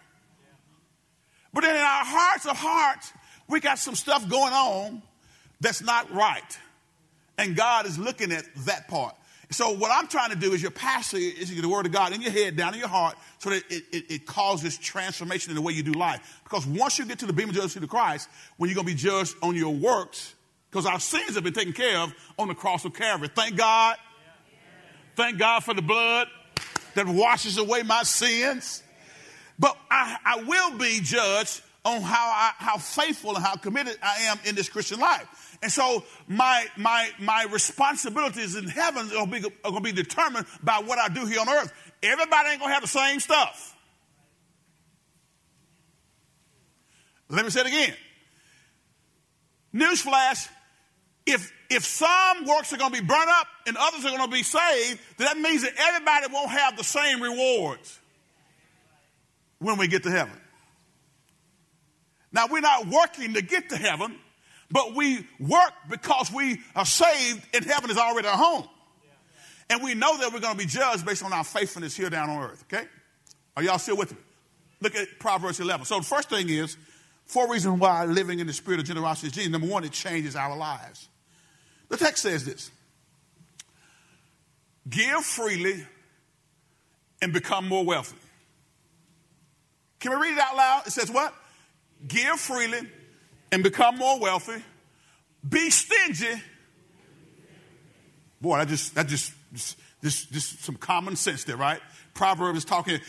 But 1.54 1.62
then 1.62 1.76
in 1.76 1.82
our 1.82 2.06
hearts 2.06 2.46
of 2.46 2.58
hearts, 2.58 3.14
we 3.48 3.62
got 3.62 3.80
some 3.80 3.96
stuff 3.96 4.28
going 4.28 4.54
on 4.54 5.02
that's 5.62 5.82
not 5.82 6.12
right. 6.12 6.60
And 7.38 7.56
God 7.56 7.86
is 7.86 7.98
looking 7.98 8.32
at 8.32 8.44
that 8.66 8.88
part. 8.88 9.16
So 9.52 9.72
what 9.72 9.92
I'm 9.92 10.08
trying 10.08 10.32
to 10.32 10.36
do 10.36 10.54
is 10.54 10.62
your 10.62 10.72
pastor 10.72 11.18
is 11.18 11.56
the 11.56 11.70
word 11.70 11.86
of 11.86 11.92
God 11.92 12.14
in 12.14 12.22
your 12.22 12.32
head, 12.32 12.58
down 12.58 12.74
in 12.74 12.80
your 12.80 12.90
heart, 12.90 13.16
so 13.38 13.52
that 13.52 13.64
it, 13.70 13.84
it, 13.92 14.12
it 14.12 14.26
causes 14.26 14.78
transformation 14.78 15.52
in 15.52 15.56
the 15.56 15.62
way 15.62 15.72
you 15.72 15.84
do 15.84 15.94
life. 15.94 16.42
Because 16.44 16.66
once 16.66 16.98
you 16.98 17.06
get 17.06 17.20
to 17.20 17.26
the 17.26 17.34
Bema 17.34 17.54
judgment 17.54 17.84
of 17.84 17.90
Christ, 17.90 18.28
when 18.58 18.70
you're 18.70 18.76
going 18.76 18.88
to 18.88 18.94
be 18.94 18.98
judged 18.98 19.36
on 19.42 19.56
your 19.56 19.74
works, 19.74 20.34
because 20.72 20.86
our 20.86 21.00
sins 21.00 21.36
have 21.36 21.44
been 21.44 21.54
taken 21.54 21.74
care 21.74 22.00
of 22.00 22.14
on 22.38 22.48
the 22.48 22.56
cross 22.56 22.84
of 22.86 22.94
Calvary. 22.94 23.30
Thank 23.34 23.56
God. 23.56 23.96
Thank 25.16 25.38
God 25.38 25.64
for 25.64 25.74
the 25.74 25.82
blood 25.82 26.28
that 26.96 27.08
washes 27.08 27.58
away 27.58 27.84
my 27.84 28.04
sins. 28.04 28.84
But 29.58 29.78
I, 29.90 30.18
I 30.26 30.44
will 30.44 30.78
be 30.78 31.00
judged 31.02 31.62
on 31.86 32.02
how, 32.02 32.28
I, 32.28 32.52
how 32.58 32.78
faithful 32.78 33.36
and 33.36 33.46
how 33.46 33.56
committed 33.56 33.98
I 34.02 34.24
am 34.24 34.40
in 34.46 34.56
this 34.56 34.68
Christian 34.68 35.00
life. 35.00 35.58
And 35.62 35.72
so 35.72 36.04
my, 36.28 36.66
my, 36.76 37.10
my 37.20 37.46
responsibilities 37.52 38.56
in 38.56 38.68
heaven 38.68 39.10
are 39.16 39.28
going 39.28 39.42
to 39.42 39.82
be 39.82 39.92
determined 39.92 40.48
by 40.64 40.80
what 40.80 40.98
I 40.98 41.10
do 41.10 41.26
here 41.26 41.40
on 41.40 41.48
earth. 41.48 41.72
Everybody 42.02 42.50
ain't 42.50 42.60
going 42.60 42.70
to 42.70 42.74
have 42.74 42.82
the 42.82 42.88
same 42.88 43.20
stuff. 43.20 43.76
Let 47.30 47.46
me 47.46 47.52
say 47.52 47.62
it 47.62 47.68
again. 47.68 47.94
Newsflash, 49.74 50.48
if, 51.26 51.52
if 51.70 51.86
some 51.86 52.46
works 52.46 52.74
are 52.74 52.78
going 52.78 52.94
to 52.94 53.02
be 53.02 53.06
burnt 53.06 53.30
up 53.30 53.48
and 53.68 53.78
others 53.78 54.06
are 54.06 54.16
going 54.16 54.30
to 54.30 54.36
be 54.36 54.44
saved, 54.44 55.00
then 55.18 55.28
that 55.28 55.38
means 55.38 55.64
that 55.64 55.74
everybody 55.78 56.28
won't 56.32 56.52
have 56.52 56.78
the 56.78 56.84
same 56.84 57.22
rewards 57.22 58.00
when 59.60 59.78
we 59.78 59.88
get 59.88 60.04
to 60.04 60.12
heaven. 60.12 60.40
Now, 62.32 62.48
we're 62.48 62.62
not 62.62 62.88
working 62.88 63.34
to 63.36 63.42
get 63.42 63.70
to 63.70 63.78
heaven, 63.78 64.16
but 64.70 64.94
we 64.94 65.26
work 65.40 65.72
because 65.90 66.32
we 66.32 66.62
are 66.76 66.86
saved 66.86 67.46
and 67.54 67.64
heaven 67.66 67.90
is 67.90 67.98
already 67.98 68.28
our 68.28 68.38
home. 68.38 68.68
And 69.70 69.82
we 69.82 69.96
know 69.96 70.18
that 70.18 70.32
we're 70.32 70.42
going 70.42 70.54
to 70.54 70.60
be 70.60 70.66
judged 70.66 71.06
based 71.06 71.24
on 71.24 71.34
our 71.34 71.44
faithfulness 71.44 71.96
here 71.96 72.10
down 72.10 72.30
on 72.30 72.44
earth, 72.44 72.64
okay? 72.72 72.86
Are 73.58 73.64
y'all 73.64 73.80
still 73.80 73.98
with 73.98 74.12
me? 74.12 74.18
Look 74.82 74.96
at 74.96 75.08
Proverbs 75.18 75.60
11. 75.60 75.86
So 75.86 75.98
the 75.98 76.06
first 76.06 76.30
thing 76.30 76.50
is, 76.50 76.78
four 77.26 77.50
reasons 77.50 77.80
why 77.80 78.06
living 78.06 78.40
in 78.40 78.48
the 78.48 78.54
spirit 78.54 78.80
of 78.80 78.86
generosity 78.86 79.28
is 79.28 79.34
Jesus. 79.34 79.52
Number 79.52 79.68
one, 79.68 79.84
it 79.84 79.92
changes 79.92 80.36
our 80.36 80.56
lives. 80.56 81.08
The 81.90 81.98
text 81.98 82.24
says 82.24 82.46
this 82.46 82.72
Give 84.90 85.24
freely 85.24 85.86
and 87.22 87.34
become 87.34 87.68
more 87.68 87.84
wealthy. 87.84 88.18
Can 90.00 90.12
we 90.12 90.18
read 90.18 90.34
it 90.34 90.40
out 90.40 90.56
loud? 90.56 90.88
It 90.88 90.92
says 90.92 91.10
what? 91.10 91.34
give 92.08 92.40
freely 92.40 92.82
and 93.52 93.64
become 93.64 93.98
more 93.98 94.20
wealthy. 94.20 94.62
Be 95.48 95.70
stingy. 95.70 96.42
Boy, 98.42 98.60
that 98.60 98.68
just 98.68 98.96
that 98.96 99.08
just 99.08 99.34
just, 99.54 99.78
just, 100.04 100.32
just 100.32 100.64
some 100.64 100.76
common 100.76 101.16
sense 101.16 101.44
there, 101.44 101.58
right? 101.58 101.80
Proverbs 102.14 102.60
is 102.60 102.66
talking. 102.66 103.00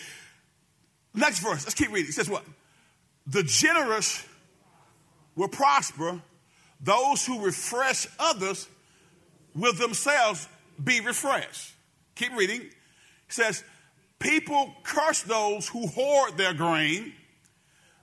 Next 1.14 1.40
verse, 1.40 1.64
let's 1.64 1.74
keep 1.74 1.88
reading. 1.88 2.08
It 2.08 2.14
says 2.14 2.28
what? 2.28 2.44
The 3.26 3.42
generous 3.42 4.24
will 5.34 5.48
prosper. 5.48 6.20
Those 6.80 7.24
who 7.24 7.44
refresh 7.44 8.06
others 8.18 8.68
will 9.54 9.72
themselves 9.72 10.48
be 10.82 11.00
refreshed. 11.00 11.72
Keep 12.14 12.36
reading. 12.36 12.60
It 12.60 12.72
says, 13.28 13.64
People 14.18 14.74
curse 14.82 15.22
those 15.22 15.68
who 15.68 15.86
hoard 15.88 16.36
their 16.38 16.54
grain 16.54 17.12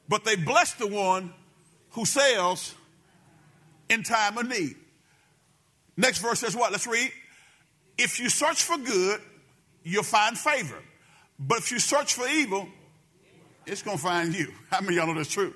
but 0.07 0.25
they 0.25 0.35
bless 0.35 0.73
the 0.73 0.87
one 0.87 1.33
who 1.91 2.05
sells 2.05 2.75
in 3.89 4.03
time 4.03 4.37
of 4.37 4.47
need. 4.47 4.75
Next 5.95 6.19
verse 6.19 6.39
says 6.39 6.55
what? 6.55 6.71
Let's 6.71 6.87
read. 6.87 7.11
If 7.97 8.19
you 8.19 8.29
search 8.29 8.63
for 8.63 8.77
good, 8.77 9.21
you'll 9.83 10.03
find 10.03 10.37
favor. 10.37 10.77
But 11.39 11.59
if 11.59 11.71
you 11.71 11.79
search 11.79 12.13
for 12.13 12.27
evil, 12.27 12.67
it's 13.65 13.81
going 13.81 13.97
to 13.97 14.03
find 14.03 14.33
you. 14.33 14.51
How 14.69 14.81
many 14.81 14.97
of 14.97 15.05
y'all 15.05 15.13
know 15.13 15.19
that's 15.19 15.31
true? 15.31 15.53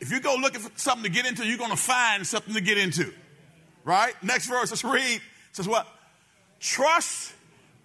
If 0.00 0.10
you 0.10 0.20
go 0.20 0.36
looking 0.40 0.60
for 0.60 0.70
something 0.76 1.04
to 1.04 1.10
get 1.10 1.26
into, 1.26 1.46
you're 1.46 1.58
going 1.58 1.70
to 1.70 1.76
find 1.76 2.26
something 2.26 2.54
to 2.54 2.60
get 2.60 2.78
into. 2.78 3.12
Right? 3.84 4.14
Next 4.22 4.46
verse, 4.46 4.70
let's 4.70 4.84
read. 4.84 5.16
It 5.16 5.22
says 5.52 5.68
what? 5.68 5.86
Trust 6.58 7.32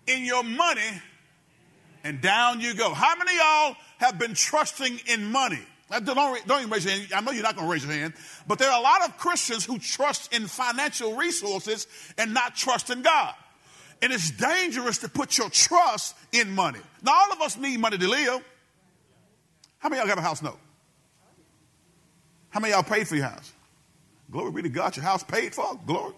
in 0.07 0.23
your 0.25 0.43
money 0.43 1.01
and 2.03 2.21
down 2.21 2.61
you 2.61 2.73
go. 2.75 2.93
How 2.93 3.15
many 3.15 3.35
y'all 3.37 3.75
have 3.97 4.19
been 4.19 4.33
trusting 4.33 4.99
in 5.07 5.31
money? 5.31 5.59
Don't, 5.89 6.05
don't 6.47 6.59
even 6.59 6.69
raise 6.69 6.85
your 6.85 6.93
hand. 6.93 7.07
I 7.13 7.21
know 7.21 7.31
you're 7.31 7.43
not 7.43 7.55
going 7.55 7.67
to 7.67 7.71
raise 7.71 7.85
your 7.85 7.93
hand, 7.93 8.13
but 8.47 8.59
there 8.59 8.69
are 8.69 8.79
a 8.79 8.83
lot 8.83 9.07
of 9.07 9.17
Christians 9.17 9.65
who 9.65 9.77
trust 9.77 10.33
in 10.33 10.47
financial 10.47 11.15
resources 11.15 11.87
and 12.17 12.33
not 12.33 12.55
trust 12.55 12.89
in 12.89 13.01
God. 13.01 13.33
And 14.01 14.11
it's 14.11 14.31
dangerous 14.31 14.99
to 14.99 15.09
put 15.09 15.37
your 15.37 15.49
trust 15.49 16.15
in 16.31 16.53
money. 16.53 16.79
Now, 17.01 17.13
all 17.13 17.33
of 17.33 17.41
us 17.41 17.57
need 17.57 17.79
money 17.79 17.97
to 17.97 18.07
live. 18.07 18.43
How 19.79 19.89
many 19.89 20.01
of 20.01 20.07
y'all 20.07 20.15
got 20.15 20.23
a 20.23 20.27
house 20.27 20.41
note? 20.41 20.59
How 22.55 22.61
many 22.61 22.71
y'all 22.71 22.83
paid 22.83 23.05
for 23.05 23.17
your 23.17 23.25
house? 23.25 23.51
Glory 24.31 24.49
be 24.53 24.61
to 24.61 24.69
God. 24.69 24.95
Your 24.95 25.03
house 25.03 25.25
paid 25.25 25.53
for? 25.53 25.77
Glory. 25.85 26.13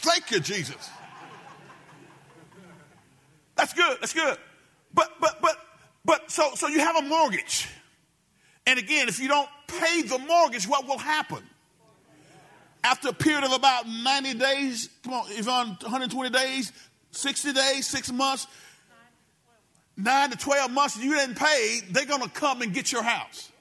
Thank 0.00 0.32
you, 0.32 0.40
Jesus. 0.40 0.90
That's 3.54 3.72
good. 3.72 3.98
That's 4.00 4.12
good. 4.12 4.36
But 4.92 5.12
but 5.20 5.40
but 5.40 5.56
but 6.04 6.28
so 6.28 6.56
so 6.56 6.66
you 6.66 6.80
have 6.80 6.96
a 6.96 7.02
mortgage. 7.02 7.68
And 8.66 8.80
again, 8.80 9.06
if 9.06 9.20
you 9.20 9.28
don't 9.28 9.48
pay 9.68 10.02
the 10.02 10.18
mortgage, 10.18 10.66
what 10.66 10.88
will 10.88 10.98
happen? 10.98 11.44
After 12.82 13.10
a 13.10 13.12
period 13.12 13.44
of 13.44 13.52
about 13.52 13.86
90 13.86 14.34
days, 14.34 14.88
come 15.04 15.12
on, 15.12 15.48
on 15.48 15.66
120 15.82 16.30
days, 16.30 16.72
60 17.12 17.52
days, 17.52 17.86
six 17.86 18.10
months, 18.10 18.48
nine 19.96 20.30
to 20.30 20.36
12 20.36 20.72
months, 20.72 20.96
you 20.96 21.14
didn't 21.14 21.36
pay, 21.36 21.80
they're 21.90 22.06
going 22.06 22.22
to 22.22 22.28
come 22.28 22.60
and 22.62 22.74
get 22.74 22.90
your 22.90 23.04
house. 23.04 23.51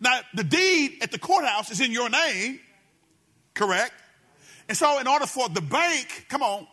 Now, 0.00 0.20
the 0.34 0.44
deed 0.44 0.98
at 1.02 1.10
the 1.10 1.18
courthouse 1.18 1.70
is 1.70 1.80
in 1.80 1.92
your 1.92 2.10
name, 2.10 2.60
correct? 3.54 3.92
And 4.68 4.76
so, 4.76 4.98
in 4.98 5.06
order 5.06 5.26
for 5.26 5.48
the 5.48 5.60
bank, 5.60 6.26
come 6.28 6.42
on, 6.42 6.66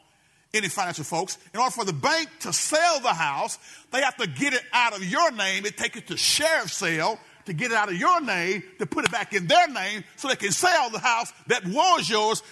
any 0.54 0.68
financial 0.68 1.04
folks, 1.04 1.38
in 1.54 1.60
order 1.60 1.72
for 1.72 1.86
the 1.86 1.94
bank 1.94 2.30
to 2.42 2.54
sell 2.54 3.00
the 3.00 3.14
house, 3.14 3.58
they 3.92 4.02
have 4.02 4.18
to 4.18 4.28
get 4.28 4.54
it 4.54 4.64
out 4.72 4.96
of 4.96 5.04
your 5.04 5.32
name 5.32 5.66
and 5.66 5.76
take 5.76 5.96
it 5.96 6.08
to 6.08 6.18
sheriff's 6.18 6.74
sale 6.74 7.20
to 7.46 7.54
get 7.54 7.72
it 7.72 7.78
out 7.78 7.90
of 7.90 7.96
your 7.96 8.22
name 8.22 8.64
to 8.80 8.86
put 8.86 9.06
it 9.06 9.12
back 9.12 9.34
in 9.34 9.48
their 9.48 9.68
name 9.68 10.04
so 10.16 10.28
they 10.28 10.36
can 10.36 10.52
sell 10.52 10.90
the 10.90 11.00
house 11.00 11.32
that 11.48 11.66
was 11.66 12.10
yours 12.10 12.44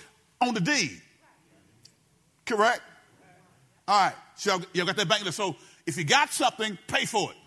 on 0.41 0.53
the 0.53 0.61
deed. 0.61 1.01
Correct? 2.45 2.81
All 3.87 4.05
right. 4.05 4.15
So 4.35 4.59
you 4.73 4.85
got 4.85 4.95
that 4.97 5.07
bank. 5.07 5.25
So 5.27 5.55
if 5.85 5.97
you 5.97 6.03
got 6.03 6.31
something, 6.31 6.77
pay 6.87 7.05
for 7.05 7.31
it 7.31 7.37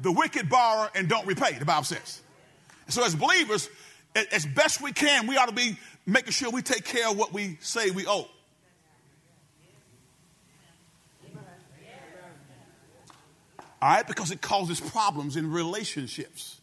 the 0.00 0.12
wicked 0.12 0.48
borrow 0.48 0.88
and 0.94 1.08
don't 1.08 1.26
repay, 1.26 1.58
the 1.58 1.64
Bible 1.64 1.84
says. 1.84 2.20
So 2.88 3.04
as 3.04 3.14
believers, 3.14 3.68
as 4.32 4.46
best 4.46 4.80
we 4.80 4.92
can, 4.92 5.26
we 5.26 5.36
ought 5.36 5.48
to 5.48 5.54
be 5.54 5.76
making 6.06 6.32
sure 6.32 6.50
we 6.50 6.62
take 6.62 6.84
care 6.84 7.10
of 7.10 7.18
what 7.18 7.32
we 7.32 7.58
say 7.60 7.90
we 7.90 8.06
owe. 8.06 8.28
All 13.80 13.88
right, 13.88 14.06
because 14.06 14.32
it 14.32 14.40
causes 14.40 14.80
problems 14.80 15.36
in 15.36 15.52
relationships. 15.52 16.60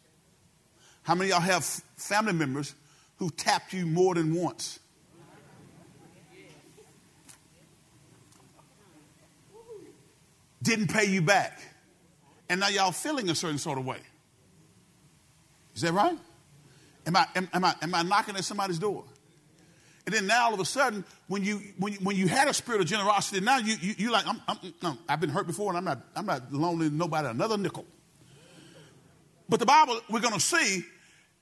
How 1.03 1.15
many 1.15 1.29
y'all 1.29 1.39
have 1.39 1.63
family 1.95 2.33
members 2.33 2.75
who 3.17 3.29
tapped 3.29 3.71
you 3.71 3.85
more 3.85 4.15
than 4.15 4.33
once? 4.33 4.79
Didn't 10.61 10.87
pay 10.87 11.05
you 11.05 11.21
back 11.21 11.61
and 12.49 12.59
now 12.59 12.67
y'all 12.67 12.91
feeling 12.91 13.29
a 13.29 13.35
certain 13.35 13.57
sort 13.57 13.77
of 13.77 13.85
way. 13.85 13.99
Is 15.75 15.81
that 15.81 15.93
right? 15.93 16.17
Am 17.05 17.15
I, 17.15 17.27
am, 17.35 17.49
am 17.53 17.65
I, 17.65 17.75
am 17.81 17.95
I 17.95 18.01
knocking 18.03 18.35
at 18.35 18.43
somebody's 18.43 18.79
door? 18.79 19.03
And 20.05 20.13
then 20.13 20.27
now 20.27 20.45
all 20.45 20.53
of 20.53 20.59
a 20.59 20.65
sudden, 20.65 21.03
when 21.27 21.43
you 21.43 21.59
when 21.79 21.93
you, 21.93 21.99
when 21.99 22.15
you 22.15 22.27
had 22.27 22.47
a 22.47 22.53
spirit 22.53 22.81
of 22.81 22.87
generosity, 22.87 23.43
now 23.43 23.57
you 23.57 23.75
you 23.81 23.95
you 23.97 24.11
like 24.11 24.27
I'm, 24.27 24.39
I'm 24.47 24.57
no, 24.83 24.97
I've 25.09 25.19
been 25.19 25.31
hurt 25.31 25.47
before, 25.47 25.69
and 25.69 25.77
I'm 25.77 25.83
not 25.83 25.99
I'm 26.15 26.27
not 26.27 26.53
loaning 26.53 26.95
nobody 26.95 27.27
another 27.27 27.57
nickel. 27.57 27.85
But 29.49 29.59
the 29.59 29.65
Bible, 29.65 29.99
we're 30.09 30.21
going 30.21 30.33
to 30.33 30.39
see 30.39 30.83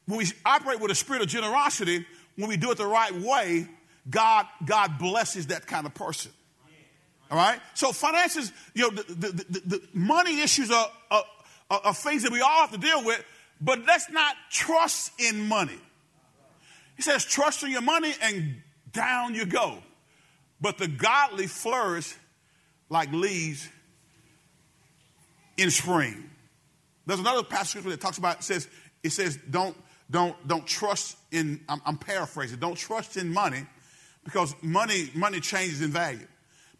when 0.05 0.17
we 0.17 0.27
operate 0.45 0.79
with 0.79 0.91
a 0.91 0.95
spirit 0.95 1.21
of 1.21 1.27
generosity, 1.27 2.05
when 2.37 2.49
we 2.49 2.57
do 2.57 2.71
it 2.71 2.77
the 2.77 2.85
right 2.85 3.13
way, 3.13 3.67
God 4.09 4.45
God 4.65 4.97
blesses 4.97 5.47
that 5.47 5.67
kind 5.67 5.85
of 5.85 5.93
person. 5.93 6.31
All 7.31 7.37
right. 7.37 7.59
So 7.73 7.91
finances, 7.91 8.51
you 8.73 8.83
know, 8.83 8.89
the, 8.89 9.03
the, 9.13 9.27
the, 9.49 9.61
the 9.65 9.81
money 9.93 10.41
issues 10.41 10.71
are, 10.71 10.87
are, 11.09 11.23
are 11.69 11.93
things 11.93 12.23
that 12.23 12.31
we 12.31 12.41
all 12.41 12.61
have 12.61 12.71
to 12.71 12.77
deal 12.77 13.03
with, 13.03 13.23
but 13.59 13.79
let's 13.85 14.09
not 14.11 14.35
trust 14.51 15.11
in 15.19 15.47
money. 15.47 15.79
He 16.95 17.01
says, 17.01 17.25
trust 17.25 17.63
in 17.63 17.71
your 17.71 17.81
money 17.81 18.13
and 18.21 18.61
down 18.91 19.33
you 19.33 19.45
go. 19.45 19.79
But 20.61 20.77
the 20.77 20.87
godly 20.87 21.47
flourish 21.47 22.15
like 22.89 23.11
leaves 23.11 23.67
in 25.57 25.71
spring. 25.71 26.29
There's 27.05 27.19
another 27.19 27.43
passage 27.43 27.83
that 27.83 27.99
talks 27.99 28.17
about, 28.17 28.39
it 28.39 28.43
says, 28.43 28.67
it 29.03 29.11
says, 29.11 29.37
don't, 29.49 29.75
don't, 30.09 30.35
don't 30.47 30.65
trust 30.65 31.17
in, 31.31 31.59
I'm, 31.67 31.81
I'm 31.85 31.97
paraphrasing, 31.97 32.59
don't 32.59 32.77
trust 32.77 33.17
in 33.17 33.33
money 33.33 33.65
because 34.23 34.55
money, 34.61 35.09
money 35.15 35.39
changes 35.39 35.81
in 35.81 35.89
value. 35.89 36.27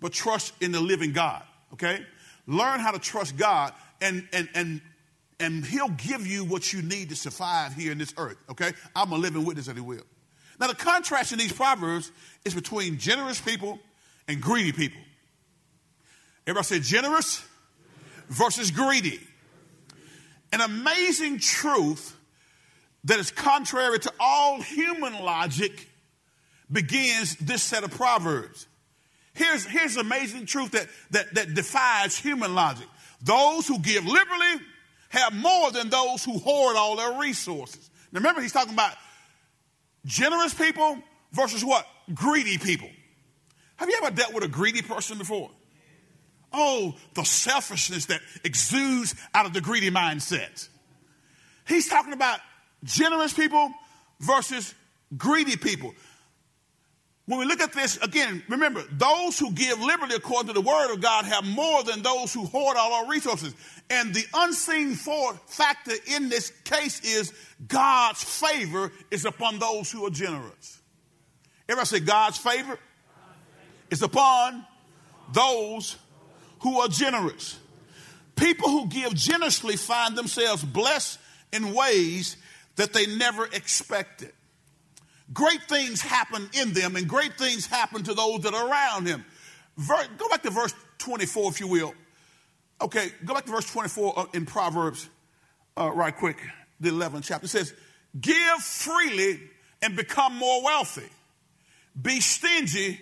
But 0.03 0.11
trust 0.11 0.53
in 0.59 0.73
the 0.73 0.81
living 0.81 1.13
God, 1.13 1.43
okay? 1.71 2.05
Learn 2.45 2.81
how 2.81 2.91
to 2.91 2.99
trust 2.99 3.37
God 3.37 3.73
and, 4.01 4.27
and, 4.33 4.49
and, 4.53 4.81
and 5.39 5.65
he'll 5.65 5.87
give 5.87 6.27
you 6.27 6.43
what 6.43 6.73
you 6.73 6.81
need 6.81 7.07
to 7.07 7.15
survive 7.15 7.73
here 7.73 7.93
in 7.93 7.99
this 7.99 8.13
earth, 8.17 8.35
okay? 8.51 8.73
I'm 8.93 9.13
a 9.13 9.15
living 9.15 9.45
witness 9.45 9.67
that 9.67 9.77
he 9.77 9.81
will. 9.81 10.03
Now, 10.59 10.67
the 10.67 10.75
contrast 10.75 11.31
in 11.31 11.39
these 11.39 11.53
proverbs 11.53 12.11
is 12.43 12.53
between 12.53 12.97
generous 12.97 13.39
people 13.39 13.79
and 14.27 14.41
greedy 14.41 14.73
people. 14.73 14.99
Everybody 16.45 16.65
say 16.65 16.79
generous 16.81 17.41
versus 18.27 18.71
greedy. 18.71 19.21
An 20.51 20.59
amazing 20.59 21.39
truth 21.39 22.13
that 23.05 23.19
is 23.19 23.31
contrary 23.31 23.99
to 23.99 24.11
all 24.19 24.61
human 24.61 25.13
logic 25.23 25.87
begins 26.69 27.37
this 27.37 27.63
set 27.63 27.85
of 27.85 27.91
proverbs. 27.91 28.67
Here's, 29.33 29.65
here's 29.65 29.97
amazing 29.97 30.45
truth 30.45 30.71
that, 30.71 30.87
that, 31.11 31.33
that 31.33 31.53
defies 31.53 32.15
human 32.17 32.53
logic. 32.53 32.87
Those 33.21 33.67
who 33.67 33.79
give 33.79 34.05
liberally 34.05 34.61
have 35.09 35.33
more 35.33 35.71
than 35.71 35.89
those 35.89 36.23
who 36.23 36.37
hoard 36.39 36.75
all 36.75 36.95
their 36.95 37.19
resources. 37.19 37.89
Now 38.11 38.19
remember, 38.19 38.41
he's 38.41 38.51
talking 38.51 38.73
about 38.73 38.93
generous 40.05 40.53
people 40.53 40.99
versus 41.31 41.63
what? 41.63 41.87
Greedy 42.13 42.57
people. 42.57 42.89
Have 43.77 43.89
you 43.89 43.99
ever 44.03 44.15
dealt 44.15 44.33
with 44.33 44.43
a 44.43 44.47
greedy 44.47 44.81
person 44.81 45.17
before? 45.17 45.49
Oh, 46.51 46.93
the 47.15 47.23
selfishness 47.23 48.05
that 48.07 48.21
exudes 48.43 49.15
out 49.33 49.47
of 49.47 49.53
the 49.53 49.61
greedy 49.61 49.89
mindset. 49.89 50.67
He's 51.67 51.87
talking 51.87 52.13
about 52.13 52.39
generous 52.83 53.33
people 53.33 53.71
versus 54.19 54.75
greedy 55.17 55.57
people. 55.57 55.93
When 57.25 57.39
we 57.39 57.45
look 57.45 57.62
at 57.62 57.71
this, 57.71 57.97
again, 57.97 58.43
remember, 58.49 58.83
those 58.91 59.39
who 59.39 59.51
give 59.51 59.79
liberally 59.79 60.15
according 60.15 60.47
to 60.47 60.53
the 60.53 60.62
word 60.62 60.93
of 60.93 61.01
God 61.01 61.23
have 61.23 61.45
more 61.45 61.81
than 61.83 62.01
those 62.01 62.33
who 62.33 62.45
hoard 62.45 62.75
all 62.75 62.91
our 62.93 63.07
resources. 63.09 63.55
And 63.89 64.13
the 64.13 64.25
unseen 64.33 64.95
factor 64.95 65.93
in 66.07 66.27
this 66.27 66.51
case 66.65 66.99
is 67.01 67.33
God's 67.65 68.21
favor 68.21 68.91
is 69.09 69.23
upon 69.23 69.59
those 69.59 69.89
who 69.89 70.05
are 70.05 70.09
generous. 70.09 70.81
Everybody 71.69 71.88
say, 71.88 71.99
God's 72.01 72.38
favor 72.38 72.77
is 73.89 74.01
upon 74.01 74.65
those 75.31 75.95
who 76.59 76.79
are 76.81 76.89
generous. 76.89 77.57
People 78.36 78.69
who 78.69 78.88
give 78.88 79.13
generously 79.13 79.77
find 79.77 80.17
themselves 80.17 80.63
blessed 80.63 81.19
in 81.53 81.73
ways 81.73 82.36
that 82.75 82.91
they 82.91 83.05
never 83.05 83.45
expected. 83.45 84.33
Great 85.33 85.63
things 85.63 86.01
happen 86.01 86.49
in 86.53 86.73
them, 86.73 86.95
and 86.95 87.07
great 87.07 87.37
things 87.37 87.65
happen 87.65 88.03
to 88.03 88.13
those 88.13 88.41
that 88.41 88.53
are 88.53 88.69
around 88.69 89.07
him. 89.07 89.25
Ver, 89.77 90.05
go 90.17 90.29
back 90.29 90.43
to 90.43 90.51
verse 90.51 90.73
24, 90.99 91.51
if 91.51 91.59
you 91.59 91.67
will. 91.67 91.93
Okay, 92.81 93.09
go 93.25 93.33
back 93.33 93.45
to 93.45 93.51
verse 93.51 93.71
24 93.71 94.19
uh, 94.19 94.25
in 94.33 94.45
Proverbs, 94.45 95.09
uh, 95.77 95.91
right 95.91 96.15
quick, 96.15 96.37
the 96.79 96.89
11th 96.89 97.23
chapter. 97.23 97.45
It 97.45 97.49
says, 97.49 97.73
Give 98.19 98.57
freely 98.59 99.39
and 99.81 99.95
become 99.95 100.35
more 100.35 100.63
wealthy. 100.63 101.09
Be 101.99 102.19
stingy 102.19 102.99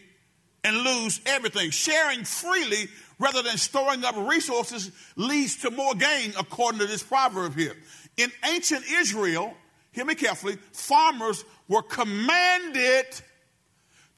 and 0.63 0.77
lose 0.77 1.19
everything. 1.25 1.71
Sharing 1.71 2.23
freely 2.23 2.87
rather 3.19 3.41
than 3.41 3.57
storing 3.57 4.03
up 4.03 4.15
resources 4.15 4.91
leads 5.15 5.57
to 5.57 5.71
more 5.71 5.95
gain, 5.95 6.33
according 6.37 6.79
to 6.79 6.87
this 6.87 7.03
proverb 7.03 7.55
here. 7.55 7.75
In 8.17 8.31
ancient 8.45 8.83
Israel, 8.89 9.53
hear 9.91 10.05
me 10.05 10.15
carefully, 10.15 10.57
farmers 10.71 11.43
were 11.67 11.81
commanded 11.81 13.05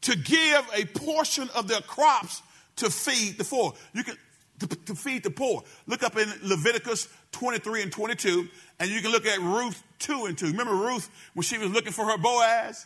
to 0.02 0.18
give 0.18 0.68
a 0.74 0.86
portion 0.86 1.50
of 1.56 1.68
their 1.68 1.82
crops 1.82 2.42
to 2.78 2.90
feed 2.90 3.38
the 3.38 3.44
poor. 3.44 3.74
You 3.94 4.04
can 4.04 4.18
to, 4.60 4.68
to, 4.68 4.96
feed 4.96 5.24
the 5.24 5.30
poor. 5.30 5.64
Look 5.88 6.04
up 6.04 6.18
in 6.18 6.32
Leviticus 6.44 7.08
23 7.32 7.84
and 7.84 7.92
22, 7.92 8.48
and 8.80 8.90
you 8.90 9.02
can 9.02 9.12
look 9.12 9.26
at 9.26 9.40
Ruth 9.40 9.82
2 10.00 10.26
and 10.26 10.38
2. 10.38 10.48
Remember 10.48 10.74
Ruth 10.74 11.10
when 11.34 11.44
she 11.44 11.58
was 11.58 11.72
looking 11.72 11.92
for 11.92 12.06
her 12.06 12.18
Boaz? 12.18 12.86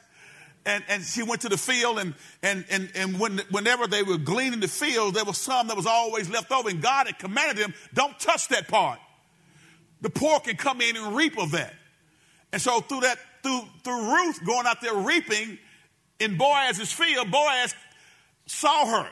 And, 0.65 0.83
and 0.89 1.01
she 1.01 1.23
went 1.23 1.41
to 1.41 1.49
the 1.49 1.57
field, 1.57 1.99
and, 1.99 2.13
and, 2.43 2.65
and, 2.69 2.91
and 2.93 3.19
when, 3.19 3.39
whenever 3.51 3.87
they 3.87 4.03
were 4.03 4.17
gleaning 4.17 4.59
the 4.59 4.67
field, 4.67 5.13
there 5.13 5.23
was 5.23 5.37
some 5.37 5.67
that 5.69 5.77
was 5.77 5.85
always 5.85 6.29
left 6.29 6.51
over, 6.51 6.69
and 6.69 6.81
God 6.81 7.07
had 7.07 7.17
commanded 7.19 7.57
them, 7.57 7.73
don't 7.93 8.19
touch 8.19 8.49
that 8.49 8.67
part. 8.67 8.99
The 10.01 10.09
poor 10.09 10.41
can 10.41 10.57
come 10.57 10.81
in 10.81 10.97
and 10.97 11.15
reap 11.15 11.37
of 11.37 11.51
that. 11.51 11.73
And 12.51 12.61
so 12.61 12.81
through 12.81 13.01
that, 13.01 13.17
through, 13.43 13.61
through 13.83 14.13
Ruth 14.13 14.45
going 14.45 14.65
out 14.65 14.81
there 14.81 14.95
reaping 14.95 15.57
in 16.19 16.37
Boaz's 16.37 16.91
field, 16.91 17.31
Boaz 17.31 17.75
saw 18.45 18.85
her, 18.85 19.09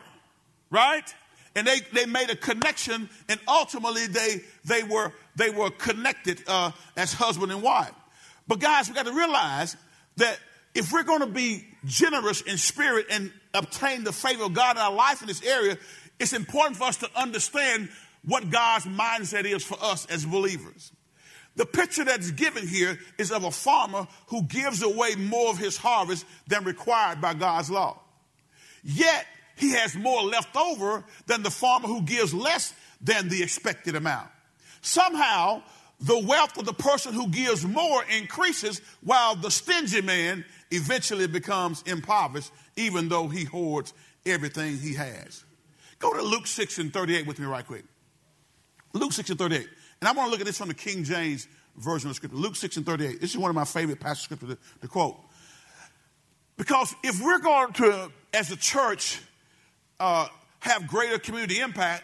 right? 0.69 1.13
And 1.55 1.65
they, 1.65 1.79
they 1.93 2.05
made 2.05 2.29
a 2.29 2.35
connection, 2.35 3.09
and 3.29 3.39
ultimately 3.47 4.07
they, 4.07 4.41
they, 4.65 4.83
were, 4.83 5.13
they 5.35 5.49
were 5.49 5.69
connected 5.69 6.43
uh, 6.47 6.71
as 6.97 7.13
husband 7.13 7.51
and 7.51 7.61
wife. 7.61 7.93
But 8.47 8.59
guys, 8.59 8.89
we 8.89 8.95
got 8.95 9.05
to 9.05 9.13
realize 9.13 9.75
that 10.17 10.39
if 10.73 10.91
we're 10.91 11.03
going 11.03 11.21
to 11.21 11.27
be 11.27 11.65
generous 11.85 12.41
in 12.41 12.57
spirit 12.57 13.07
and 13.09 13.31
obtain 13.53 14.03
the 14.03 14.11
favor 14.11 14.43
of 14.43 14.53
God 14.53 14.75
in 14.75 14.81
our 14.81 14.91
life 14.91 15.21
in 15.21 15.27
this 15.27 15.43
area, 15.43 15.77
it's 16.19 16.33
important 16.33 16.77
for 16.77 16.85
us 16.85 16.97
to 16.97 17.09
understand 17.15 17.89
what 18.25 18.49
God's 18.49 18.85
mindset 18.85 19.45
is 19.45 19.63
for 19.63 19.77
us 19.81 20.05
as 20.07 20.25
believers. 20.25 20.91
The 21.55 21.65
picture 21.65 22.03
that's 22.03 22.31
given 22.31 22.67
here 22.67 22.99
is 23.17 23.31
of 23.31 23.45
a 23.45 23.51
farmer 23.51 24.07
who 24.27 24.43
gives 24.43 24.81
away 24.81 25.15
more 25.15 25.49
of 25.49 25.57
his 25.57 25.77
harvest 25.77 26.25
than 26.47 26.65
required 26.65 27.21
by 27.21 27.33
God's 27.33 27.69
law. 27.69 27.99
Yet, 28.83 29.25
he 29.55 29.71
has 29.71 29.95
more 29.95 30.21
left 30.21 30.55
over 30.55 31.03
than 31.27 31.43
the 31.43 31.51
farmer 31.51 31.87
who 31.87 32.01
gives 32.01 32.33
less 32.33 32.73
than 33.01 33.29
the 33.29 33.41
expected 33.41 33.95
amount. 33.95 34.29
Somehow, 34.81 35.63
the 36.01 36.19
wealth 36.19 36.57
of 36.57 36.65
the 36.65 36.73
person 36.73 37.13
who 37.13 37.29
gives 37.29 37.65
more 37.65 38.03
increases 38.03 38.81
while 39.01 39.35
the 39.35 39.49
stingy 39.49 40.01
man 40.01 40.43
eventually 40.71 41.27
becomes 41.27 41.83
impoverished, 41.83 42.51
even 42.75 43.07
though 43.07 43.27
he 43.27 43.45
hoards 43.45 43.93
everything 44.25 44.77
he 44.77 44.93
has. 44.93 45.43
Go 45.99 46.13
to 46.13 46.21
Luke 46.21 46.47
6 46.47 46.77
and 46.79 46.93
38 46.93 47.25
with 47.25 47.39
me, 47.39 47.45
right 47.45 47.65
quick. 47.65 47.85
Luke 48.93 49.13
6 49.13 49.29
and 49.31 49.39
38. 49.39 49.67
And 50.05 50.15
I 50.15 50.21
want 50.21 50.27
to 50.27 50.31
look 50.31 50.39
at 50.39 50.45
this 50.45 50.59
from 50.59 50.67
the 50.67 50.75
King 50.75 51.03
James 51.03 51.47
Version 51.77 52.11
of 52.11 52.15
Scripture. 52.15 52.37
Luke 52.37 52.55
6 52.55 52.77
and 52.77 52.85
38. 52.85 53.19
This 53.19 53.31
is 53.31 53.39
one 53.39 53.49
of 53.49 53.55
my 53.55 53.65
favorite 53.65 53.99
passages 53.99 54.33
of 54.33 54.37
Scripture 54.37 54.55
to, 54.55 54.81
to 54.81 54.87
quote. 54.87 55.17
Because 56.57 56.93
if 57.03 57.19
we're 57.23 57.39
going 57.39 57.73
to, 57.73 58.11
as 58.31 58.51
a 58.51 58.55
church, 58.55 59.19
uh, 59.99 60.27
have 60.59 60.85
greater 60.85 61.17
community 61.17 61.59
impact, 61.59 62.03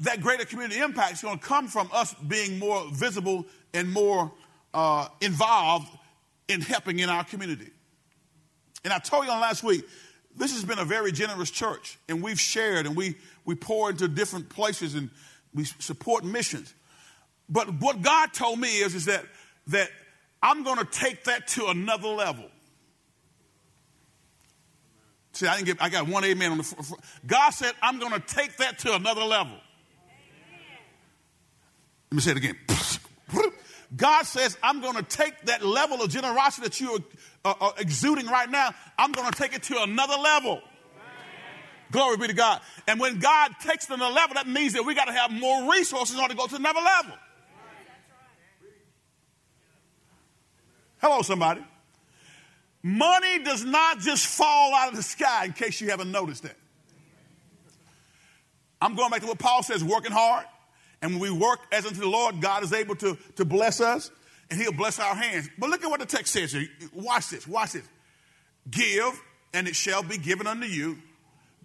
that 0.00 0.20
greater 0.20 0.44
community 0.44 0.80
impact 0.80 1.14
is 1.14 1.22
going 1.22 1.38
to 1.38 1.42
come 1.42 1.66
from 1.66 1.88
us 1.94 2.12
being 2.12 2.58
more 2.58 2.86
visible 2.92 3.46
and 3.72 3.90
more 3.90 4.30
uh, 4.74 5.08
involved 5.22 5.88
in 6.46 6.60
helping 6.60 6.98
in 6.98 7.08
our 7.08 7.24
community. 7.24 7.70
And 8.84 8.92
I 8.92 8.98
told 8.98 9.24
you 9.24 9.30
on 9.30 9.40
last 9.40 9.64
week, 9.64 9.82
this 10.36 10.52
has 10.52 10.62
been 10.62 10.78
a 10.78 10.84
very 10.84 11.10
generous 11.10 11.50
church, 11.50 11.98
and 12.06 12.22
we've 12.22 12.38
shared 12.38 12.84
and 12.84 12.94
we, 12.94 13.14
we 13.46 13.54
pour 13.54 13.88
into 13.88 14.08
different 14.08 14.50
places 14.50 14.94
and 14.94 15.08
we 15.54 15.64
support 15.64 16.24
missions. 16.24 16.74
But 17.48 17.80
what 17.80 18.02
God 18.02 18.32
told 18.32 18.58
me 18.58 18.68
is, 18.68 18.94
is 18.94 19.06
that, 19.06 19.24
that 19.68 19.88
I'm 20.42 20.62
going 20.64 20.78
to 20.78 20.84
take 20.84 21.24
that 21.24 21.48
to 21.48 21.66
another 21.68 22.08
level. 22.08 22.44
See, 25.32 25.46
I 25.46 25.56
didn't 25.56 25.66
get, 25.66 25.82
I 25.82 25.88
got 25.88 26.08
one 26.08 26.24
amen 26.24 26.52
on 26.52 26.58
the 26.58 26.64
front. 26.64 27.00
God 27.26 27.50
said, 27.50 27.72
I'm 27.80 27.98
going 27.98 28.12
to 28.12 28.20
take 28.20 28.56
that 28.56 28.78
to 28.80 28.94
another 28.94 29.22
level. 29.22 29.56
Let 32.10 32.16
me 32.16 32.20
say 32.20 32.32
it 32.32 32.36
again. 32.38 32.56
God 33.96 34.24
says, 34.24 34.58
I'm 34.62 34.80
going 34.80 34.96
to 34.96 35.02
take 35.02 35.40
that 35.42 35.64
level 35.64 36.02
of 36.02 36.10
generosity 36.10 36.66
that 36.66 36.80
you're 36.80 36.98
uh, 37.44 37.54
uh, 37.60 37.70
exuding 37.78 38.26
right 38.26 38.50
now, 38.50 38.70
I'm 38.98 39.12
going 39.12 39.30
to 39.30 39.38
take 39.38 39.54
it 39.54 39.62
to 39.64 39.82
another 39.82 40.16
level. 40.16 40.60
Glory 41.90 42.16
be 42.18 42.26
to 42.26 42.34
God. 42.34 42.60
And 42.86 43.00
when 43.00 43.18
God 43.18 43.52
takes 43.60 43.86
to 43.86 43.94
another 43.94 44.14
level, 44.14 44.34
that 44.34 44.46
means 44.46 44.74
that 44.74 44.84
we 44.84 44.94
got 44.94 45.06
to 45.06 45.12
have 45.12 45.30
more 45.30 45.72
resources 45.72 46.14
in 46.14 46.20
order 46.20 46.34
to 46.34 46.38
go 46.38 46.46
to 46.46 46.56
another 46.56 46.80
level. 46.80 47.14
Hello, 51.00 51.22
somebody. 51.22 51.64
Money 52.82 53.42
does 53.42 53.64
not 53.64 54.00
just 54.00 54.26
fall 54.26 54.74
out 54.74 54.90
of 54.90 54.96
the 54.96 55.02
sky, 55.02 55.46
in 55.46 55.52
case 55.52 55.80
you 55.80 55.90
haven't 55.90 56.10
noticed 56.10 56.42
that. 56.42 56.56
I'm 58.80 58.94
going 58.94 59.10
back 59.10 59.20
to 59.20 59.26
what 59.26 59.38
Paul 59.38 59.62
says 59.62 59.82
working 59.82 60.12
hard. 60.12 60.44
And 61.00 61.12
when 61.12 61.20
we 61.20 61.30
work 61.30 61.60
as 61.72 61.86
unto 61.86 62.00
the 62.00 62.08
Lord, 62.08 62.40
God 62.40 62.62
is 62.62 62.72
able 62.72 62.96
to, 62.96 63.16
to 63.36 63.44
bless 63.44 63.80
us 63.80 64.10
and 64.50 64.60
He'll 64.60 64.72
bless 64.72 64.98
our 64.98 65.14
hands. 65.14 65.48
But 65.58 65.70
look 65.70 65.84
at 65.84 65.90
what 65.90 66.00
the 66.00 66.06
text 66.06 66.32
says 66.32 66.52
here. 66.52 66.68
Watch 66.92 67.30
this, 67.30 67.46
watch 67.46 67.72
this. 67.72 67.88
Give, 68.70 69.20
and 69.52 69.68
it 69.68 69.76
shall 69.76 70.02
be 70.02 70.18
given 70.18 70.46
unto 70.46 70.66
you. 70.66 70.98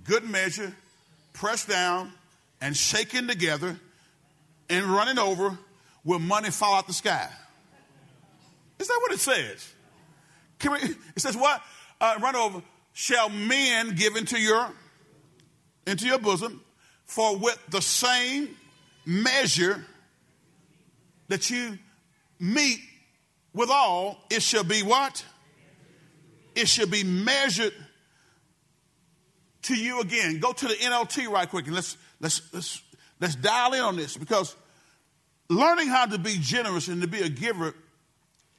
Good 0.03 0.23
measure, 0.23 0.73
pressed 1.33 1.69
down, 1.69 2.11
and 2.61 2.75
shaken 2.75 3.27
together, 3.27 3.77
and 4.69 4.85
running 4.85 5.19
over, 5.19 5.57
will 6.03 6.19
money 6.19 6.49
fall 6.49 6.75
out 6.75 6.87
the 6.87 6.93
sky. 6.93 7.29
Is 8.79 8.87
that 8.87 8.99
what 9.01 9.11
it 9.11 9.19
says? 9.19 9.73
We, 10.63 10.77
it 11.15 11.19
says 11.19 11.35
what? 11.35 11.61
Uh, 11.99 12.15
run 12.21 12.35
over. 12.35 12.61
Shall 12.93 13.29
men 13.29 13.95
give 13.95 14.15
into 14.15 14.39
your 14.39 14.69
into 15.85 16.05
your 16.05 16.19
bosom, 16.19 16.61
for 17.05 17.37
with 17.37 17.59
the 17.69 17.81
same 17.81 18.55
measure 19.05 19.85
that 21.27 21.49
you 21.49 21.77
meet 22.39 22.79
withal, 23.53 24.17
it 24.29 24.41
shall 24.41 24.63
be 24.63 24.81
what? 24.81 25.23
It 26.55 26.67
shall 26.67 26.87
be 26.87 27.03
measured 27.03 27.73
to 29.63 29.75
you 29.75 30.01
again. 30.01 30.39
Go 30.39 30.53
to 30.53 30.67
the 30.67 30.73
NLT 30.73 31.27
right 31.29 31.49
quick 31.49 31.65
and 31.65 31.75
let's 31.75 31.97
let's 32.19 32.41
let's 32.53 32.81
let's 33.19 33.35
dial 33.35 33.73
in 33.73 33.81
on 33.81 33.95
this 33.95 34.17
because 34.17 34.55
learning 35.49 35.87
how 35.87 36.05
to 36.05 36.17
be 36.17 36.37
generous 36.39 36.87
and 36.87 37.01
to 37.01 37.07
be 37.07 37.21
a 37.21 37.29
giver 37.29 37.73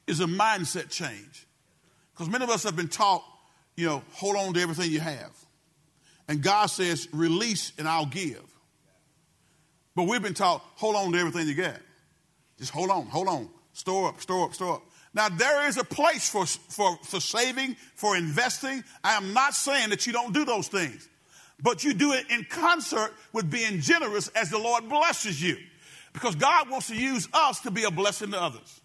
is 0.07 0.19
a 0.19 0.25
mindset 0.25 0.89
change. 0.89 1.47
Because 2.13 2.29
many 2.29 2.43
of 2.43 2.49
us 2.49 2.63
have 2.63 2.75
been 2.75 2.87
taught, 2.87 3.23
you 3.75 3.85
know, 3.85 4.03
hold 4.13 4.35
on 4.35 4.53
to 4.53 4.61
everything 4.61 4.91
you 4.91 4.99
have. 4.99 5.31
And 6.27 6.41
God 6.41 6.67
says, 6.67 7.07
release 7.11 7.71
and 7.77 7.87
I'll 7.87 8.05
give. 8.05 8.43
But 9.95 10.03
we've 10.03 10.21
been 10.21 10.33
taught, 10.33 10.63
hold 10.75 10.95
on 10.95 11.11
to 11.11 11.19
everything 11.19 11.47
you 11.47 11.55
got. 11.55 11.77
Just 12.57 12.71
hold 12.71 12.89
on, 12.89 13.05
hold 13.07 13.27
on. 13.27 13.49
Store 13.73 14.09
up, 14.09 14.21
store 14.21 14.45
up, 14.45 14.53
store 14.53 14.75
up. 14.75 14.83
Now, 15.15 15.29
there 15.29 15.65
is 15.67 15.77
a 15.77 15.83
place 15.85 16.29
for, 16.29 16.45
for, 16.45 16.99
for 17.03 17.21
saving, 17.21 17.77
for 17.95 18.17
investing. 18.17 18.83
I 19.01 19.13
am 19.13 19.33
not 19.33 19.53
saying 19.53 19.89
that 19.91 20.05
you 20.05 20.11
don't 20.11 20.33
do 20.33 20.43
those 20.43 20.67
things, 20.67 21.07
but 21.63 21.85
you 21.85 21.93
do 21.93 22.11
it 22.11 22.29
in 22.29 22.45
concert 22.49 23.13
with 23.31 23.49
being 23.49 23.79
generous 23.79 24.27
as 24.29 24.49
the 24.49 24.59
Lord 24.59 24.89
blesses 24.89 25.41
you. 25.41 25.57
Because 26.11 26.35
God 26.35 26.69
wants 26.69 26.87
to 26.87 26.95
use 26.95 27.29
us 27.33 27.61
to 27.61 27.71
be 27.71 27.85
a 27.85 27.91
blessing 27.91 28.31
to 28.31 28.41
others. 28.41 28.81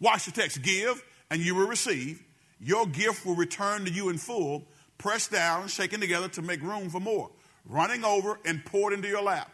Watch 0.00 0.26
the 0.26 0.32
text. 0.32 0.60
Give, 0.60 1.02
and 1.30 1.40
you 1.40 1.54
will 1.54 1.66
receive. 1.66 2.22
Your 2.60 2.86
gift 2.86 3.24
will 3.24 3.36
return 3.36 3.86
to 3.86 3.90
you 3.90 4.10
in 4.10 4.18
full, 4.18 4.64
pressed 4.98 5.32
down, 5.32 5.68
shaken 5.68 6.00
together 6.00 6.28
to 6.28 6.42
make 6.42 6.62
room 6.62 6.90
for 6.90 7.00
more, 7.00 7.30
running 7.64 8.04
over 8.04 8.38
and 8.44 8.64
poured 8.64 8.92
into 8.92 9.08
your 9.08 9.22
lap. 9.22 9.50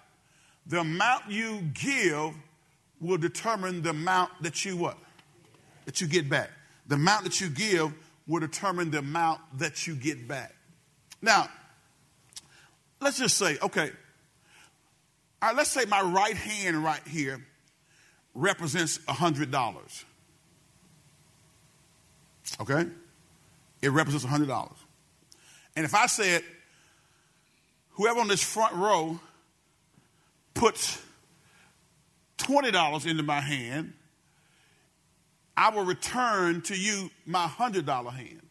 The 0.67 0.81
amount 0.81 1.31
you 1.31 1.63
give 1.75 2.35
will 3.01 3.19
determine 3.19 3.83
the 3.83 3.91
amount 3.91 4.31
that 4.43 4.65
you 4.65 4.77
what? 4.77 4.99
That 5.85 6.01
you 6.01 6.07
get 6.07 6.29
back. 6.29 6.51
The 6.87 6.95
amount 6.95 7.25
that 7.25 7.41
you 7.41 7.49
give 7.49 7.93
will 8.27 8.41
determine 8.41 8.91
the 8.91 8.99
amount 8.99 9.41
that 9.59 9.87
you 9.87 9.95
get 9.95 10.29
back. 10.29 10.55
Now, 11.21 11.49
let's 13.01 13.19
just 13.19 13.37
say, 13.37 13.59
okay, 13.63 13.91
all 15.41 15.49
right, 15.49 15.57
let's 15.57 15.71
say 15.71 15.85
my 15.87 16.01
right 16.01 16.37
hand 16.37 16.85
right 16.85 17.07
here 17.07 17.45
represents 18.35 18.99
$100. 18.99 20.05
Okay? 22.61 22.87
It 23.81 23.89
represents 23.91 24.25
$100. 24.25 24.73
And 25.75 25.85
if 25.85 25.95
I 25.95 26.07
said, 26.07 26.45
whoever 27.91 28.21
on 28.21 28.29
this 28.29 28.43
front 28.43 28.75
row 28.77 29.19
puts 30.55 31.03
$20 32.39 33.07
into 33.07 33.23
my 33.23 33.41
hand, 33.41 33.95
I 35.57 35.71
will 35.71 35.85
return 35.85 36.63
to 36.63 36.77
you 36.77 37.11
my 37.27 37.47
$100 37.47 38.13
hand. 38.13 38.43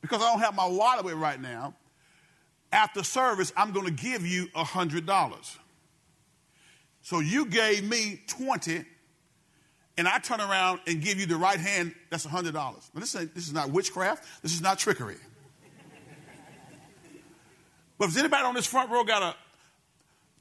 Because 0.00 0.22
I 0.22 0.30
don't 0.30 0.40
have 0.40 0.54
my 0.54 0.66
wallet 0.66 1.04
with 1.04 1.14
right 1.14 1.40
now. 1.40 1.74
After 2.72 3.02
service, 3.02 3.52
I'm 3.56 3.72
going 3.72 3.86
to 3.86 3.92
give 3.92 4.26
you 4.26 4.46
$100. 4.48 5.56
So 7.02 7.20
you 7.20 7.46
gave 7.46 7.84
me 7.84 8.22
20 8.26 8.84
and 10.00 10.08
I 10.08 10.18
turn 10.18 10.40
around 10.40 10.80
and 10.86 11.02
give 11.02 11.20
you 11.20 11.26
the 11.26 11.36
right 11.36 11.60
hand, 11.60 11.94
that's 12.08 12.26
$100. 12.26 12.54
Now, 12.54 12.80
this, 12.94 13.12
this 13.12 13.46
is 13.46 13.52
not 13.52 13.70
witchcraft, 13.70 14.24
this 14.42 14.54
is 14.54 14.62
not 14.62 14.78
trickery. 14.78 15.16
but 17.98 18.08
if 18.08 18.16
anybody 18.16 18.44
on 18.44 18.54
this 18.54 18.64
front 18.66 18.90
row 18.90 19.04
got 19.04 19.22
a 19.22 19.34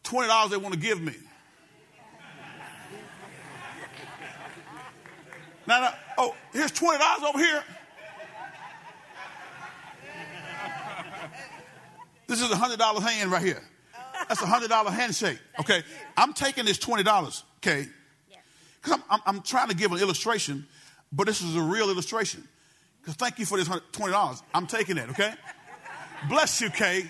$20 0.08 0.49
they 0.49 0.58
want 0.58 0.73
to 0.73 0.79
give 0.79 1.01
me, 1.01 1.13
now, 5.69 5.82
now 5.82 5.93
oh, 6.17 6.36
here's 6.51 6.71
$20 6.71 7.23
over 7.23 7.38
here. 7.38 7.63
This 12.25 12.41
is 12.41 12.51
a 12.51 12.55
$100 12.55 13.01
hand 13.01 13.32
right 13.32 13.41
here. 13.41 13.62
That's 14.27 14.41
a 14.41 14.45
$100 14.45 14.88
handshake. 14.91 15.39
Okay. 15.60 15.84
I'm 16.17 16.34
taking 16.34 16.65
this 16.65 16.77
$20. 16.79 17.43
Okay. 17.58 17.88
Because 18.82 18.99
I'm, 18.99 19.03
I'm, 19.10 19.19
I'm, 19.25 19.41
trying 19.41 19.69
to 19.69 19.75
give 19.75 19.91
an 19.91 19.99
illustration, 19.99 20.67
but 21.12 21.27
this 21.27 21.41
is 21.41 21.55
a 21.55 21.62
real 21.62 21.89
illustration. 21.89 22.47
Because 23.01 23.15
thank 23.15 23.38
you 23.38 23.45
for 23.45 23.58
this 23.58 23.67
$20. 23.67 24.41
I'm 24.53 24.67
taking 24.67 24.97
it, 24.97 25.10
okay? 25.10 25.34
Bless 26.29 26.62
you, 26.62 26.69
Kay. 26.69 27.05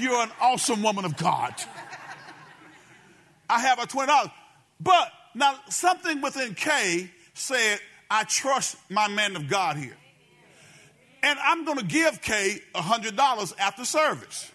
You're 0.00 0.22
an 0.22 0.30
awesome 0.40 0.82
woman 0.82 1.04
of 1.04 1.16
God. 1.16 1.54
I 3.48 3.60
have 3.60 3.78
a 3.78 3.86
$20. 3.86 4.30
But 4.80 5.12
now 5.34 5.58
something 5.68 6.20
within 6.20 6.54
Kay 6.54 7.10
said, 7.34 7.80
I 8.10 8.24
trust 8.24 8.76
my 8.88 9.08
man 9.08 9.36
of 9.36 9.48
God 9.48 9.76
here. 9.76 9.96
And 11.22 11.38
I'm 11.40 11.64
going 11.64 11.78
to 11.78 11.84
give 11.84 12.20
Kay 12.22 12.60
$100 12.74 13.54
after 13.58 13.84
service. 13.84 14.50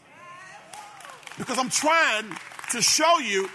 Because 1.37 1.57
I'm 1.57 1.69
trying 1.69 2.25
to 2.71 2.81
show 2.81 3.19
you 3.19 3.49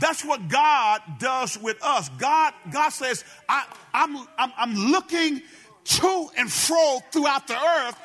that's 0.00 0.24
what 0.24 0.48
God 0.48 1.02
does 1.18 1.56
with 1.56 1.82
us. 1.82 2.08
God, 2.18 2.52
God 2.72 2.88
says, 2.90 3.24
I, 3.48 3.64
I'm, 3.92 4.16
I'm, 4.38 4.52
I'm 4.56 4.74
looking 4.74 5.42
to 5.84 6.28
and 6.36 6.50
fro 6.50 6.98
throughout 7.12 7.46
the 7.46 7.56
earth 7.56 7.96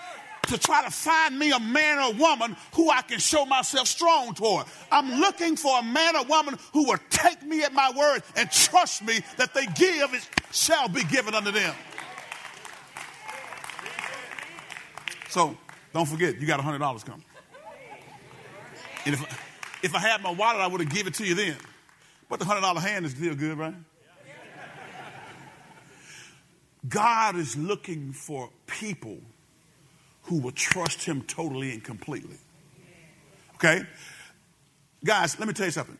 to 0.49 0.57
try 0.57 0.83
to 0.83 0.91
find 0.91 1.37
me 1.37 1.51
a 1.51 1.59
man 1.59 1.99
or 1.99 2.13
woman 2.13 2.55
who 2.73 2.89
I 2.89 3.01
can 3.01 3.19
show 3.19 3.45
myself 3.45 3.87
strong 3.87 4.33
toward. 4.33 4.65
I'm 4.91 5.19
looking 5.19 5.55
for 5.55 5.79
a 5.79 5.83
man 5.83 6.15
or 6.15 6.25
woman 6.25 6.57
who 6.73 6.85
will 6.85 6.99
take 7.09 7.43
me 7.43 7.63
at 7.63 7.73
my 7.73 7.91
word 7.95 8.23
and 8.35 8.51
trust 8.51 9.03
me 9.03 9.19
that 9.37 9.53
they 9.53 9.65
give, 9.65 10.13
it 10.13 10.27
shall 10.51 10.89
be 10.89 11.03
given 11.03 11.33
unto 11.33 11.51
them. 11.51 11.73
So 15.29 15.55
don't 15.93 16.07
forget, 16.07 16.39
you 16.39 16.47
got 16.47 16.59
$100 16.59 17.05
coming. 17.05 17.23
And 19.05 19.13
if, 19.13 19.79
if 19.83 19.95
I 19.95 19.99
had 19.99 20.21
my 20.21 20.31
wallet, 20.31 20.61
I 20.61 20.67
would 20.67 20.81
have 20.81 20.89
given 20.89 21.07
it 21.07 21.15
to 21.15 21.25
you 21.25 21.35
then. 21.35 21.57
But 22.27 22.39
the 22.39 22.45
$100 22.45 22.77
hand 22.77 23.05
is 23.05 23.11
still 23.11 23.35
good, 23.35 23.57
right? 23.57 23.73
God 26.87 27.35
is 27.35 27.57
looking 27.57 28.13
for 28.13 28.49
people 28.65 29.19
who 30.29 30.39
will 30.39 30.51
trust 30.51 31.03
him 31.03 31.23
totally 31.23 31.71
and 31.71 31.83
completely. 31.83 32.37
Okay? 33.55 33.81
Guys, 35.03 35.39
let 35.39 35.47
me 35.47 35.55
tell 35.55 35.65
you 35.65 35.71
something. 35.71 35.97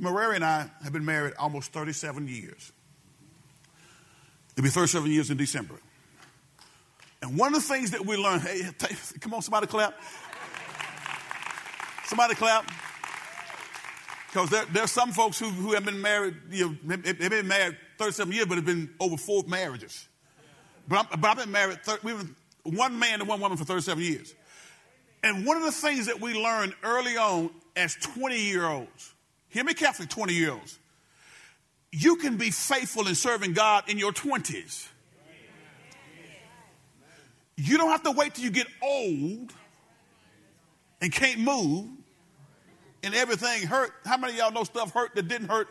Maria 0.00 0.30
and 0.30 0.44
I 0.44 0.68
have 0.82 0.92
been 0.92 1.04
married 1.04 1.34
almost 1.38 1.72
37 1.72 2.26
years. 2.26 2.72
It'll 4.56 4.64
be 4.64 4.68
37 4.68 5.08
years 5.12 5.30
in 5.30 5.36
December. 5.36 5.76
And 7.22 7.38
one 7.38 7.54
of 7.54 7.62
the 7.62 7.68
things 7.68 7.92
that 7.92 8.04
we 8.04 8.16
learned, 8.16 8.42
hey, 8.42 8.62
come 9.20 9.32
on, 9.32 9.42
somebody 9.42 9.68
clap. 9.68 9.94
Somebody 12.06 12.34
clap. 12.34 12.68
Because 14.26 14.50
there, 14.50 14.64
there 14.72 14.82
are 14.82 14.88
some 14.88 15.12
folks 15.12 15.38
who, 15.38 15.46
who 15.46 15.72
have 15.74 15.84
been 15.84 16.00
married, 16.00 16.34
you 16.50 16.76
know, 16.84 16.96
they've 16.96 17.30
been 17.30 17.46
married 17.46 17.76
37 17.98 18.32
years, 18.32 18.46
but 18.46 18.56
have 18.56 18.66
been 18.66 18.90
over 18.98 19.16
four 19.16 19.44
marriages. 19.46 20.08
But, 20.88 21.06
i 21.12 21.28
have 21.28 21.38
been 21.38 21.52
married, 21.52 21.84
30, 21.84 22.00
we've 22.02 22.18
been 22.18 22.34
one 22.64 22.98
man 22.98 23.20
and 23.20 23.28
one 23.28 23.40
woman 23.40 23.58
for 23.58 23.64
37 23.64 24.02
years. 24.02 24.34
And 25.22 25.46
one 25.46 25.56
of 25.56 25.62
the 25.62 25.72
things 25.72 26.06
that 26.06 26.20
we 26.20 26.34
learned 26.34 26.74
early 26.82 27.16
on 27.16 27.50
as 27.76 27.94
20 27.94 28.40
year 28.40 28.66
olds, 28.66 29.14
hear 29.48 29.64
me 29.64 29.74
carefully, 29.74 30.08
20 30.08 30.34
year 30.34 30.52
olds, 30.52 30.78
you 31.92 32.16
can 32.16 32.36
be 32.36 32.50
faithful 32.50 33.06
in 33.06 33.14
serving 33.14 33.52
God 33.52 33.88
in 33.88 33.98
your 33.98 34.12
20s. 34.12 34.88
You 37.56 37.76
don't 37.78 37.90
have 37.90 38.02
to 38.04 38.10
wait 38.12 38.34
till 38.34 38.44
you 38.44 38.50
get 38.50 38.66
old 38.82 39.52
and 41.00 41.12
can't 41.12 41.38
move 41.40 41.86
and 43.02 43.14
everything 43.14 43.66
hurt. 43.66 43.92
How 44.04 44.16
many 44.16 44.32
of 44.32 44.38
y'all 44.38 44.52
know 44.52 44.64
stuff 44.64 44.92
hurt 44.92 45.14
that 45.14 45.28
didn't 45.28 45.48
hurt? 45.48 45.68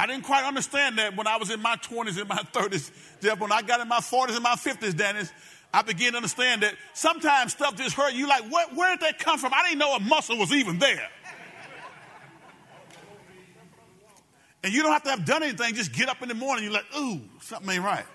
I 0.00 0.06
didn't 0.06 0.24
quite 0.24 0.44
understand 0.44 0.96
that 0.96 1.14
when 1.14 1.26
I 1.26 1.36
was 1.36 1.50
in 1.50 1.60
my 1.60 1.76
20s 1.76 2.18
and 2.18 2.26
my 2.26 2.38
30s. 2.54 2.90
Jeff, 3.20 3.38
when 3.38 3.52
I 3.52 3.60
got 3.60 3.80
in 3.80 3.88
my 3.88 3.98
40s 3.98 4.34
and 4.34 4.42
my 4.42 4.54
50s, 4.54 4.96
Dennis, 4.96 5.30
I 5.74 5.82
began 5.82 6.12
to 6.12 6.16
understand 6.16 6.62
that 6.62 6.72
sometimes 6.94 7.52
stuff 7.52 7.76
just 7.76 7.94
hurt. 7.94 8.14
You 8.14 8.26
like, 8.26 8.50
where, 8.50 8.66
where 8.68 8.96
did 8.96 9.04
that 9.04 9.18
come 9.18 9.38
from? 9.38 9.52
I 9.52 9.62
didn't 9.64 9.78
know 9.78 9.94
a 9.94 10.00
muscle 10.00 10.38
was 10.38 10.52
even 10.52 10.78
there. 10.78 11.06
And 14.64 14.72
you 14.72 14.82
don't 14.82 14.92
have 14.92 15.02
to 15.02 15.10
have 15.10 15.26
done 15.26 15.42
anything. 15.42 15.74
Just 15.74 15.92
get 15.92 16.08
up 16.08 16.22
in 16.22 16.30
the 16.30 16.34
morning. 16.34 16.64
You're 16.64 16.72
like, 16.72 16.86
ooh, 16.98 17.20
something 17.42 17.70
ain't 17.70 17.84
right. 17.84 18.06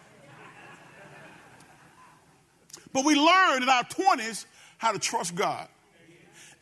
But 2.94 3.06
we 3.06 3.14
learned 3.14 3.62
in 3.62 3.70
our 3.70 3.84
20s 3.84 4.46
how 4.80 4.92
to 4.92 4.98
trust 4.98 5.36
God. 5.36 5.68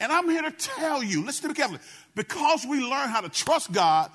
And 0.02 0.12
I'm 0.12 0.30
here 0.30 0.42
to 0.42 0.52
tell 0.52 1.02
you, 1.02 1.24
listen 1.24 1.44
to 1.44 1.48
me 1.48 1.54
carefully, 1.54 1.80
because 2.14 2.66
we 2.66 2.82
learn 2.82 3.08
how 3.08 3.22
to 3.22 3.30
trust 3.30 3.72
God 3.72 4.12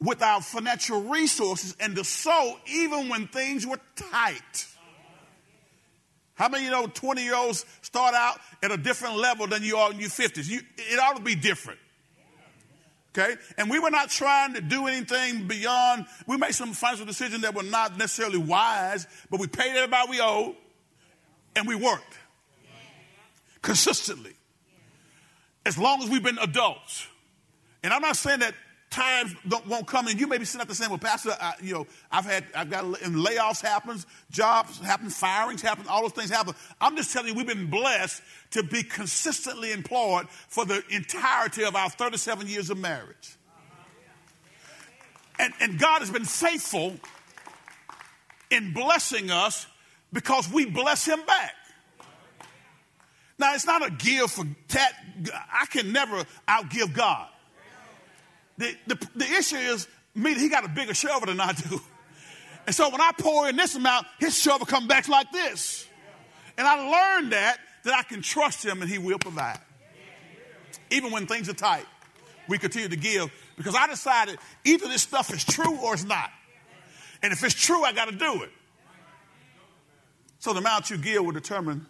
with 0.00 0.22
our 0.22 0.40
financial 0.40 1.02
resources 1.02 1.76
and 1.80 1.96
to 1.96 2.04
sow 2.04 2.56
even 2.66 3.08
when 3.08 3.26
things 3.28 3.66
were 3.66 3.80
tight. 3.96 4.66
How 6.34 6.48
many 6.48 6.64
you 6.64 6.70
know 6.70 6.86
20 6.86 7.22
year 7.22 7.34
olds 7.34 7.66
start 7.82 8.14
out 8.14 8.38
at 8.62 8.70
a 8.70 8.76
different 8.76 9.16
level 9.16 9.48
than 9.48 9.64
you 9.64 9.76
are 9.76 9.90
in 9.90 9.98
your 9.98 10.08
50s? 10.08 10.48
You, 10.48 10.60
it 10.76 10.98
ought 11.00 11.16
to 11.16 11.22
be 11.22 11.34
different. 11.34 11.80
Okay? 13.16 13.34
And 13.56 13.68
we 13.68 13.80
were 13.80 13.90
not 13.90 14.10
trying 14.10 14.54
to 14.54 14.60
do 14.60 14.86
anything 14.86 15.48
beyond, 15.48 16.06
we 16.28 16.36
made 16.36 16.52
some 16.52 16.72
financial 16.72 17.06
decisions 17.06 17.42
that 17.42 17.54
were 17.54 17.64
not 17.64 17.98
necessarily 17.98 18.38
wise, 18.38 19.08
but 19.30 19.40
we 19.40 19.48
paid 19.48 19.74
everybody 19.74 20.10
we 20.10 20.20
owed 20.20 20.54
and 21.56 21.66
we 21.66 21.74
worked 21.74 22.16
consistently. 23.60 24.34
As 25.66 25.76
long 25.76 26.02
as 26.02 26.08
we've 26.08 26.22
been 26.22 26.38
adults. 26.38 27.06
And 27.82 27.92
I'm 27.92 28.02
not 28.02 28.16
saying 28.16 28.40
that 28.40 28.54
times 28.90 29.34
don't, 29.46 29.66
won't 29.66 29.86
come 29.86 30.06
and 30.08 30.18
you 30.18 30.26
may 30.26 30.38
be 30.38 30.44
sitting 30.44 30.62
at 30.62 30.68
the 30.68 30.74
same 30.74 30.88
well 30.88 30.98
pastor 30.98 31.36
I, 31.38 31.54
you 31.62 31.74
know 31.74 31.86
i've 32.10 32.24
had 32.24 32.44
i've 32.54 32.70
got 32.70 32.84
and 32.84 33.16
layoffs 33.16 33.60
happens 33.60 34.06
jobs 34.30 34.78
happen 34.80 35.10
firings 35.10 35.60
happen 35.60 35.86
all 35.88 36.02
those 36.02 36.12
things 36.12 36.30
happen. 36.30 36.54
I'm 36.80 36.96
just 36.96 37.12
telling 37.12 37.28
you 37.28 37.34
we've 37.34 37.46
been 37.46 37.68
blessed 37.68 38.22
to 38.52 38.62
be 38.62 38.82
consistently 38.82 39.72
employed 39.72 40.28
for 40.48 40.64
the 40.64 40.82
entirety 40.90 41.64
of 41.64 41.76
our 41.76 41.90
37 41.90 42.46
years 42.46 42.70
of 42.70 42.78
marriage. 42.78 43.36
And, 45.38 45.52
and 45.60 45.78
god 45.78 46.00
has 46.00 46.10
been 46.10 46.24
faithful 46.24 46.94
in 48.50 48.72
blessing 48.72 49.30
us 49.30 49.66
because 50.12 50.50
we 50.50 50.64
bless 50.64 51.06
him 51.06 51.20
back. 51.26 51.52
Now 53.38 53.54
it's 53.54 53.66
not 53.66 53.86
a 53.86 53.90
give 53.90 54.30
for 54.30 54.44
that. 54.68 54.92
i 55.52 55.66
can 55.66 55.92
never 55.92 56.24
outgive 56.48 56.94
god 56.94 57.28
the, 58.58 59.08
the, 59.14 59.24
issue 59.24 59.56
is 59.56 59.86
me, 60.14 60.34
he 60.34 60.48
got 60.48 60.64
a 60.64 60.68
bigger 60.68 60.94
shovel 60.94 61.26
than 61.26 61.40
I 61.40 61.52
do. 61.52 61.80
And 62.66 62.74
so 62.74 62.90
when 62.90 63.00
I 63.00 63.12
pour 63.16 63.48
in 63.48 63.56
this 63.56 63.74
amount, 63.76 64.06
his 64.18 64.38
shovel 64.38 64.66
comes 64.66 64.86
back 64.86 65.08
like 65.08 65.32
this. 65.32 65.86
And 66.58 66.66
I 66.66 66.74
learned 67.16 67.32
that, 67.32 67.58
that 67.84 67.94
I 67.94 68.02
can 68.02 68.20
trust 68.20 68.64
him 68.64 68.82
and 68.82 68.90
he 68.90 68.98
will 68.98 69.18
provide. 69.18 69.60
Even 70.90 71.12
when 71.12 71.26
things 71.26 71.48
are 71.48 71.54
tight, 71.54 71.86
we 72.48 72.58
continue 72.58 72.88
to 72.88 72.96
give 72.96 73.30
because 73.56 73.74
I 73.74 73.86
decided 73.86 74.38
either 74.64 74.88
this 74.88 75.02
stuff 75.02 75.32
is 75.32 75.44
true 75.44 75.78
or 75.80 75.94
it's 75.94 76.04
not. 76.04 76.30
And 77.22 77.32
if 77.32 77.42
it's 77.44 77.54
true, 77.54 77.84
I 77.84 77.92
got 77.92 78.06
to 78.06 78.16
do 78.16 78.42
it. 78.42 78.50
So 80.40 80.52
the 80.52 80.60
amount 80.60 80.90
you 80.90 80.98
give 80.98 81.24
will 81.24 81.32
determine 81.32 81.86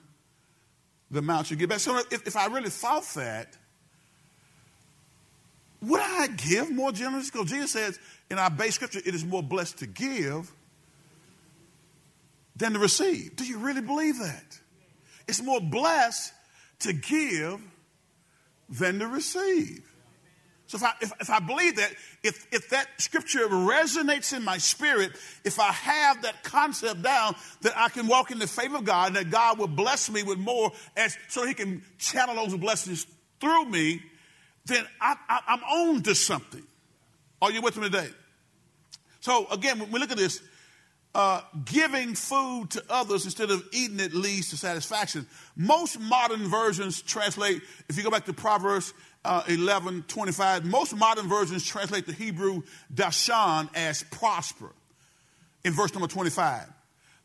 the 1.11 1.21
amount 1.21 1.51
you 1.51 1.57
give 1.57 1.69
back. 1.69 1.81
So 1.81 1.99
if, 2.11 2.27
if 2.27 2.37
I 2.37 2.47
really 2.47 2.71
thought 2.71 3.05
that, 3.15 3.57
would 5.81 6.01
I 6.01 6.29
give 6.29 6.71
more 6.71 6.93
generously? 6.93 7.31
Because 7.33 7.51
Jesus 7.51 7.73
says 7.73 7.99
in 8.31 8.39
our 8.39 8.51
base 8.51 8.75
scripture, 8.75 9.01
it 9.05 9.15
is 9.15 9.25
more 9.25 9.43
blessed 9.43 9.79
to 9.79 9.87
give 9.87 10.53
than 12.57 12.73
to 12.73 12.79
receive. 12.79 13.37
Do 13.37 13.45
you 13.45 13.59
really 13.59 13.83
believe 13.83 14.19
that? 14.19 14.59
It's 15.29 15.43
more 15.43 15.61
blessed 15.61 16.33
to 16.81 16.93
give 16.93 17.61
than 18.69 18.99
to 18.99 19.07
receive. 19.07 19.85
So 20.67 20.77
if 20.77 20.85
I, 20.85 20.93
if, 21.01 21.13
if 21.21 21.31
I 21.31 21.39
believe 21.39 21.77
that, 21.77 21.91
if, 22.23 22.47
if 22.53 22.69
that 22.71 22.89
scripture 22.99 23.49
resonates 23.49 24.37
in 24.37 24.45
my 24.45 24.59
spirit, 24.59 25.13
if 25.43 25.59
I 25.59 25.73
have 25.73 26.23
that 26.23 26.45
concept 26.45 27.03
down, 27.03 27.35
that 27.63 27.73
I 27.75 27.89
can 27.89 28.07
walk 28.07 28.31
in 28.31 28.39
the 28.39 28.47
favor 28.47 28.77
of 28.77 28.85
God, 28.85 29.09
and 29.09 29.17
that 29.17 29.31
God 29.31 29.59
will 29.59 29.67
bless 29.69 30.11
me 30.11 30.23
with 30.23 30.39
more 30.39 30.71
as 30.95 31.17
so 31.29 31.47
he 31.47 31.55
can 31.55 31.83
channel 31.97 32.35
those 32.35 32.55
blessings 32.59 33.07
through 33.41 33.65
me, 33.67 34.03
then 34.69 34.87
I, 35.01 35.17
I'm 35.29 35.63
on 35.63 36.03
to 36.05 36.15
something. 36.15 36.63
Are 37.43 37.51
you 37.51 37.61
with 37.61 37.77
me 37.77 37.85
today? 37.85 38.09
So 39.21 39.47
again, 39.51 39.79
when 39.79 39.91
we 39.91 39.99
look 39.99 40.11
at 40.11 40.17
this, 40.17 40.41
uh, 41.15 41.41
giving 41.65 42.15
food 42.15 42.71
to 42.71 42.85
others 42.89 43.25
instead 43.25 43.51
of 43.51 43.65
eating 43.73 43.99
it 43.99 44.15
leads 44.15 44.51
to 44.51 44.57
satisfaction. 44.57 45.27
Most 45.57 45.99
modern 45.99 46.47
versions 46.47 47.03
translate, 47.03 47.63
if 47.89 47.97
you 47.97 48.03
go 48.03 48.11
back 48.11 48.27
to 48.27 48.33
Proverbs 48.33 48.93
uh, 49.25 49.43
11 49.49 50.05
25, 50.07 50.65
most 50.65 50.95
modern 50.95 51.29
versions 51.29 51.65
translate 51.65 52.07
the 52.07 52.13
Hebrew 52.13 52.63
dashan 52.95 53.69
as 53.75 54.05
prosper 54.05 54.71
in 55.65 55.73
verse 55.73 55.93
number 55.93 56.09
25. 56.09 56.67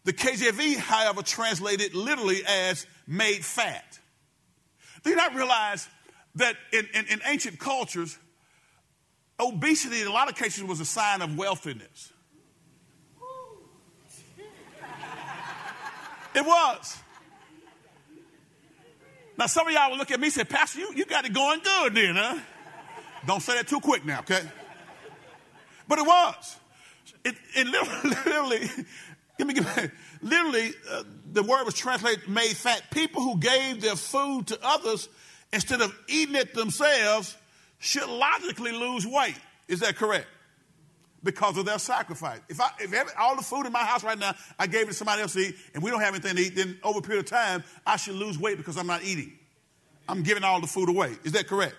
The 0.06 0.14
KJV, 0.14 0.78
however, 0.78 1.22
translated 1.22 1.94
literally 1.94 2.42
as 2.48 2.88
made 3.08 3.46
fat. 3.46 4.00
Do 5.04 5.12
you 5.12 5.16
not 5.16 5.36
realize 5.36 5.88
that 6.36 6.56
in, 6.72 6.88
in, 6.94 7.06
in 7.08 7.22
ancient 7.26 7.60
cultures, 7.60 8.18
obesity 9.40 10.02
in 10.02 10.08
a 10.08 10.12
lot 10.12 10.30
of 10.30 10.36
cases 10.36 10.64
was 10.64 10.80
a 10.80 10.86
sign 10.86 11.22
of 11.22 11.38
wealthiness. 11.38 12.12
It 16.36 16.44
was. 16.44 16.98
Now, 19.38 19.48
some 19.48 19.68
of 19.68 19.74
y'all 19.74 19.92
will 19.92 19.98
look 19.98 20.12
at 20.12 20.20
me 20.20 20.28
and 20.28 20.34
say, 20.34 20.44
Pastor, 20.44 20.80
you, 20.80 20.94
you 20.96 21.06
got 21.06 21.26
it 21.26 21.34
going 21.34 21.60
good 21.64 21.96
then, 21.96 22.16
huh? 22.16 22.40
Don't 23.26 23.42
say 23.42 23.54
that 23.54 23.68
too 23.68 23.80
quick 23.80 24.06
now, 24.06 24.20
okay? 24.20 24.42
But 25.88 26.00
it 26.00 26.06
was. 26.06 26.58
It, 27.24 27.36
it 27.56 27.68
literally, 27.68 28.70
give 29.38 29.48
me, 29.48 29.54
me, 29.54 29.62
literally, 30.22 30.74
uh, 30.90 31.04
the 31.32 31.44
word 31.44 31.64
was 31.66 31.74
translated 31.74 32.28
made 32.28 32.56
fat. 32.56 32.84
People 32.92 33.22
who 33.22 33.38
gave 33.38 33.82
their 33.82 33.96
food 33.96 34.48
to 34.48 34.60
others 34.62 35.10
instead 35.54 35.82
of 35.82 35.98
eating 36.08 36.36
it 36.36 36.54
themselves, 36.54 37.38
should 37.80 38.10
logically 38.10 38.72
lose 38.72 39.06
weight. 39.08 39.40
Is 39.68 39.80
that 39.82 39.96
correct? 39.96 40.28
Because 41.24 41.58
of 41.58 41.66
their 41.66 41.80
sacrifice. 41.80 42.40
If, 42.50 42.60
I, 42.60 42.70
if 42.80 42.92
every, 42.92 43.14
all 43.18 43.38
the 43.38 43.44
food 43.44 43.66
in 43.66 43.72
my 43.72 43.84
house 43.84 44.04
right 44.04 44.18
now, 44.18 44.36
I 44.60 44.68
gave 44.68 44.84
it 44.84 44.88
to 44.88 44.94
somebody 44.94 45.22
else 45.22 45.34
to 45.34 45.40
eat, 45.40 45.56
and 45.74 45.82
we 45.82 45.90
don't 45.90 46.02
have 46.02 46.14
anything 46.14 46.36
to 46.36 46.42
eat, 46.42 46.56
then 46.56 46.78
over 46.84 47.00
a 47.00 47.02
period 47.02 47.26
of 47.26 47.30
time, 47.30 47.64
I 47.86 47.96
should 47.96 48.16
lose 48.16 48.38
weight 48.38 48.58
because 48.58 48.78
I'm 48.78 48.88
not 48.88 49.04
eating. 49.04 49.32
I'm 50.10 50.24
giving 50.24 50.44
all 50.44 50.60
the 50.60 50.68
food 50.68 50.90
away. 50.90 51.16
Is 51.24 51.32
that 51.34 51.48
correct? 51.48 51.76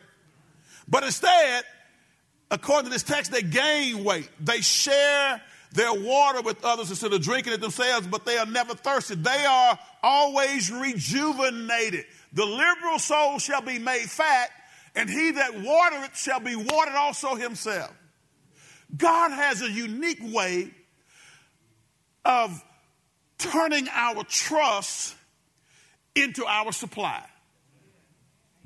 But 0.89 1.05
instead, 1.05 1.65
according 2.51 2.87
to 2.87 2.91
this 2.91 3.03
text, 3.03 3.33
they 3.33 3.43
gain 3.43 4.05
weight. 4.05 4.31
They 4.41 4.61
share 4.61 5.43
their 5.73 5.93
water 5.93 6.41
with 6.41 6.65
others 6.65 6.89
instead 6.91 7.13
of 7.13 7.21
drinking 7.21 7.53
it 7.53 7.61
themselves, 7.61 8.07
but 8.07 8.25
they 8.25 8.39
are 8.39 8.47
never 8.47 8.75
thirsty. 8.75 9.17
They 9.17 9.45
are 9.45 9.79
always 10.03 10.71
rejuvenated. 10.71 12.05
The 12.35 12.45
liberal 12.45 12.99
soul 12.99 13.39
shall 13.39 13.63
be 13.63 13.79
made 13.79 14.11
fat, 14.11 14.51
and 14.95 15.09
he 15.09 15.33
that 15.33 15.55
watereth 15.61 16.17
shall 16.17 16.41
be 16.41 16.57
watered 16.57 16.95
also 16.95 17.37
himself. 17.37 17.93
God 18.97 19.31
has 19.31 19.63
a 19.63 19.71
unique 19.71 20.21
way 20.21 20.71
of 22.25 22.63
turning 23.39 23.89
our 23.93 24.25
trust 24.25 25.15
into 26.15 26.45
our 26.45 26.73
supply. 26.73 27.25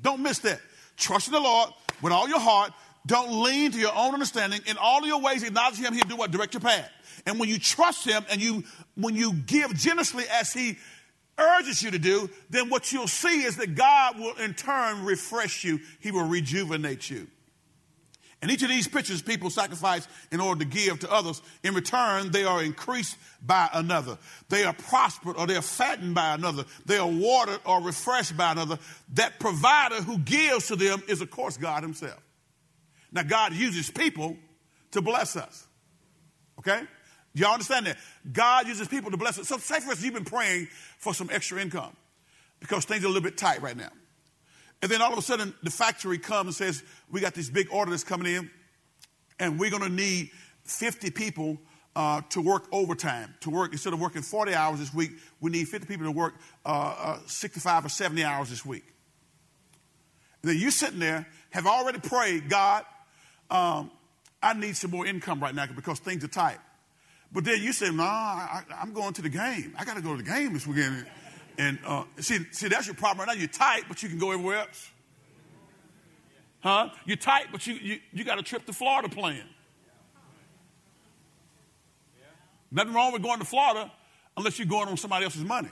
Don't 0.01 0.21
miss 0.21 0.39
that. 0.39 0.59
Trust 0.97 1.27
in 1.27 1.33
the 1.33 1.39
Lord 1.39 1.69
with 2.01 2.13
all 2.13 2.27
your 2.27 2.39
heart. 2.39 2.71
Don't 3.05 3.43
lean 3.43 3.71
to 3.71 3.77
your 3.79 3.95
own 3.95 4.13
understanding. 4.13 4.61
In 4.67 4.77
all 4.77 5.05
your 5.05 5.21
ways, 5.21 5.43
acknowledge 5.43 5.77
Him. 5.77 5.93
He'll 5.93 6.05
do 6.05 6.15
what? 6.15 6.31
Direct 6.31 6.53
your 6.53 6.61
path. 6.61 6.89
And 7.25 7.39
when 7.39 7.49
you 7.49 7.59
trust 7.59 8.05
Him 8.05 8.25
and 8.29 8.41
you, 8.41 8.63
when 8.95 9.15
you 9.15 9.33
give 9.33 9.73
generously 9.75 10.25
as 10.31 10.53
He 10.53 10.77
urges 11.39 11.81
you 11.81 11.91
to 11.91 11.99
do, 11.99 12.29
then 12.49 12.69
what 12.69 12.91
you'll 12.91 13.07
see 13.07 13.43
is 13.43 13.57
that 13.57 13.75
God 13.75 14.19
will 14.19 14.35
in 14.35 14.53
turn 14.53 15.05
refresh 15.05 15.63
you. 15.63 15.79
He 15.99 16.11
will 16.11 16.27
rejuvenate 16.27 17.09
you. 17.09 17.27
And 18.41 18.49
each 18.49 18.63
of 18.63 18.69
these 18.69 18.87
pictures 18.87 19.21
people 19.21 19.49
sacrifice 19.49 20.07
in 20.31 20.39
order 20.39 20.63
to 20.63 20.69
give 20.69 20.99
to 20.99 21.11
others. 21.11 21.41
In 21.61 21.73
return, 21.73 22.31
they 22.31 22.45
are 22.45 22.63
increased 22.63 23.17
by 23.45 23.69
another. 23.73 24.17
They 24.47 24.63
are 24.63 24.73
prospered 24.73 25.35
or 25.35 25.45
they 25.45 25.57
are 25.57 25.61
fattened 25.61 26.15
by 26.15 26.35
another. 26.35 26.63
They 26.85 26.97
are 26.97 27.07
watered 27.07 27.59
or 27.65 27.81
refreshed 27.81 28.37
by 28.37 28.53
another. 28.53 28.79
That 29.15 29.39
provider 29.39 29.95
who 29.95 30.19
gives 30.19 30.67
to 30.67 30.77
them 30.77 31.03
is, 31.09 31.19
of 31.19 31.29
course, 31.29 31.57
God 31.57 31.83
Himself. 31.83 32.21
Now, 33.11 33.23
God 33.23 33.53
uses 33.53 33.89
people 33.89 34.37
to 34.91 35.01
bless 35.01 35.35
us. 35.35 35.67
Okay? 36.59 36.83
Y'all 37.33 37.53
understand 37.53 37.85
that? 37.85 37.97
God 38.31 38.67
uses 38.67 38.87
people 38.87 39.11
to 39.11 39.17
bless 39.17 39.37
us. 39.39 39.47
So, 39.47 39.57
say 39.57 39.79
for 39.79 39.91
instance, 39.91 40.03
you've 40.03 40.13
been 40.13 40.25
praying 40.25 40.67
for 40.97 41.13
some 41.13 41.29
extra 41.31 41.61
income 41.61 41.95
because 42.59 42.85
things 42.85 43.03
are 43.03 43.07
a 43.07 43.09
little 43.09 43.23
bit 43.23 43.37
tight 43.37 43.61
right 43.61 43.77
now. 43.77 43.89
And 44.81 44.89
then 44.89 45.01
all 45.01 45.11
of 45.11 45.17
a 45.17 45.21
sudden, 45.21 45.53
the 45.61 45.69
factory 45.69 46.17
comes 46.17 46.47
and 46.47 46.55
says, 46.55 46.83
We 47.11 47.21
got 47.21 47.33
this 47.33 47.49
big 47.49 47.67
order 47.71 47.91
that's 47.91 48.03
coming 48.03 48.33
in, 48.33 48.49
and 49.39 49.59
we're 49.59 49.69
going 49.69 49.83
to 49.83 49.89
need 49.89 50.31
50 50.63 51.11
people 51.11 51.57
uh, 51.95 52.21
to 52.29 52.41
work 52.41 52.67
overtime. 52.71 53.35
To 53.41 53.49
work, 53.49 53.73
instead 53.73 53.93
of 53.93 53.99
working 53.99 54.21
40 54.21 54.53
hours 54.53 54.79
this 54.79 54.93
week, 54.93 55.11
we 55.41 55.51
need 55.51 55.67
50 55.67 55.87
people 55.87 56.05
to 56.05 56.11
work 56.11 56.35
uh, 56.65 56.95
uh, 56.97 57.19
65 57.25 57.85
or 57.85 57.89
70 57.89 58.23
hours 58.23 58.49
this 58.49 58.65
week. 58.65 58.85
And 60.41 60.51
then 60.51 60.57
you 60.57 60.71
sitting 60.71 60.99
there, 60.99 61.27
have 61.49 61.67
already 61.67 61.99
prayed, 61.99 62.49
God, 62.49 62.85
um, 63.49 63.91
I 64.41 64.53
need 64.53 64.77
some 64.77 64.91
more 64.91 65.05
income 65.05 65.41
right 65.41 65.53
now 65.53 65.65
because 65.75 65.99
things 65.99 66.23
are 66.23 66.29
tight. 66.29 66.59
But 67.31 67.45
then 67.45 67.61
you 67.61 67.73
say, 67.73 67.91
nah, 67.91 68.03
I, 68.03 68.63
am 68.81 68.93
going 68.93 69.13
to 69.13 69.21
the 69.21 69.29
game. 69.29 69.75
I 69.77 69.85
got 69.85 69.95
to 69.95 70.01
go 70.01 70.15
to 70.15 70.23
the 70.23 70.29
game 70.29 70.53
this 70.53 70.65
weekend. 70.65 71.05
And 71.57 71.77
uh, 71.85 72.05
see, 72.19 72.39
see, 72.51 72.67
that's 72.67 72.87
your 72.87 72.95
problem 72.95 73.27
right 73.27 73.35
now. 73.35 73.39
You're 73.39 73.49
tight, 73.49 73.83
but 73.87 74.01
you 74.01 74.09
can 74.09 74.17
go 74.17 74.31
everywhere 74.31 74.59
else. 74.59 74.89
Huh? 76.61 76.89
You're 77.05 77.17
tight, 77.17 77.47
but 77.51 77.65
you, 77.67 77.75
you, 77.75 77.99
you 78.11 78.23
got 78.23 78.39
a 78.39 78.43
trip 78.43 78.65
to 78.65 78.73
Florida 78.73 79.09
planned. 79.09 79.47
Nothing 82.71 82.93
wrong 82.93 83.13
with 83.13 83.21
going 83.21 83.39
to 83.39 83.45
Florida 83.45 83.91
unless 84.37 84.59
you're 84.59 84.67
going 84.67 84.87
on 84.87 84.97
somebody 84.97 85.25
else's 85.25 85.43
money. 85.43 85.69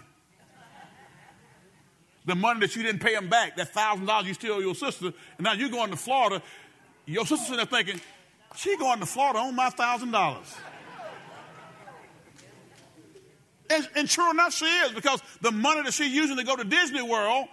The 2.25 2.35
money 2.35 2.59
that 2.61 2.75
you 2.75 2.83
didn't 2.83 2.99
pay 2.99 3.13
them 3.13 3.29
back, 3.29 3.55
that 3.55 3.73
$1,000 3.73 4.25
you 4.25 4.33
stole 4.33 4.61
your 4.61 4.75
sister, 4.75 5.05
and 5.37 5.45
now 5.45 5.53
you're 5.53 5.69
going 5.69 5.91
to 5.91 5.95
Florida. 5.95 6.41
Your 7.05 7.25
sister's 7.25 7.51
in 7.51 7.55
there 7.55 7.65
thinking, 7.65 8.01
she 8.55 8.75
going 8.77 8.99
to 8.99 9.05
Florida 9.05 9.39
on 9.39 9.55
my 9.55 9.69
$1,000. 9.69 10.57
And, 13.69 13.89
and 13.95 14.09
sure 14.09 14.31
enough, 14.31 14.53
she 14.53 14.65
is, 14.65 14.91
because 14.91 15.21
the 15.41 15.51
money 15.51 15.83
that 15.83 15.93
she's 15.93 16.13
using 16.13 16.37
to 16.37 16.43
go 16.43 16.55
to 16.55 16.63
Disney 16.63 17.01
World 17.01 17.47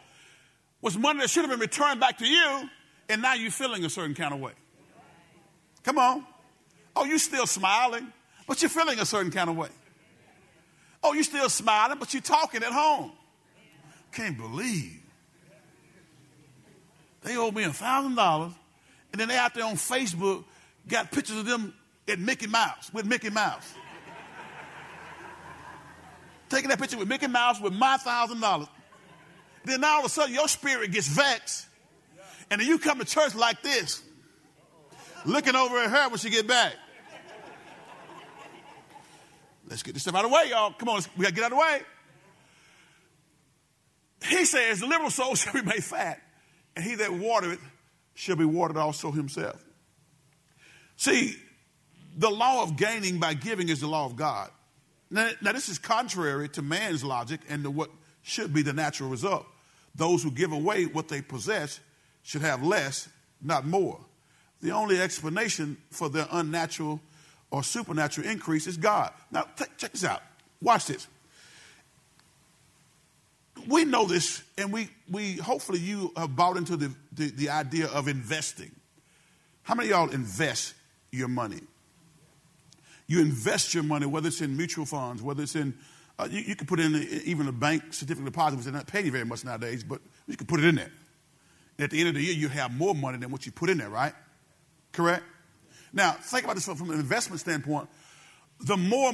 was 0.81 0.97
money 0.97 1.21
that 1.21 1.31
should 1.31 1.43
have 1.43 1.51
been 1.51 1.61
returned 1.61 1.99
back 2.01 2.19
to 2.19 2.27
you, 2.27 2.69
and 3.09 3.23
now 3.23 3.35
you're 3.35 3.51
feeling 3.51 3.85
a 3.85 3.91
certain 3.91 4.15
kind 4.15 4.33
of 4.33 4.41
way. 4.41 4.53
Come 5.83 5.99
on. 5.99 6.25
Oh, 6.97 7.05
you're 7.05 7.19
still 7.19 7.47
smiling, 7.47 8.13
but 8.47 8.63
you're 8.63 8.69
feeling 8.69 9.01
a 9.01 9.07
certain 9.07 9.33
kind 9.33 9.51
of 9.51 9.57
way. 9.57 9.69
Oh, 11.03 11.13
you're 11.13 11.25
still 11.25 11.49
smiling, 11.49 11.99
but 11.99 12.15
you're 12.15 12.23
talking 12.23 12.63
at 12.63 12.73
home. 12.73 13.13
Can't 14.13 14.39
believe. 14.39 15.01
They 17.23 17.37
owe 17.37 17.51
me 17.51 17.65
a 17.65 17.73
thousand 17.73 18.15
dollars, 18.15 18.53
and 19.13 19.21
then 19.21 19.29
they 19.29 19.37
out 19.37 19.55
there 19.55 19.65
on 19.65 19.75
Facebook 19.75 20.45
got 20.87 21.11
pictures 21.11 21.39
of 21.39 21.47
them 21.47 21.75
at 22.07 22.19
Mickey 22.19 22.47
Mouse 22.47 22.93
with 22.93 23.07
Mickey 23.07 23.31
Mouse 23.31 23.75
taking 26.55 26.71
that 26.71 26.79
picture 26.79 26.97
with 26.97 27.09
Mickey 27.09 27.27
Mouse 27.27 27.61
with 27.61 27.73
my 27.73 27.97
thousand 27.97 28.41
dollars. 28.41 28.69
Then 29.65 29.83
all 29.83 30.01
of 30.01 30.07
a 30.07 30.09
sudden 30.09 30.35
your 30.35 30.49
spirit 30.49 30.93
gets 30.93 31.09
vexed. 31.09 31.67
And 32.51 32.61
then 32.61 32.69
you 32.69 32.79
come 32.79 32.99
to 32.99 33.05
church 33.05 33.35
like 33.35 33.63
this, 33.63 34.03
looking 35.25 35.57
over 35.57 35.79
at 35.79 35.91
her 35.91 36.09
when 36.11 36.19
she 36.19 36.31
get 36.31 36.47
back. 36.47 36.75
Let's 39.67 39.83
get 39.83 39.95
this 39.95 40.03
stuff 40.03 40.15
out 40.15 40.25
of 40.25 40.31
the 40.31 40.37
way, 40.37 40.51
y'all. 40.51 40.73
Come 40.73 40.91
on, 40.91 41.01
we 41.17 41.23
gotta 41.23 41.35
get 41.35 41.45
out 41.45 41.53
of 41.53 41.59
the 41.59 41.63
way. 41.63 41.81
He 44.29 44.45
says, 44.45 44.81
the 44.81 44.87
liberal 44.87 45.11
soul 45.11 45.35
shall 45.35 45.55
be 45.55 45.63
made 45.63 45.83
fat, 45.83 46.21
and 46.77 46.85
he 46.85 46.95
that 46.97 47.13
watereth 47.13 47.61
shall 48.15 48.37
be 48.37 48.45
watered 48.45 48.77
also 48.77 49.11
himself. 49.11 49.65
See, 50.97 51.37
the 52.17 52.31
law 52.31 52.63
of 52.63 52.77
gaining 52.77 53.19
by 53.19 53.35
giving 53.35 53.69
is 53.69 53.81
the 53.81 53.89
law 53.89 54.07
of 54.07 54.17
God. 54.17 54.51
Now, 55.11 55.31
now, 55.41 55.53
this 55.53 55.69
is 55.69 55.79
contrary 55.79 56.49
to 56.51 56.63
man's 56.63 57.05
logic 57.05 57.41
and 57.49 57.63
to 57.65 57.71
what 57.71 57.91
should 58.23 58.53
be 58.53 58.63
the 58.63 58.73
natural 58.73 59.09
result. 59.11 59.47
Those 59.95 60.23
who 60.23 60.31
give 60.31 60.53
away 60.53 60.87
what 60.87 61.09
they 61.09 61.23
possess 61.23 61.79
should 62.23 62.43
have 62.43 62.63
less, 62.63 63.09
not 63.41 63.67
more. 63.67 64.01
The 64.61 64.71
only 64.71 65.01
explanation 65.01 65.77
for 65.91 66.09
their 66.09 66.27
unnatural 66.33 67.01
or 67.51 67.63
supernatural 67.63 68.27
increase 68.27 68.67
is 68.67 68.77
God. 68.77 69.13
Now, 69.31 69.43
t- 69.57 69.67
check 69.77 69.93
this 69.93 70.05
out. 70.05 70.23
Watch 70.61 70.87
this. 70.87 71.07
We 73.69 73.85
know 73.85 74.07
this, 74.07 74.43
and 74.59 74.73
we, 74.73 74.89
we 75.11 75.35
hopefully 75.35 75.79
you 75.79 76.13
have 76.17 76.35
bought 76.35 76.57
into 76.57 76.77
the, 76.77 76.93
the, 77.13 77.31
the 77.31 77.51
idea 77.51 77.87
of 77.87 78.09
investing. 78.09 78.73
How 79.63 79.75
many 79.75 79.91
y'all 79.91 80.11
invest 80.11 80.75
your 81.13 81.29
money? 81.29 81.61
You 83.07 83.21
invest 83.21 83.75
your 83.75 83.83
money, 83.83 84.07
whether 84.07 84.29
it's 84.29 84.41
in 84.41 84.57
mutual 84.57 84.87
funds, 84.87 85.23
whether 85.23 85.43
it's 85.43 85.57
in, 85.57 85.75
uh, 86.19 86.29
you, 86.31 86.41
you 86.41 86.57
can 86.57 86.67
put 86.67 86.81
in 86.81 86.95
a, 86.95 86.99
even 86.99 87.49
a 87.49 87.53
bank 87.53 87.93
certificate 87.93 88.25
deposit, 88.25 88.57
which 88.57 88.65
they're 88.65 88.75
not 88.75 88.87
paying 88.87 89.07
you 89.07 89.13
very 89.13 89.25
much 89.25 89.45
nowadays, 89.45 89.85
but 89.85 90.01
you 90.27 90.37
can 90.37 90.47
put 90.47 90.61
it 90.61 90.67
in 90.67 90.77
there. 90.77 90.91
And 91.79 91.85
at 91.85 91.91
the 91.91 92.01
end 92.01 92.09
of 92.09 92.15
the 92.15 92.23
year, 92.23 92.33
you 92.33 92.49
have 92.49 92.73
more 92.73 92.95
money 92.95 93.19
than 93.19 93.31
what 93.31 93.47
you 93.47 93.53
put 93.53 93.69
in 93.69 93.79
there, 93.79 93.91
right? 93.91 94.15
Correct? 94.93 95.25
Now, 95.93 96.13
think 96.13 96.45
about 96.45 96.55
this 96.57 96.65
from 96.65 96.91
an 96.91 96.99
investment 96.99 97.41
standpoint. 97.41 97.89
The 98.61 98.77
more, 98.77 99.13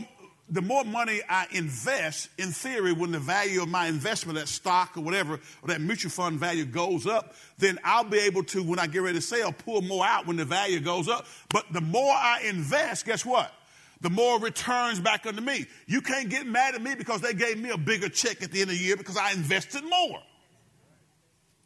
the 0.48 0.62
more 0.62 0.84
money 0.84 1.20
I 1.28 1.46
invest, 1.52 2.28
in 2.38 2.52
theory, 2.52 2.92
when 2.92 3.12
the 3.12 3.18
value 3.18 3.62
of 3.62 3.68
my 3.68 3.86
investment, 3.86 4.38
that 4.38 4.48
stock 4.48 4.96
or 4.96 5.00
whatever, 5.00 5.34
or 5.34 5.68
that 5.68 5.80
mutual 5.80 6.10
fund 6.10 6.38
value 6.38 6.64
goes 6.64 7.06
up, 7.06 7.34
then 7.58 7.78
I'll 7.84 8.04
be 8.04 8.18
able 8.20 8.44
to, 8.44 8.62
when 8.62 8.78
I 8.78 8.86
get 8.86 9.02
ready 9.02 9.18
to 9.18 9.22
sell, 9.22 9.52
pull 9.52 9.82
more 9.82 10.06
out 10.06 10.26
when 10.26 10.36
the 10.36 10.44
value 10.44 10.80
goes 10.80 11.08
up. 11.08 11.26
But 11.48 11.66
the 11.72 11.80
more 11.80 12.12
I 12.12 12.42
invest, 12.44 13.04
guess 13.06 13.24
what? 13.24 13.52
The 14.00 14.10
more 14.10 14.38
returns 14.38 15.00
back 15.00 15.26
unto 15.26 15.40
me. 15.40 15.66
You 15.86 16.00
can't 16.00 16.28
get 16.28 16.46
mad 16.46 16.74
at 16.74 16.82
me 16.82 16.94
because 16.94 17.20
they 17.20 17.34
gave 17.34 17.58
me 17.58 17.70
a 17.70 17.78
bigger 17.78 18.08
check 18.08 18.42
at 18.42 18.50
the 18.50 18.62
end 18.62 18.70
of 18.70 18.78
the 18.78 18.82
year 18.82 18.96
because 18.96 19.16
I 19.16 19.32
invested 19.32 19.84
more. 19.84 20.20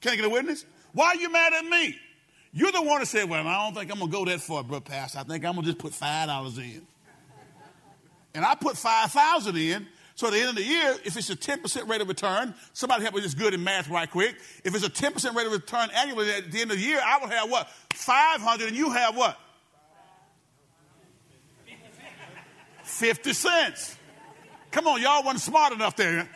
Can 0.01 0.13
I 0.13 0.17
get 0.17 0.25
a 0.25 0.31
witness? 0.31 0.65
Why 0.93 1.09
are 1.09 1.17
you 1.17 1.31
mad 1.31 1.53
at 1.53 1.65
me? 1.65 1.97
You're 2.53 2.73
the 2.73 2.83
one 2.83 3.01
that 3.01 3.07
said, 3.07 3.29
Well, 3.29 3.47
I 3.47 3.65
don't 3.65 3.75
think 3.75 3.91
I'm 3.91 3.99
going 3.99 4.11
to 4.11 4.17
go 4.17 4.25
that 4.27 4.41
far, 4.41 4.63
bro, 4.63 4.81
Pastor. 4.81 5.19
I 5.19 5.23
think 5.25 5.45
I'm 5.45 5.55
going 5.55 5.65
to 5.65 5.73
just 5.73 5.79
put 5.79 5.93
$5 5.93 6.59
in. 6.59 6.87
And 8.35 8.45
I 8.45 8.55
put 8.55 8.77
5000 8.77 9.57
in. 9.57 9.87
So 10.17 10.29
at 10.29 10.33
the 10.33 10.41
end 10.41 10.51
of 10.51 10.55
the 10.57 10.63
year, 10.63 10.95
if 11.05 11.17
it's 11.17 11.31
a 11.31 11.37
10% 11.37 11.89
rate 11.89 12.01
of 12.01 12.07
return, 12.07 12.55
somebody 12.73 13.03
help 13.03 13.17
me 13.17 13.21
just 13.21 13.37
good 13.37 13.53
in 13.53 13.65
math 13.65 13.89
right 13.89 14.09
quick. 14.09 14.37
If 14.63 14.75
it's 14.75 14.85
a 14.85 14.91
10% 14.91 15.35
rate 15.35 15.47
of 15.47 15.53
return 15.53 15.89
annually 15.93 16.31
at 16.31 16.53
the 16.53 16.61
end 16.61 16.71
of 16.71 16.77
the 16.77 16.83
year, 16.83 17.01
I 17.05 17.19
will 17.19 17.29
have 17.29 17.51
what? 17.51 17.69
500 17.95 18.69
and 18.69 18.77
you 18.77 18.91
have 18.93 19.17
what? 19.17 19.37
50 22.95 23.33
cents. 23.33 23.97
Come 24.71 24.87
on, 24.87 25.03
y'all 25.03 25.23
wasn't 25.25 25.41
smart 25.41 25.73
enough 25.73 25.97
there. 25.97 26.29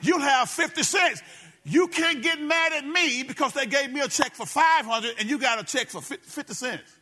You'll 0.00 0.20
have 0.20 0.48
50 0.48 0.82
cents. 0.82 1.22
You 1.64 1.88
can't 1.88 2.22
get 2.22 2.40
mad 2.40 2.72
at 2.72 2.86
me 2.86 3.24
because 3.24 3.52
they 3.52 3.66
gave 3.66 3.92
me 3.92 4.00
a 4.00 4.08
check 4.08 4.34
for 4.34 4.46
500 4.46 5.16
and 5.18 5.28
you 5.28 5.38
got 5.38 5.60
a 5.60 5.64
check 5.64 5.88
for 5.88 6.00
50 6.00 6.54
cents. 6.54 6.96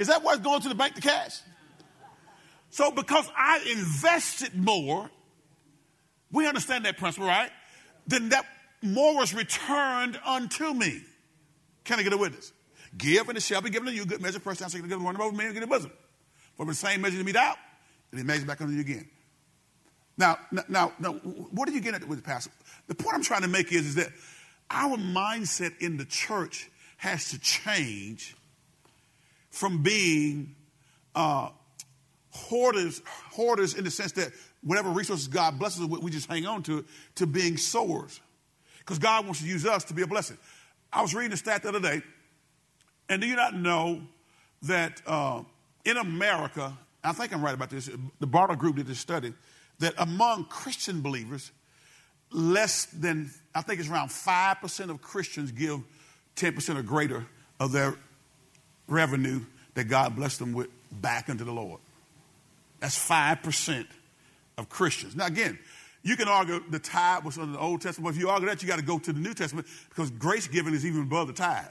Is 0.00 0.08
that 0.08 0.24
what's 0.24 0.40
going 0.40 0.60
to 0.62 0.68
the 0.68 0.74
bank 0.74 0.94
to 0.96 1.00
cash? 1.00 1.40
So 2.70 2.90
because 2.90 3.30
I 3.36 3.64
invested 3.70 4.56
more, 4.56 5.08
we 6.32 6.48
understand 6.48 6.86
that 6.86 6.98
principle, 6.98 7.28
right? 7.28 7.50
Then 8.08 8.30
that 8.30 8.44
more 8.82 9.16
was 9.16 9.32
returned 9.32 10.18
unto 10.26 10.74
me. 10.74 11.02
Can 11.84 12.00
I 12.00 12.02
get 12.02 12.12
a 12.12 12.16
witness? 12.16 12.52
Give 12.98 13.28
and 13.28 13.38
it 13.38 13.42
shall 13.42 13.60
be 13.60 13.70
given 13.70 13.88
to 13.88 13.94
you. 13.94 14.04
Good 14.06 14.20
measure, 14.20 14.40
pressed 14.40 14.60
down, 14.60 14.70
can 14.70 14.88
give 14.88 15.00
one 15.00 15.20
over 15.20 15.36
me 15.36 15.44
and 15.44 15.54
get 15.54 15.62
a 15.62 15.68
bosom. 15.68 15.92
For 16.56 16.66
the 16.66 16.74
same 16.74 17.00
measure 17.00 17.18
to 17.18 17.24
meet 17.24 17.36
out, 17.36 17.56
and 18.14 18.20
he 18.20 18.24
makes 18.24 18.44
back 18.44 18.60
on 18.60 18.72
you 18.72 18.80
again. 18.80 19.08
Now, 20.16 20.38
now, 20.68 20.92
now, 21.00 21.14
what 21.14 21.68
are 21.68 21.72
you 21.72 21.80
getting 21.80 22.00
at 22.00 22.08
with 22.08 22.18
the 22.18 22.24
pastor? 22.24 22.52
The 22.86 22.94
point 22.94 23.16
I'm 23.16 23.24
trying 23.24 23.42
to 23.42 23.48
make 23.48 23.72
is, 23.72 23.86
is 23.86 23.94
that 23.96 24.10
our 24.70 24.96
mindset 24.96 25.76
in 25.80 25.96
the 25.96 26.04
church 26.04 26.70
has 26.96 27.30
to 27.30 27.40
change 27.40 28.36
from 29.50 29.82
being 29.82 30.54
uh, 31.16 31.48
hoarders, 32.30 33.02
hoarders 33.04 33.74
in 33.74 33.82
the 33.82 33.90
sense 33.90 34.12
that 34.12 34.30
whatever 34.62 34.90
resources 34.90 35.26
God 35.26 35.58
blesses 35.58 35.82
us 35.82 35.88
with, 35.88 36.00
we 36.00 36.12
just 36.12 36.28
hang 36.28 36.46
on 36.46 36.62
to 36.62 36.78
it, 36.78 36.84
to 37.16 37.26
being 37.26 37.56
sowers. 37.56 38.20
Because 38.78 39.00
God 39.00 39.24
wants 39.24 39.40
to 39.40 39.46
use 39.48 39.66
us 39.66 39.82
to 39.84 39.94
be 39.94 40.02
a 40.02 40.06
blessing. 40.06 40.38
I 40.92 41.02
was 41.02 41.16
reading 41.16 41.32
a 41.32 41.36
stat 41.36 41.64
the 41.64 41.70
other 41.70 41.80
day, 41.80 42.02
and 43.08 43.20
do 43.20 43.26
you 43.26 43.34
not 43.34 43.56
know 43.56 44.02
that 44.62 45.02
uh, 45.04 45.42
in 45.84 45.96
America, 45.96 46.78
I 47.04 47.12
think 47.12 47.32
I'm 47.32 47.42
right 47.42 47.54
about 47.54 47.70
this. 47.70 47.90
The 48.20 48.26
Barna 48.26 48.56
Group 48.56 48.76
did 48.76 48.86
this 48.86 48.98
study 48.98 49.34
that 49.80 49.94
among 49.98 50.46
Christian 50.46 51.02
believers, 51.02 51.52
less 52.30 52.86
than, 52.86 53.30
I 53.54 53.60
think 53.60 53.80
it's 53.80 53.88
around 53.88 54.08
5% 54.08 54.90
of 54.90 55.02
Christians 55.02 55.52
give 55.52 55.80
10% 56.36 56.76
or 56.76 56.82
greater 56.82 57.26
of 57.60 57.72
their 57.72 57.94
revenue 58.88 59.40
that 59.74 59.84
God 59.84 60.16
blessed 60.16 60.38
them 60.38 60.52
with 60.52 60.68
back 60.90 61.28
into 61.28 61.44
the 61.44 61.52
Lord. 61.52 61.80
That's 62.80 62.96
5% 62.98 63.86
of 64.56 64.68
Christians. 64.68 65.16
Now, 65.16 65.26
again, 65.26 65.58
you 66.02 66.16
can 66.16 66.28
argue 66.28 66.62
the 66.70 66.78
tithe 66.78 67.24
was 67.24 67.38
under 67.38 67.52
the 67.52 67.58
Old 67.58 67.80
Testament, 67.80 68.04
but 68.04 68.16
if 68.16 68.20
you 68.20 68.28
argue 68.28 68.48
that, 68.48 68.62
you 68.62 68.68
got 68.68 68.78
to 68.78 68.84
go 68.84 68.98
to 68.98 69.12
the 69.12 69.20
New 69.20 69.34
Testament 69.34 69.66
because 69.88 70.10
grace 70.10 70.46
giving 70.46 70.74
is 70.74 70.84
even 70.84 71.02
above 71.02 71.28
the 71.28 71.32
tithe. 71.32 71.64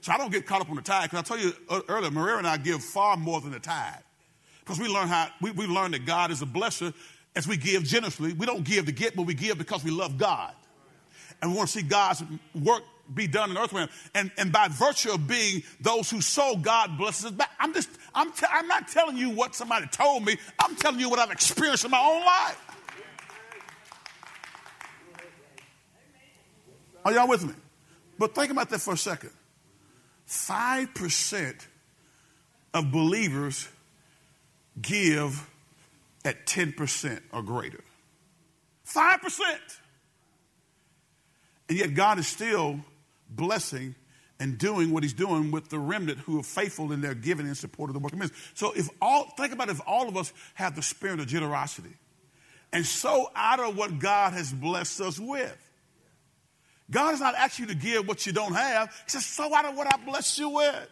So 0.00 0.12
I 0.12 0.18
don't 0.18 0.32
get 0.32 0.46
caught 0.46 0.60
up 0.60 0.68
on 0.68 0.76
the 0.76 0.82
tithe 0.82 1.10
because 1.10 1.20
I 1.20 1.22
told 1.22 1.40
you 1.40 1.52
uh, 1.68 1.80
earlier, 1.88 2.10
Maria 2.10 2.38
and 2.38 2.46
I 2.46 2.56
give 2.56 2.82
far 2.82 3.16
more 3.16 3.40
than 3.40 3.52
the 3.52 3.60
tithe 3.60 4.02
because 4.72 4.88
we 4.88 4.94
learn 4.94 5.08
how 5.08 5.28
we, 5.42 5.50
we 5.50 5.66
learn 5.66 5.90
that 5.90 6.06
God 6.06 6.30
is 6.30 6.40
a 6.40 6.46
blesser 6.46 6.94
as 7.36 7.46
we 7.46 7.58
give 7.58 7.84
generously. 7.84 8.32
We 8.32 8.46
don't 8.46 8.64
give 8.64 8.86
to 8.86 8.92
get, 8.92 9.14
but 9.14 9.26
we 9.26 9.34
give 9.34 9.58
because 9.58 9.84
we 9.84 9.90
love 9.90 10.16
God, 10.16 10.54
and 11.42 11.50
we 11.50 11.56
want 11.58 11.68
to 11.68 11.78
see 11.78 11.86
God's 11.86 12.22
work 12.54 12.82
be 13.12 13.26
done 13.26 13.50
in 13.50 13.58
earth 13.58 13.74
realm. 13.74 13.90
And, 14.14 14.30
and 14.38 14.50
by 14.50 14.68
virtue 14.68 15.12
of 15.12 15.26
being 15.26 15.62
those 15.80 16.08
who 16.08 16.22
sow, 16.22 16.56
God 16.56 16.96
blesses 16.96 17.26
us 17.26 17.32
back. 17.32 17.50
I'm 17.60 17.74
just, 17.74 17.90
I'm, 18.14 18.32
I'm 18.48 18.66
not 18.66 18.88
telling 18.88 19.18
you 19.18 19.28
what 19.28 19.54
somebody 19.54 19.86
told 19.88 20.24
me. 20.24 20.38
I'm 20.58 20.74
telling 20.76 21.00
you 21.00 21.10
what 21.10 21.18
I've 21.18 21.32
experienced 21.32 21.84
in 21.84 21.90
my 21.90 22.00
own 22.00 22.24
life. 22.24 22.76
Are 27.04 27.12
y'all 27.12 27.28
with 27.28 27.44
me? 27.44 27.52
But 28.18 28.34
think 28.34 28.50
about 28.50 28.70
that 28.70 28.80
for 28.80 28.94
a 28.94 28.96
second. 28.96 29.32
5% 30.26 31.66
of 32.72 32.90
believers 32.90 33.68
give 34.80 35.48
at 36.24 36.46
10% 36.46 37.20
or 37.32 37.42
greater. 37.42 37.82
5%. 38.86 39.40
And 41.68 41.78
yet 41.78 41.94
God 41.94 42.18
is 42.18 42.26
still 42.26 42.80
blessing 43.28 43.94
and 44.38 44.58
doing 44.58 44.90
what 44.90 45.02
he's 45.02 45.12
doing 45.12 45.50
with 45.50 45.68
the 45.68 45.78
remnant 45.78 46.18
who 46.18 46.38
are 46.38 46.42
faithful 46.42 46.92
in 46.92 47.00
their 47.00 47.14
giving 47.14 47.46
and 47.46 47.56
support 47.56 47.90
of 47.90 47.94
the 47.94 48.00
work 48.00 48.12
of 48.12 48.18
ministry. 48.18 48.40
So 48.54 48.72
if 48.72 48.88
all 49.00 49.30
think 49.36 49.52
about 49.52 49.68
if 49.68 49.80
all 49.86 50.08
of 50.08 50.16
us 50.16 50.32
have 50.54 50.74
the 50.74 50.82
spirit 50.82 51.20
of 51.20 51.28
generosity 51.28 51.94
and 52.72 52.84
so 52.84 53.30
out 53.36 53.60
of 53.60 53.76
what 53.76 53.98
God 53.98 54.32
has 54.32 54.52
blessed 54.52 55.00
us 55.00 55.18
with. 55.18 55.56
God 56.90 57.14
is 57.14 57.20
not 57.20 57.34
asking 57.34 57.68
you 57.68 57.74
to 57.74 57.78
give 57.78 58.08
what 58.08 58.26
you 58.26 58.32
don't 58.32 58.54
have. 58.54 58.88
He 59.04 59.10
says, 59.10 59.24
sow 59.24 59.54
out 59.54 59.64
of 59.64 59.76
what 59.76 59.86
I 59.86 60.04
blessed 60.04 60.38
you 60.38 60.48
with. 60.48 60.88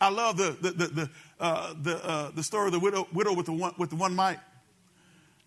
I 0.00 0.08
love 0.08 0.36
the, 0.36 0.56
the, 0.60 0.70
the, 0.70 0.86
the, 0.86 1.10
uh, 1.38 1.74
the, 1.80 2.04
uh, 2.04 2.30
the 2.30 2.42
story 2.42 2.66
of 2.66 2.72
the 2.72 2.80
widow, 2.80 3.06
widow 3.12 3.34
with, 3.34 3.46
the 3.46 3.52
one, 3.52 3.74
with 3.76 3.90
the 3.90 3.96
one 3.96 4.14
mite. 4.14 4.38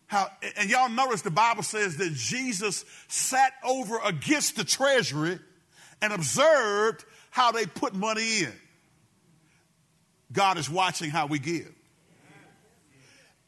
How, 0.08 0.28
and 0.58 0.70
y'all 0.70 0.90
notice 0.90 1.24
the 1.24 1.32
Bible 1.32 1.64
says 1.64 1.98
that 1.98 2.14
Jesus 2.14 2.86
sat 3.08 3.54
over 3.64 3.98
against 4.06 4.56
the 4.56 4.64
treasury 4.64 5.40
and 6.02 6.14
observed 6.14 7.04
how 7.32 7.52
they 7.52 7.66
put 7.66 7.96
money 7.96 8.42
in. 8.42 8.54
God 10.32 10.58
is 10.58 10.70
watching 10.70 11.10
how 11.10 11.26
we 11.26 11.40
give. 11.40 11.72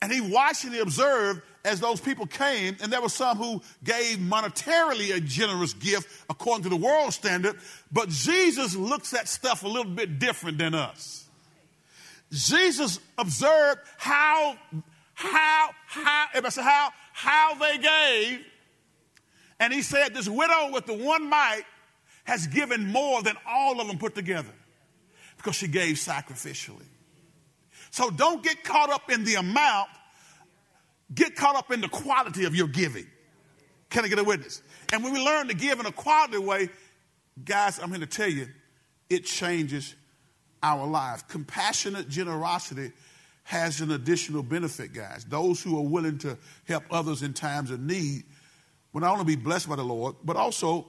And 0.01 0.11
he 0.11 0.21
watched 0.21 0.63
and 0.63 0.73
he 0.73 0.79
observed 0.79 1.41
as 1.65 1.79
those 1.79 1.99
people 1.99 2.27
came, 2.27 2.77
and 2.81 2.93
there 2.93 3.01
were 3.01 3.09
some 3.09 3.37
who 3.37 3.61
gave 3.83 4.19
monetarily 4.19 5.15
a 5.15 5.19
generous 5.19 5.73
gift 5.73 6.25
according 6.29 6.63
to 6.63 6.69
the 6.69 6.75
world 6.75 7.13
standard, 7.13 7.57
but 7.91 8.07
Jesus 8.09 8.75
looks 8.75 9.13
at 9.13 9.27
stuff 9.27 9.63
a 9.63 9.67
little 9.67 9.91
bit 9.91 10.19
different 10.19 10.59
than 10.59 10.75
us. 10.75 11.27
Jesus 12.31 12.99
observed 13.17 13.81
how, 13.97 14.55
how, 15.15 15.69
how, 15.87 16.25
if 16.35 16.45
I 16.45 16.49
say 16.49 16.61
how, 16.61 16.89
how 17.13 17.55
they 17.55 17.77
gave, 17.77 18.45
and 19.59 19.73
he 19.73 19.81
said, 19.81 20.13
This 20.13 20.29
widow 20.29 20.71
with 20.71 20.85
the 20.85 20.93
one 20.93 21.29
mite 21.29 21.65
has 22.25 22.47
given 22.47 22.91
more 22.91 23.23
than 23.23 23.35
all 23.47 23.79
of 23.81 23.87
them 23.87 23.97
put 23.97 24.15
together 24.15 24.53
because 25.37 25.55
she 25.55 25.67
gave 25.67 25.95
sacrificially. 25.95 26.85
So 27.91 28.09
don't 28.09 28.43
get 28.43 28.63
caught 28.63 28.89
up 28.89 29.09
in 29.09 29.23
the 29.23 29.35
amount 29.35 29.89
Get 31.13 31.35
caught 31.35 31.55
up 31.55 31.71
in 31.71 31.81
the 31.81 31.87
quality 31.87 32.45
of 32.45 32.55
your 32.55 32.67
giving. 32.67 33.05
Can 33.89 34.03
I 34.03 34.07
get 34.07 34.19
a 34.19 34.23
witness? 34.23 34.61
And 34.91 35.03
when 35.03 35.13
we 35.13 35.23
learn 35.23 35.47
to 35.47 35.53
give 35.53 35.79
in 35.79 35.85
a 35.85 35.91
quality 35.91 36.39
way, 36.39 36.69
guys, 37.43 37.79
I'm 37.79 37.89
here 37.89 37.99
to 37.99 38.07
tell 38.07 38.29
you, 38.29 38.47
it 39.09 39.25
changes 39.25 39.93
our 40.63 40.87
lives. 40.87 41.23
Compassionate 41.27 42.09
generosity 42.09 42.91
has 43.43 43.79
an 43.81 43.91
additional 43.91 44.41
benefit, 44.41 44.91
guys. 44.93 45.23
Those 45.25 45.61
who 45.61 45.77
are 45.77 45.83
willing 45.83 46.17
to 46.19 46.37
help 46.67 46.83
others 46.89 47.21
in 47.21 47.33
times 47.33 47.69
of 47.69 47.79
need 47.79 48.23
will 48.91 49.01
not 49.01 49.11
only 49.11 49.25
be 49.25 49.35
blessed 49.35 49.69
by 49.69 49.75
the 49.75 49.83
Lord, 49.83 50.15
but 50.23 50.35
also 50.35 50.87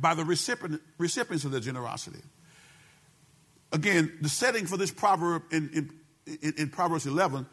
by 0.00 0.14
the 0.14 0.24
recipient, 0.24 0.82
recipients 0.98 1.44
of 1.44 1.52
their 1.52 1.60
generosity. 1.60 2.20
Again, 3.72 4.12
the 4.20 4.28
setting 4.28 4.66
for 4.66 4.76
this 4.76 4.90
proverb 4.90 5.44
in, 5.52 5.70
in, 5.72 6.38
in, 6.42 6.54
in 6.58 6.68
Proverbs 6.70 7.06
11 7.06 7.46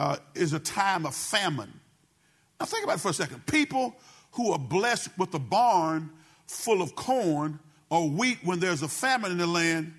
uh, 0.00 0.16
is 0.34 0.54
a 0.54 0.58
time 0.58 1.04
of 1.04 1.14
famine. 1.14 1.70
Now, 2.58 2.64
think 2.64 2.84
about 2.84 2.96
it 2.96 3.00
for 3.00 3.10
a 3.10 3.14
second. 3.14 3.44
People 3.46 3.94
who 4.32 4.50
are 4.52 4.58
blessed 4.58 5.10
with 5.18 5.34
a 5.34 5.38
barn 5.38 6.08
full 6.46 6.80
of 6.80 6.96
corn 6.96 7.58
or 7.90 8.08
wheat 8.08 8.38
when 8.42 8.60
there's 8.60 8.80
a 8.82 8.88
famine 8.88 9.30
in 9.30 9.36
the 9.36 9.46
land 9.46 9.92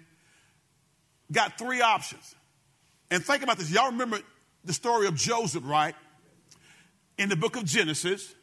got 1.32 1.60
three 1.60 1.82
options. 1.82 2.36
And 3.12 3.24
think 3.24 3.44
about 3.44 3.60
this. 3.60 3.70
Y'all 3.70 3.92
remember 3.92 4.20
the 4.66 4.74
story 4.74 5.06
of 5.06 5.16
Joseph, 5.16 5.64
right? 5.66 5.94
In 7.20 7.30
the 7.30 7.36
book 7.36 7.56
of 7.56 7.66
Genesis, 7.66 8.34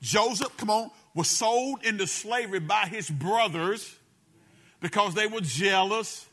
Joseph, 0.00 0.56
come 0.58 0.70
on, 0.70 0.92
was 1.14 1.26
sold 1.26 1.84
into 1.84 2.06
slavery 2.06 2.60
by 2.60 2.86
his 2.86 3.10
brothers 3.10 3.96
because 4.80 5.14
they 5.14 5.26
were 5.26 5.40
jealous 5.40 6.28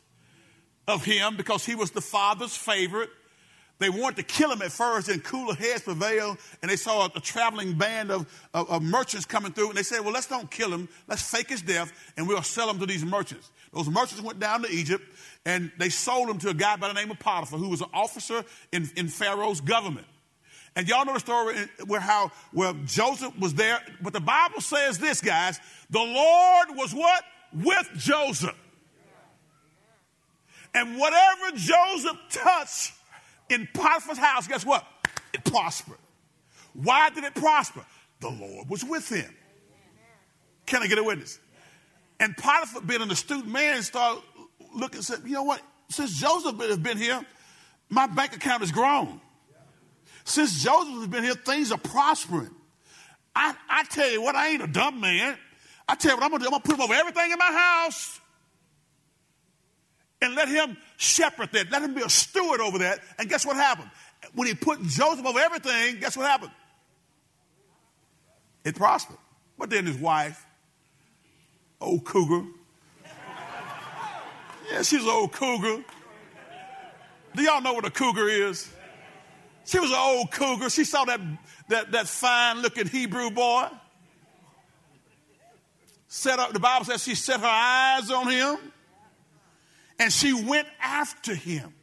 of 0.86 1.04
him 1.04 1.36
because 1.36 1.66
he 1.66 1.74
was 1.74 1.90
the 1.90 2.00
father's 2.00 2.56
favorite. 2.56 3.10
They 3.78 3.90
wanted 3.90 4.16
to 4.16 4.22
kill 4.24 4.50
him 4.50 4.60
at 4.62 4.72
first, 4.72 5.08
and 5.08 5.22
cooler 5.22 5.54
heads 5.54 5.82
prevailed, 5.82 6.38
and 6.62 6.70
they 6.70 6.76
saw 6.76 7.06
a, 7.06 7.10
a 7.14 7.20
traveling 7.20 7.78
band 7.78 8.10
of, 8.10 8.26
of, 8.52 8.68
of, 8.68 8.82
merchants 8.82 9.24
coming 9.24 9.52
through, 9.52 9.68
and 9.68 9.78
they 9.78 9.84
said, 9.84 10.00
Well, 10.00 10.12
let's 10.12 10.26
don't 10.26 10.50
kill 10.50 10.72
him. 10.72 10.88
Let's 11.06 11.22
fake 11.22 11.48
his 11.48 11.62
death, 11.62 11.92
and 12.16 12.26
we'll 12.26 12.42
sell 12.42 12.68
him 12.68 12.80
to 12.80 12.86
these 12.86 13.04
merchants. 13.04 13.50
Those 13.72 13.88
merchants 13.88 14.20
went 14.20 14.40
down 14.40 14.62
to 14.62 14.70
Egypt, 14.70 15.04
and 15.44 15.70
they 15.78 15.90
sold 15.90 16.28
him 16.28 16.38
to 16.38 16.48
a 16.48 16.54
guy 16.54 16.76
by 16.76 16.88
the 16.88 16.94
name 16.94 17.10
of 17.10 17.20
Potiphar, 17.20 17.58
who 17.58 17.68
was 17.68 17.80
an 17.80 17.88
officer 17.94 18.44
in, 18.72 18.90
in 18.96 19.06
Pharaoh's 19.06 19.60
government. 19.60 20.06
And 20.74 20.88
y'all 20.88 21.04
know 21.04 21.14
the 21.14 21.20
story 21.20 21.56
where 21.86 22.00
how 22.00 22.32
where 22.52 22.72
Joseph 22.84 23.38
was 23.38 23.54
there, 23.54 23.80
but 24.00 24.12
the 24.12 24.20
Bible 24.20 24.60
says 24.60 24.98
this, 24.98 25.20
guys: 25.20 25.60
the 25.90 25.98
Lord 25.98 26.68
was 26.76 26.94
what 26.94 27.22
with 27.52 27.88
Joseph, 27.96 28.56
and 30.74 30.98
whatever 30.98 31.56
Joseph 31.56 32.16
touched 32.30 32.92
in 33.50 33.68
Potiphar's 33.72 34.18
house, 34.18 34.46
guess 34.46 34.64
what? 34.64 34.86
It 35.32 35.44
prospered. 35.44 35.98
Why 36.74 37.10
did 37.10 37.24
it 37.24 37.34
prosper? 37.34 37.84
The 38.20 38.28
Lord 38.28 38.68
was 38.68 38.84
with 38.84 39.08
him. 39.08 39.34
Can 40.66 40.82
I 40.82 40.86
get 40.86 40.98
a 40.98 41.02
witness? 41.02 41.38
And 42.20 42.36
Potiphar, 42.36 42.82
being 42.82 43.00
an 43.00 43.10
astute 43.10 43.46
man, 43.46 43.82
started 43.82 44.22
looking 44.74 44.98
and 44.98 45.04
said, 45.04 45.20
You 45.24 45.32
know 45.32 45.44
what? 45.44 45.62
Since 45.88 46.20
Joseph 46.20 46.58
has 46.60 46.78
been 46.78 46.98
here, 46.98 47.24
my 47.88 48.06
bank 48.06 48.36
account 48.36 48.60
has 48.60 48.72
grown. 48.72 49.20
Since 50.24 50.62
Joseph 50.62 50.94
has 50.94 51.06
been 51.06 51.24
here, 51.24 51.34
things 51.34 51.72
are 51.72 51.78
prospering. 51.78 52.50
I, 53.34 53.54
I 53.68 53.84
tell 53.84 54.10
you 54.10 54.20
what, 54.20 54.34
I 54.34 54.48
ain't 54.48 54.62
a 54.62 54.66
dumb 54.66 55.00
man. 55.00 55.38
I 55.88 55.94
tell 55.94 56.10
you 56.10 56.16
what 56.16 56.24
I'm 56.24 56.30
gonna 56.30 56.42
do. 56.42 56.46
I'm 56.48 56.50
gonna 56.50 56.62
put 56.62 56.74
him 56.74 56.82
over 56.82 56.92
everything 56.92 57.30
in 57.30 57.38
my 57.38 57.46
house 57.46 58.20
and 60.20 60.34
let 60.34 60.48
him 60.48 60.76
shepherd 60.98 61.52
that. 61.52 61.70
Let 61.70 61.82
him 61.82 61.94
be 61.94 62.02
a 62.02 62.10
steward 62.10 62.60
over 62.60 62.78
that. 62.78 62.98
And 63.18 63.28
guess 63.28 63.46
what 63.46 63.56
happened? 63.56 63.90
When 64.34 64.46
he 64.46 64.54
put 64.54 64.82
Joseph 64.82 65.24
over 65.24 65.38
everything, 65.38 66.00
guess 66.00 66.16
what 66.16 66.26
happened? 66.26 66.50
It 68.64 68.74
prospered. 68.74 69.16
But 69.56 69.70
then 69.70 69.86
his 69.86 69.96
wife, 69.96 70.44
old 71.80 72.04
cougar. 72.04 72.46
Yeah, 74.70 74.82
she's 74.82 75.02
an 75.02 75.08
old 75.08 75.32
cougar. 75.32 75.82
Do 77.34 77.42
y'all 77.42 77.62
know 77.62 77.72
what 77.72 77.86
a 77.86 77.90
cougar 77.90 78.28
is? 78.28 78.68
She 79.64 79.78
was 79.78 79.90
an 79.90 79.96
old 79.98 80.30
cougar. 80.30 80.68
She 80.68 80.84
saw 80.84 81.04
that, 81.04 81.20
that, 81.68 81.92
that 81.92 82.08
fine 82.08 82.60
looking 82.60 82.88
Hebrew 82.88 83.30
boy. 83.30 83.68
Set 86.08 86.38
up, 86.38 86.52
the 86.52 86.58
Bible 86.58 86.86
says 86.86 87.02
she 87.02 87.14
set 87.14 87.40
her 87.40 87.46
eyes 87.46 88.10
on 88.10 88.28
him 88.28 88.72
and 89.98 90.12
she 90.12 90.32
went 90.32 90.68
after 90.80 91.34
him. 91.34 91.74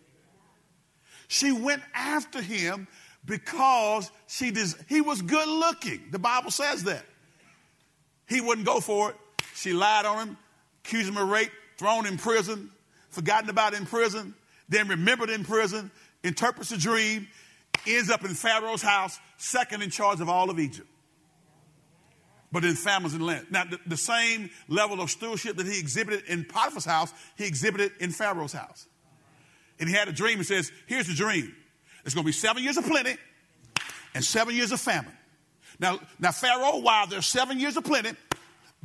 She 1.27 1.51
went 1.51 1.81
after 1.93 2.41
him 2.41 2.87
because 3.25 4.11
she 4.27 4.51
des- 4.51 4.77
he 4.87 5.01
was 5.01 5.21
good 5.21 5.47
looking. 5.47 6.01
The 6.11 6.19
Bible 6.19 6.51
says 6.51 6.83
that. 6.83 7.03
He 8.27 8.41
wouldn't 8.41 8.65
go 8.65 8.79
for 8.79 9.11
it. 9.11 9.15
She 9.55 9.73
lied 9.73 10.05
on 10.05 10.27
him, 10.27 10.37
accused 10.83 11.09
him 11.09 11.17
of 11.17 11.29
rape, 11.29 11.51
thrown 11.77 12.05
in 12.05 12.17
prison, 12.17 12.71
forgotten 13.09 13.49
about 13.49 13.73
in 13.73 13.85
prison, 13.85 14.33
then 14.69 14.87
remembered 14.87 15.29
in 15.29 15.43
prison, 15.43 15.91
interprets 16.23 16.71
a 16.71 16.77
dream, 16.77 17.27
ends 17.87 18.09
up 18.09 18.23
in 18.23 18.33
Pharaoh's 18.33 18.81
house, 18.81 19.19
second 19.37 19.83
in 19.83 19.89
charge 19.89 20.21
of 20.21 20.29
all 20.29 20.49
of 20.49 20.59
Egypt 20.59 20.89
but 22.55 22.63
in 22.63 22.73
families 22.73 23.13
and 23.13 23.25
land. 23.25 23.47
Now, 23.49 23.65
the, 23.65 23.77
the, 23.85 23.97
same 23.97 24.49
level 24.69 25.01
of 25.01 25.11
stewardship 25.11 25.57
that 25.57 25.65
he 25.65 25.77
exhibited 25.77 26.23
in 26.29 26.45
Potiphar's 26.45 26.85
house, 26.85 27.11
he 27.35 27.45
exhibited 27.45 27.91
in 27.99 28.11
Pharaoh's 28.11 28.53
house. 28.53 28.87
And 29.77 29.89
he 29.89 29.93
had 29.93 30.07
a 30.07 30.13
dream. 30.13 30.37
He 30.37 30.45
says, 30.45 30.71
Here's 30.87 31.07
the 31.07 31.15
dream. 31.15 31.53
It's 32.05 32.15
going 32.15 32.23
to 32.23 32.29
be 32.29 32.31
seven 32.31 32.63
years 32.63 32.77
of 32.77 32.85
plenty 32.85 33.17
and 34.13 34.23
seven 34.23 34.55
years 34.55 34.71
of 34.71 34.79
famine. 34.79 35.11
Now, 35.81 35.99
now 36.17 36.31
Pharaoh, 36.31 36.79
while 36.79 37.07
there's 37.07 37.25
seven 37.25 37.59
years 37.59 37.75
of 37.75 37.83
plenty, 37.83 38.11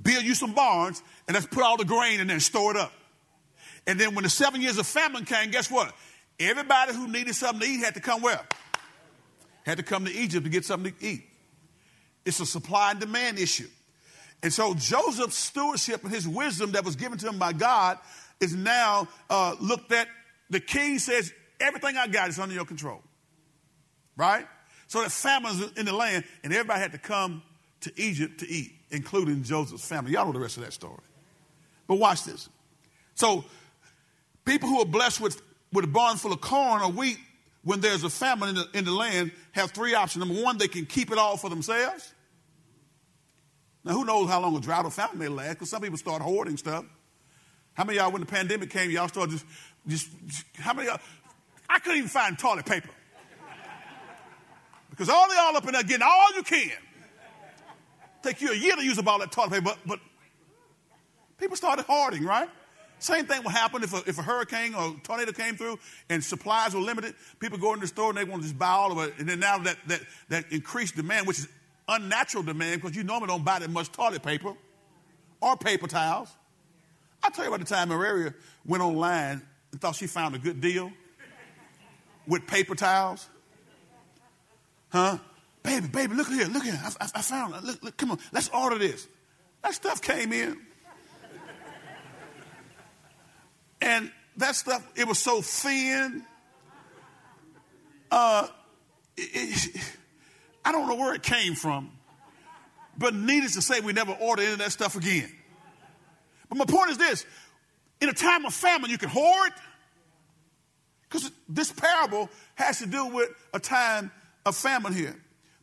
build 0.03 0.25
you 0.25 0.35
some 0.35 0.53
barns 0.53 1.01
and 1.29 1.37
let's 1.37 1.47
put 1.47 1.63
all 1.63 1.77
the 1.77 1.85
grain 1.85 2.19
in 2.19 2.27
there 2.27 2.35
and 2.35 2.43
store 2.43 2.73
it 2.73 2.77
up. 2.77 2.93
And 3.87 4.01
then 4.01 4.17
when 4.17 4.25
the 4.25 4.31
seven 4.31 4.61
years 4.61 4.79
of 4.79 4.87
famine 4.89 5.25
came, 5.25 5.53
guess 5.53 5.71
what? 5.71 5.95
Everybody 6.41 6.93
who 6.93 7.07
needed 7.07 7.37
something 7.37 7.61
to 7.61 7.73
eat 7.73 7.85
had 7.85 7.95
to 7.95 8.01
come 8.01 8.21
where? 8.21 8.45
Had 9.65 9.77
to 9.77 9.85
come 9.85 10.07
to 10.07 10.13
Egypt 10.13 10.43
to 10.43 10.51
get 10.51 10.65
something 10.65 10.93
to 10.93 11.07
eat. 11.07 11.30
It's 12.25 12.41
a 12.41 12.47
supply 12.47 12.93
and 12.93 13.01
demand 13.01 13.39
issue. 13.39 13.69
And 14.43 14.53
so 14.53 14.75
Joseph's 14.75 15.37
stewardship 15.37 16.03
and 16.03 16.13
his 16.13 16.27
wisdom 16.27 16.73
that 16.73 16.85
was 16.85 16.97
given 16.97 17.19
to 17.19 17.29
him 17.29 17.39
by 17.39 17.53
God 17.53 17.99
is 18.41 18.55
now 18.55 19.09
uh, 19.29 19.55
looked 19.61 19.93
at. 19.93 20.09
The 20.49 20.61
king 20.61 20.99
says, 20.99 21.33
Everything 21.61 21.97
I 21.97 22.07
got 22.07 22.31
is 22.31 22.39
under 22.39 22.55
your 22.55 22.65
control. 22.65 23.03
Right? 24.17 24.47
So 24.87 25.03
that 25.03 25.13
famine's 25.13 25.63
in 25.77 25.87
the 25.87 25.93
land, 25.93 26.25
and 26.43 26.53
everybody 26.53 26.81
had 26.81 26.93
to 26.93 26.99
come 26.99 27.43
to 27.83 27.93
Egypt 28.01 28.41
to 28.41 28.49
eat, 28.49 28.73
including 28.91 29.43
Joseph's 29.43 29.87
family. 29.87 30.13
Y'all 30.13 30.27
know 30.27 30.33
the 30.33 30.41
rest 30.41 30.57
of 30.57 30.65
that 30.65 30.73
story. 30.73 30.99
But 31.87 31.97
watch 31.97 32.25
this. 32.25 32.49
So, 33.15 33.45
people 34.45 34.69
who 34.69 34.81
are 34.81 34.87
blessed 34.87 35.21
with, 35.21 35.41
with 35.73 35.85
a 35.85 35.89
barn 35.89 36.17
full 36.17 36.33
of 36.33 36.41
corn 36.41 36.83
or 36.83 36.91
wheat 36.91 37.19
when 37.63 37.81
there's 37.81 38.05
a 38.05 38.11
famine 38.11 38.51
in 38.51 38.55
the, 38.55 38.69
in 38.75 38.85
the 38.85 38.93
land 38.93 39.33
have 39.53 39.73
three 39.73 39.95
options. 39.95 40.25
Number 40.25 40.43
one, 40.43 40.59
they 40.59 40.69
can 40.69 40.87
keep 40.87 41.11
it 41.11 41.19
all 41.19 41.37
for 41.37 41.51
themselves. 41.51 42.15
Now, 43.85 43.93
who 43.93 44.05
knows 44.05 44.29
how 44.29 44.41
long 44.41 44.57
a 44.57 44.61
drought 44.61 44.85
or 44.85 44.91
famine 44.91 45.19
may 45.19 45.29
last? 45.29 45.55
Because 45.55 45.71
some 45.71 45.83
people 45.83 45.99
start 45.99 46.23
hoarding 46.23 46.57
stuff. 46.57 46.85
How 47.75 47.85
many 47.85 47.99
y'all, 47.99 48.13
when 48.13 48.21
the 48.21 48.27
pandemic 48.27 48.71
came, 48.71 48.91
y'all 48.91 49.09
started 49.09 49.33
just, 49.33 49.47
just, 49.87 50.09
how 50.59 50.75
many 50.75 50.89
y'all, 50.89 51.01
I 51.69 51.79
couldn't 51.79 51.99
even 51.99 52.09
find 52.09 52.39
toilet 52.39 52.67
paper. 52.67 52.91
Because 54.91 55.09
all 55.09 55.35
y'all 55.35 55.57
up 55.57 55.65
in 55.67 55.73
there 55.73 55.83
getting 55.83 56.03
all 56.03 56.35
you 56.35 56.43
can. 56.43 56.73
Take 58.23 58.43
you 58.43 58.53
a 58.53 58.57
year 58.57 58.77
to 58.77 58.85
use 58.85 58.99
up 58.99 59.07
all 59.07 59.19
that 59.21 59.33
toilet 59.33 59.51
paper, 59.51 59.65
but, 59.65 59.79
but 59.87 60.01
people 61.39 61.57
started 61.57 61.87
hoarding, 61.87 62.25
right? 62.25 62.49
Same 63.01 63.25
thing 63.25 63.43
will 63.43 63.51
happen 63.51 63.83
if 63.83 63.95
a, 63.95 64.09
if 64.09 64.19
a 64.19 64.23
hurricane 64.23 64.75
or 64.75 64.95
tornado 65.03 65.33
came 65.33 65.57
through 65.57 65.79
and 66.11 66.23
supplies 66.23 66.75
were 66.75 66.81
limited. 66.81 67.15
People 67.39 67.59
go 67.59 67.73
in 67.73 67.81
the 67.81 67.87
store 67.87 68.11
and 68.11 68.19
they 68.19 68.25
want 68.25 68.43
to 68.43 68.49
just 68.49 68.59
buy 68.59 68.69
all 68.69 68.93
of 68.93 68.99
it. 69.09 69.15
And 69.19 69.27
then 69.27 69.41
now 69.41 69.59
that, 69.59 69.79
that, 69.87 70.01
that 70.29 70.53
increased 70.53 70.97
demand, 70.97 71.27
which 71.27 71.39
is 71.39 71.49
unnatural 71.89 72.45
demand 72.45 72.83
because 72.83 72.95
you 72.95 73.03
normally 73.03 73.29
don't 73.29 73.45
buy 73.45 73.59
that 73.59 73.71
much 73.71 73.91
toilet 73.91 74.23
paper 74.23 74.53
or 75.41 75.57
paper 75.57 75.87
towels. 75.87 76.29
I'll 77.23 77.31
tell 77.31 77.47
you 77.47 77.51
about 77.53 77.67
the 77.67 77.75
time 77.75 77.89
Maria 77.89 78.35
went 78.67 78.83
online 78.83 79.41
and 79.73 79.81
thought 79.81 79.97
she 79.97 80.07
found 80.07 80.35
a 80.35 80.39
good 80.39 80.61
deal 80.61 80.93
with 82.27 82.47
paper 82.47 82.75
towels. 82.75 83.29
Huh? 84.91 85.17
Baby, 85.63 85.89
baby, 85.89 86.15
look 86.15 86.29
here, 86.29 86.47
look 86.49 86.65
here. 86.65 86.79
I, 86.83 87.05
I, 87.05 87.09
I 87.17 87.23
found. 87.23 87.65
Look, 87.65 87.83
look, 87.83 87.97
come 87.97 88.11
on, 88.11 88.19
let's 88.33 88.51
order 88.51 88.79
this. 88.79 89.09
That 89.63 89.73
stuff 89.73 90.03
came 90.03 90.33
in. 90.35 90.61
And 93.81 94.11
that 94.37 94.57
stuff, 94.57 94.87
it 94.97 95.07
was 95.07 95.19
so 95.19 95.43
thin. 95.43 96.25
Uh, 98.11 98.49
it, 99.17 99.31
it, 99.77 99.83
I 100.65 100.73
don't 100.73 100.89
know 100.89 100.97
where 100.97 101.15
it 101.15 101.23
came 101.23 101.55
from, 101.55 101.91
but 102.99 103.15
needless 103.15 103.55
to 103.55 103.63
say, 103.63 103.81
we 103.81 103.93
never 103.93 104.13
ordered 104.13 104.43
any 104.43 104.53
of 104.53 104.59
that 104.59 104.73
stuff 104.73 104.97
again. 104.97 105.31
But 106.49 106.59
my 106.59 106.65
point 106.65 106.91
is 106.91 106.99
this 106.99 107.25
in 108.01 108.09
a 108.09 108.13
time 108.13 108.45
of 108.45 108.55
famine, 108.55 108.91
you 108.91 108.99
can 108.99 109.09
hoard, 109.09 109.53
because 111.09 111.31
this 111.49 111.73
parable 111.73 112.29
has 112.55 112.79
to 112.79 112.87
do 112.87 113.07
with 113.07 113.31
a 113.53 113.59
time 113.59 114.11
of 114.45 114.57
famine 114.57 114.93
here. 114.93 115.17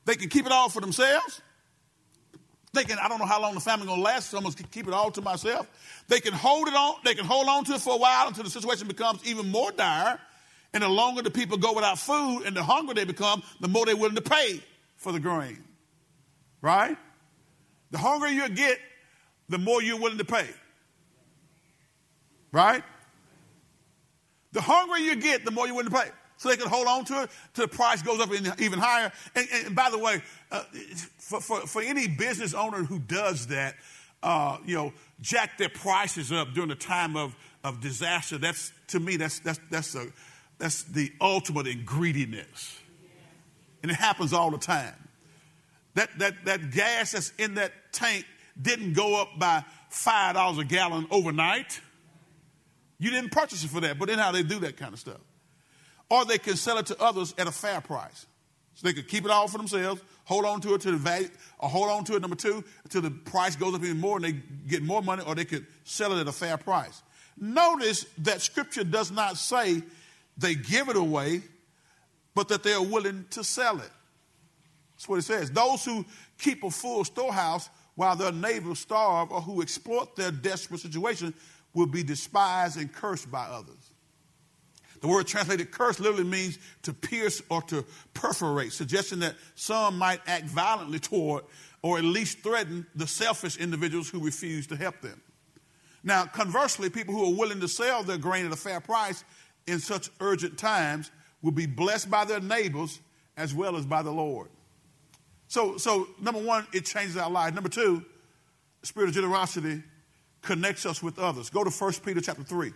They 0.05 0.15
can 0.15 0.30
keep 0.30 0.45
it 0.45 0.51
all 0.51 0.70
for 0.70 0.82
themselves. 0.82 1.41
I 2.78 3.07
don't 3.07 3.19
know 3.19 3.25
how 3.25 3.41
long 3.41 3.53
the 3.53 3.59
famine 3.59 3.88
gonna 3.88 4.01
last, 4.01 4.30
so 4.30 4.38
I'm 4.38 4.43
gonna 4.43 4.55
keep 4.71 4.88
it 4.88 4.93
all 4.93 5.11
to 5.11 5.21
myself. 5.21 5.67
They 6.07 6.19
can 6.19 6.34
hold 6.34 6.67
it 6.67 6.73
on, 6.73 6.95
they 7.03 7.15
can 7.15 7.25
hold 7.25 7.47
on 7.47 7.65
to 7.65 7.73
it 7.73 7.82
for 7.82 7.95
a 7.95 7.97
while 7.97 8.28
until 8.28 8.43
the 8.43 8.49
situation 8.49 8.88
becomes 8.88 9.25
even 9.25 9.49
more 9.49 9.71
dire. 9.71 10.19
And 10.73 10.84
the 10.84 10.89
longer 10.89 11.21
the 11.21 11.32
people 11.32 11.57
go 11.57 11.73
without 11.73 11.97
food 11.97 12.43
and 12.45 12.55
the 12.55 12.63
hungrier 12.63 12.93
they 12.93 13.05
become, 13.05 13.41
the 13.61 13.67
more 13.67 13.86
they're 13.86 13.95
willing 13.95 14.15
to 14.15 14.21
pay 14.21 14.61
for 14.97 15.11
the 15.11 15.19
grain. 15.19 15.63
Right? 16.61 16.97
The 17.91 17.97
hungrier 17.97 18.32
you 18.32 18.49
get, 18.49 18.80
the 19.49 19.57
more 19.57 19.82
you're 19.82 19.99
willing 19.99 20.17
to 20.17 20.25
pay. 20.25 20.47
Right? 22.51 22.84
The 24.51 24.61
hungrier 24.61 25.03
you 25.03 25.15
get, 25.15 25.45
the 25.45 25.51
more 25.51 25.65
you're 25.67 25.75
willing 25.75 25.91
to 25.91 25.97
pay. 25.97 26.09
So 26.38 26.49
they 26.49 26.55
can 26.55 26.69
hold 26.69 26.88
on 26.88 27.03
to 27.05 27.23
it 27.23 27.29
till 27.53 27.65
the 27.65 27.75
price 27.75 28.01
goes 28.03 28.19
up 28.19 28.29
even 28.59 28.79
higher. 28.79 29.11
And, 29.35 29.47
and 29.65 29.75
by 29.75 29.89
the 29.89 29.97
way, 29.97 30.21
uh, 30.51 30.63
for, 31.17 31.41
for, 31.41 31.61
for, 31.61 31.81
any 31.81 32.07
business 32.07 32.53
owner 32.53 32.83
who 32.83 32.99
does 32.99 33.47
that, 33.47 33.75
uh, 34.21 34.57
you 34.65 34.75
know, 34.75 34.93
jack 35.19 35.57
their 35.57 35.69
prices 35.69 36.31
up 36.31 36.53
during 36.53 36.69
the 36.69 36.75
time 36.75 37.17
of, 37.17 37.35
of 37.63 37.81
disaster, 37.81 38.38
that's, 38.38 38.71
to 38.88 38.99
me, 38.99 39.17
that's, 39.17 39.39
that's, 39.39 39.59
that's, 39.71 39.95
a, 39.95 40.07
that's 40.59 40.83
the 40.83 41.11
ultimate 41.19 41.65
in 41.65 41.83
greediness. 41.85 42.79
And 43.81 43.91
it 43.91 43.95
happens 43.95 44.31
all 44.31 44.51
the 44.51 44.57
time. 44.59 44.93
That, 45.95 46.09
that, 46.19 46.45
that 46.45 46.71
gas 46.71 47.13
that's 47.13 47.33
in 47.39 47.55
that 47.55 47.71
tank 47.91 48.25
didn't 48.61 48.93
go 48.93 49.19
up 49.19 49.39
by 49.39 49.65
$5 49.91 50.59
a 50.59 50.65
gallon 50.65 51.07
overnight. 51.09 51.81
You 52.99 53.09
didn't 53.09 53.31
purchase 53.31 53.63
it 53.63 53.69
for 53.69 53.81
that, 53.81 53.97
but 53.97 54.07
then 54.07 54.19
how 54.19 54.31
they 54.31 54.43
do 54.43 54.59
that 54.59 54.77
kind 54.77 54.93
of 54.93 54.99
stuff. 54.99 55.17
Or 56.10 56.26
they 56.26 56.38
can 56.38 56.55
sell 56.55 56.78
it 56.78 56.86
to 56.88 57.01
others 57.01 57.34
at 57.38 57.47
a 57.47 57.51
fair 57.51 57.82
price. 57.82 58.26
So 58.76 58.88
they 58.88 58.93
could 58.93 59.08
keep 59.08 59.26
it 59.26 59.32
all 59.32 59.47
for 59.47 59.58
themselves, 59.58 60.01
hold 60.26 60.45
on 60.45 60.62
to 60.62 60.76
it 60.76 60.82
to 60.82 60.91
the 60.91 60.97
value, 60.97 61.30
or 61.58 61.68
hold 61.68 61.89
on 61.89 62.03
to 62.05 62.16
it, 62.16 62.22
number 62.22 62.36
two, 62.36 62.64
until 62.84 63.01
the 63.01 63.10
price 63.10 63.55
goes 63.55 63.74
up 63.74 63.84
even 63.84 63.99
more 63.99 64.18
and 64.18 64.26
they 64.26 64.34
get 64.68 64.84
more 64.84 65.01
money, 65.01 65.24
or 65.26 65.34
they 65.34 65.45
could 65.45 65.66
sell 65.84 66.16
it 66.16 66.22
at 66.22 66.28
a 66.28 66.32
fair 66.32 66.58
price. 66.58 67.01
Notice 67.36 68.05
that 68.20 68.41
scripture 68.41 68.84
does 68.84 69.12
not 69.12 69.38
say 69.38 69.82
they 70.38 70.53
give 70.53 70.89
it 70.89 70.95
away, 70.95 71.41
but 72.36 72.49
that 72.49 72.62
they 72.62 72.74
are 72.74 72.84
willing 72.84 73.26
to 73.32 73.43
sell 73.43 73.78
it. 73.78 73.89
That's 74.95 75.10
what 75.10 75.20
it 75.20 75.24
says. 75.24 75.49
Those 75.51 75.84
who 75.84 76.05
keep 76.38 76.64
a 76.64 76.70
full 76.70 77.03
storehouse 77.03 77.70
while 77.95 78.16
their 78.16 78.32
neighbors 78.32 78.80
starve 78.80 79.32
or 79.32 79.41
who 79.41 79.62
exploit 79.64 80.16
their 80.16 80.32
desperate 80.32 80.82
situation 80.82 81.34
will 81.74 81.88
be 81.88 82.03
despised 82.03 82.78
and 82.78 82.93
cursed 82.93 83.32
by 83.32 83.45
others. 83.45 83.86
The 85.01 85.07
word 85.07 85.27
translated 85.27 85.71
curse 85.71 85.99
literally 85.99 86.23
means 86.23 86.57
to 86.83 86.93
pierce 86.93 87.41
or 87.49 87.61
to 87.63 87.85
perforate, 88.13 88.73
suggesting 88.73 89.19
that 89.19 89.35
some 89.55 89.97
might 89.97 90.21
act 90.27 90.45
violently 90.45 90.99
toward 90.99 91.43
or 91.81 91.97
at 91.97 92.03
least 92.03 92.39
threaten 92.39 92.85
the 92.95 93.07
selfish 93.07 93.57
individuals 93.57 94.09
who 94.09 94.19
refuse 94.19 94.67
to 94.67 94.75
help 94.75 95.01
them. 95.01 95.21
Now, 96.03 96.25
conversely, 96.25 96.89
people 96.89 97.13
who 97.13 97.25
are 97.25 97.37
willing 97.37 97.59
to 97.59 97.67
sell 97.67 98.03
their 98.03 98.17
grain 98.17 98.45
at 98.45 98.51
a 98.51 98.57
fair 98.57 98.79
price 98.79 99.23
in 99.67 99.79
such 99.79 100.09
urgent 100.19 100.57
times 100.57 101.11
will 101.41 101.51
be 101.51 101.65
blessed 101.65 102.09
by 102.09 102.25
their 102.25 102.39
neighbors 102.39 102.99
as 103.35 103.53
well 103.53 103.75
as 103.75 103.85
by 103.85 104.01
the 104.01 104.11
Lord. 104.11 104.49
So, 105.47 105.77
so 105.77 106.07
number 106.19 106.41
one, 106.41 106.67
it 106.73 106.85
changes 106.85 107.17
our 107.17 107.29
lives. 107.29 107.55
Number 107.55 107.69
two, 107.69 108.03
spirit 108.83 109.09
of 109.09 109.15
generosity 109.15 109.83
connects 110.41 110.85
us 110.85 111.03
with 111.03 111.19
others. 111.19 111.49
Go 111.49 111.63
to 111.63 111.69
1 111.69 111.93
Peter 112.05 112.21
chapter 112.21 112.43
3, 112.43 112.71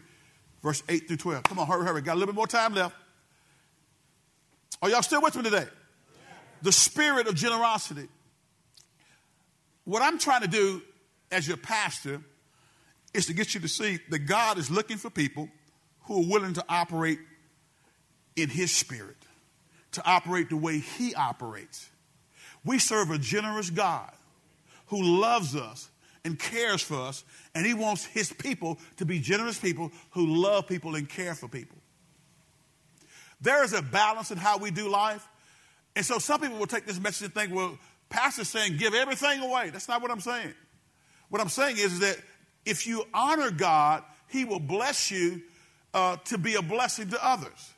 verse 0.61 0.83
8 0.87 1.07
through 1.07 1.17
12. 1.17 1.43
Come 1.43 1.59
on, 1.59 1.67
hurry, 1.67 1.85
hurry. 1.85 2.01
Got 2.01 2.13
a 2.13 2.19
little 2.19 2.33
bit 2.33 2.35
more 2.35 2.47
time 2.47 2.73
left. 2.73 2.95
Are 4.81 4.89
y'all 4.89 5.01
still 5.01 5.21
with 5.21 5.35
me 5.35 5.43
today? 5.43 5.65
The 6.61 6.71
spirit 6.71 7.27
of 7.27 7.35
generosity. 7.35 8.07
What 9.85 10.01
I'm 10.01 10.17
trying 10.19 10.41
to 10.41 10.47
do 10.47 10.81
as 11.31 11.47
your 11.47 11.57
pastor 11.57 12.21
is 13.13 13.25
to 13.27 13.33
get 13.33 13.53
you 13.53 13.61
to 13.61 13.67
see 13.67 13.99
that 14.09 14.19
God 14.19 14.57
is 14.57 14.71
looking 14.71 14.97
for 14.97 15.09
people 15.09 15.49
who 16.03 16.23
are 16.23 16.27
willing 16.27 16.53
to 16.53 16.65
operate 16.69 17.19
in 18.35 18.49
His 18.49 18.75
spirit, 18.75 19.17
to 19.93 20.05
operate 20.05 20.49
the 20.49 20.57
way 20.57 20.79
He 20.79 21.13
operates. 21.13 21.89
We 22.63 22.79
serve 22.79 23.11
a 23.11 23.17
generous 23.17 23.69
God 23.69 24.11
who 24.87 25.01
loves 25.01 25.55
us 25.55 25.89
and 26.23 26.37
cares 26.37 26.81
for 26.81 26.95
us, 26.95 27.23
and 27.55 27.65
He 27.65 27.73
wants 27.73 28.05
His 28.05 28.31
people 28.31 28.77
to 28.97 29.05
be 29.05 29.19
generous 29.19 29.57
people 29.57 29.91
who 30.11 30.25
love 30.25 30.67
people 30.67 30.95
and 30.95 31.09
care 31.09 31.35
for 31.35 31.47
people. 31.47 31.77
There 33.41 33.63
is 33.63 33.73
a 33.73 33.81
balance 33.81 34.31
in 34.31 34.37
how 34.37 34.57
we 34.59 34.71
do 34.71 34.87
life. 34.87 35.27
And 35.95 36.05
so 36.05 36.19
some 36.19 36.39
people 36.39 36.57
will 36.57 36.67
take 36.67 36.85
this 36.85 36.99
message 36.99 37.25
and 37.25 37.33
think, 37.33 37.53
well, 37.53 37.77
Pastor's 38.09 38.49
saying 38.49 38.77
give 38.77 38.93
everything 38.93 39.41
away. 39.41 39.71
That's 39.71 39.87
not 39.87 40.01
what 40.01 40.11
I'm 40.11 40.19
saying. 40.19 40.53
What 41.29 41.41
I'm 41.41 41.49
saying 41.49 41.77
is 41.77 41.99
that 41.99 42.17
if 42.65 42.85
you 42.85 43.03
honor 43.13 43.51
God, 43.51 44.03
He 44.27 44.45
will 44.45 44.59
bless 44.59 45.09
you 45.09 45.41
uh, 45.93 46.17
to 46.25 46.37
be 46.37 46.55
a 46.55 46.61
blessing 46.61 47.09
to 47.09 47.25
others. 47.25 47.73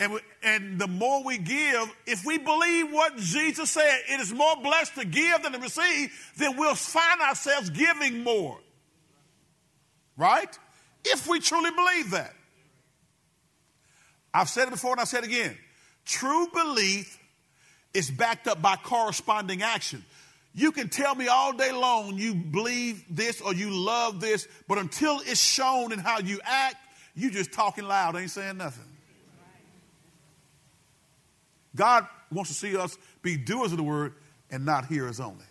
And, 0.00 0.12
we, 0.12 0.20
and 0.44 0.78
the 0.78 0.86
more 0.86 1.24
we 1.24 1.38
give, 1.38 1.92
if 2.06 2.24
we 2.24 2.38
believe 2.38 2.92
what 2.92 3.16
Jesus 3.16 3.70
said, 3.70 4.00
it 4.08 4.20
is 4.20 4.32
more 4.32 4.56
blessed 4.62 4.94
to 4.94 5.04
give 5.04 5.42
than 5.42 5.52
to 5.52 5.58
receive, 5.58 6.12
then 6.36 6.56
we'll 6.56 6.76
find 6.76 7.20
ourselves 7.20 7.70
giving 7.70 8.22
more. 8.22 8.58
Right? 10.16 10.56
If 11.04 11.26
we 11.26 11.40
truly 11.40 11.70
believe 11.70 12.12
that. 12.12 12.32
I've 14.32 14.48
said 14.48 14.68
it 14.68 14.70
before 14.70 14.92
and 14.92 15.00
I 15.00 15.04
said 15.04 15.24
it 15.24 15.28
again. 15.28 15.56
True 16.04 16.46
belief 16.52 17.18
is 17.92 18.10
backed 18.10 18.46
up 18.46 18.62
by 18.62 18.76
corresponding 18.76 19.62
action. 19.62 20.04
You 20.54 20.72
can 20.72 20.88
tell 20.88 21.14
me 21.14 21.28
all 21.28 21.52
day 21.52 21.72
long 21.72 22.18
you 22.18 22.34
believe 22.34 23.04
this 23.10 23.40
or 23.40 23.54
you 23.54 23.70
love 23.70 24.20
this, 24.20 24.46
but 24.66 24.78
until 24.78 25.20
it's 25.20 25.40
shown 25.40 25.92
in 25.92 25.98
how 25.98 26.20
you 26.20 26.40
act, 26.44 26.76
you're 27.14 27.30
just 27.30 27.52
talking 27.52 27.84
loud, 27.84 28.16
ain't 28.16 28.30
saying 28.30 28.58
nothing. 28.58 28.87
God 31.78 32.06
wants 32.32 32.50
to 32.50 32.56
see 32.56 32.76
us 32.76 32.98
be 33.22 33.36
doers 33.36 33.70
of 33.70 33.78
the 33.78 33.84
word 33.84 34.14
and 34.50 34.66
not 34.66 34.86
hearers 34.86 35.20
only, 35.20 35.44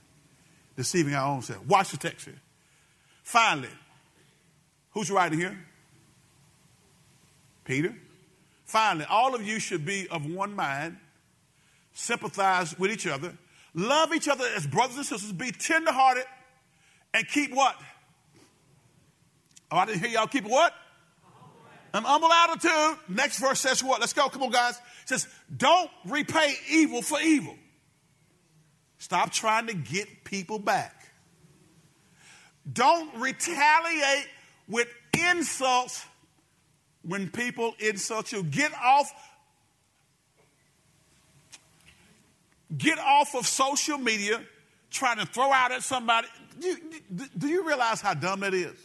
deceiving 0.76 1.14
our 1.16 1.34
own 1.34 1.42
self. 1.42 1.66
Watch 1.66 1.92
the 1.92 1.98
text 1.98 2.26
here. 2.26 2.40
Finally, 3.24 3.70
who's 4.92 5.10
writing 5.10 5.40
here? 5.40 5.58
Peter. 7.64 7.96
Finally, 8.66 9.06
all 9.10 9.34
of 9.34 9.48
you 9.48 9.60
should 9.60 9.86
be 9.86 10.08
of 10.10 10.26
one 10.26 10.54
mind, 10.54 10.98
sympathize 11.94 12.78
with 12.78 12.92
each 12.92 13.08
other, 13.08 13.34
love 13.74 14.14
each 14.14 14.28
other 14.28 14.46
as 14.56 14.68
brothers 14.68 14.98
and 14.98 15.06
sisters, 15.06 15.32
be 15.32 15.52
tenderhearted, 15.52 16.26
and 17.14 17.26
keep 17.30 17.54
what? 17.54 17.76
Oh, 19.72 19.78
I 19.78 19.86
didn't 19.86 20.02
hear 20.02 20.10
y'all 20.10 20.28
keep 20.28 20.44
what? 20.44 20.74
An 21.98 22.04
humble 22.04 22.32
attitude. 22.32 23.00
Next 23.10 23.40
verse 23.40 23.60
says 23.60 23.84
what? 23.84 24.00
Let's 24.00 24.14
go. 24.14 24.30
Come 24.30 24.44
on, 24.44 24.52
guys. 24.52 24.76
It 24.76 25.10
says, 25.10 25.28
don't 25.56 25.90
repay 26.06 26.54
evil 26.70 27.02
for 27.02 27.20
evil. 27.20 27.56
Stop 29.00 29.32
trying 29.32 29.66
to 29.66 29.74
get 29.74 30.24
people 30.24 30.60
back. 30.60 30.94
Don't 32.72 33.16
retaliate 33.16 34.28
with 34.68 34.88
insults 35.32 36.06
when 37.02 37.32
people 37.32 37.74
insult 37.80 38.32
you. 38.32 38.44
Get 38.44 38.72
off 38.76 39.12
get 42.78 43.00
off 43.00 43.34
of 43.34 43.48
social 43.48 43.98
media 43.98 44.40
trying 44.92 45.18
to 45.18 45.26
throw 45.26 45.52
out 45.52 45.72
at 45.72 45.82
somebody. 45.82 46.28
Do 46.60 46.68
you, 46.68 46.78
do 47.36 47.48
you 47.48 47.66
realize 47.66 48.02
how 48.02 48.14
dumb 48.14 48.42
that 48.42 48.54
is? 48.54 48.78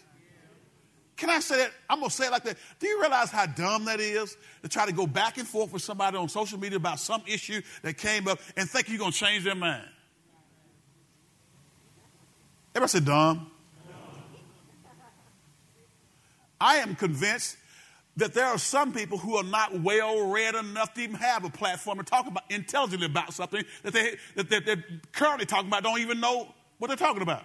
Can 1.16 1.30
I 1.30 1.40
say 1.40 1.58
that? 1.58 1.72
I'm 1.88 1.98
going 1.98 2.10
to 2.10 2.16
say 2.16 2.26
it 2.26 2.32
like 2.32 2.44
that. 2.44 2.56
Do 2.80 2.86
you 2.86 3.00
realize 3.00 3.30
how 3.30 3.46
dumb 3.46 3.84
that 3.84 4.00
is 4.00 4.36
to 4.62 4.68
try 4.68 4.86
to 4.86 4.92
go 4.92 5.06
back 5.06 5.38
and 5.38 5.46
forth 5.46 5.72
with 5.72 5.82
somebody 5.82 6.16
on 6.16 6.28
social 6.28 6.58
media 6.58 6.76
about 6.76 6.98
some 6.98 7.22
issue 7.26 7.60
that 7.82 7.98
came 7.98 8.26
up 8.28 8.40
and 8.56 8.68
think 8.68 8.88
you're 8.88 8.98
going 8.98 9.12
to 9.12 9.18
change 9.18 9.44
their 9.44 9.54
mind? 9.54 9.88
Everybody 12.74 12.98
say 12.98 13.04
dumb? 13.04 13.50
I 16.60 16.76
am 16.76 16.94
convinced 16.94 17.56
that 18.16 18.34
there 18.34 18.46
are 18.46 18.58
some 18.58 18.92
people 18.92 19.18
who 19.18 19.36
are 19.36 19.44
not 19.44 19.80
well 19.80 20.28
read 20.28 20.54
enough 20.54 20.94
to 20.94 21.00
even 21.00 21.16
have 21.16 21.44
a 21.44 21.50
platform 21.50 21.98
to 21.98 22.04
talk 22.04 22.26
about 22.26 22.44
intelligently 22.50 23.06
about 23.06 23.32
something 23.32 23.64
that, 23.82 23.92
they, 23.92 24.16
that 24.36 24.64
they're 24.64 24.84
currently 25.12 25.46
talking 25.46 25.68
about, 25.68 25.82
don't 25.82 26.00
even 26.00 26.20
know 26.20 26.54
what 26.78 26.88
they're 26.88 26.96
talking 26.96 27.22
about. 27.22 27.44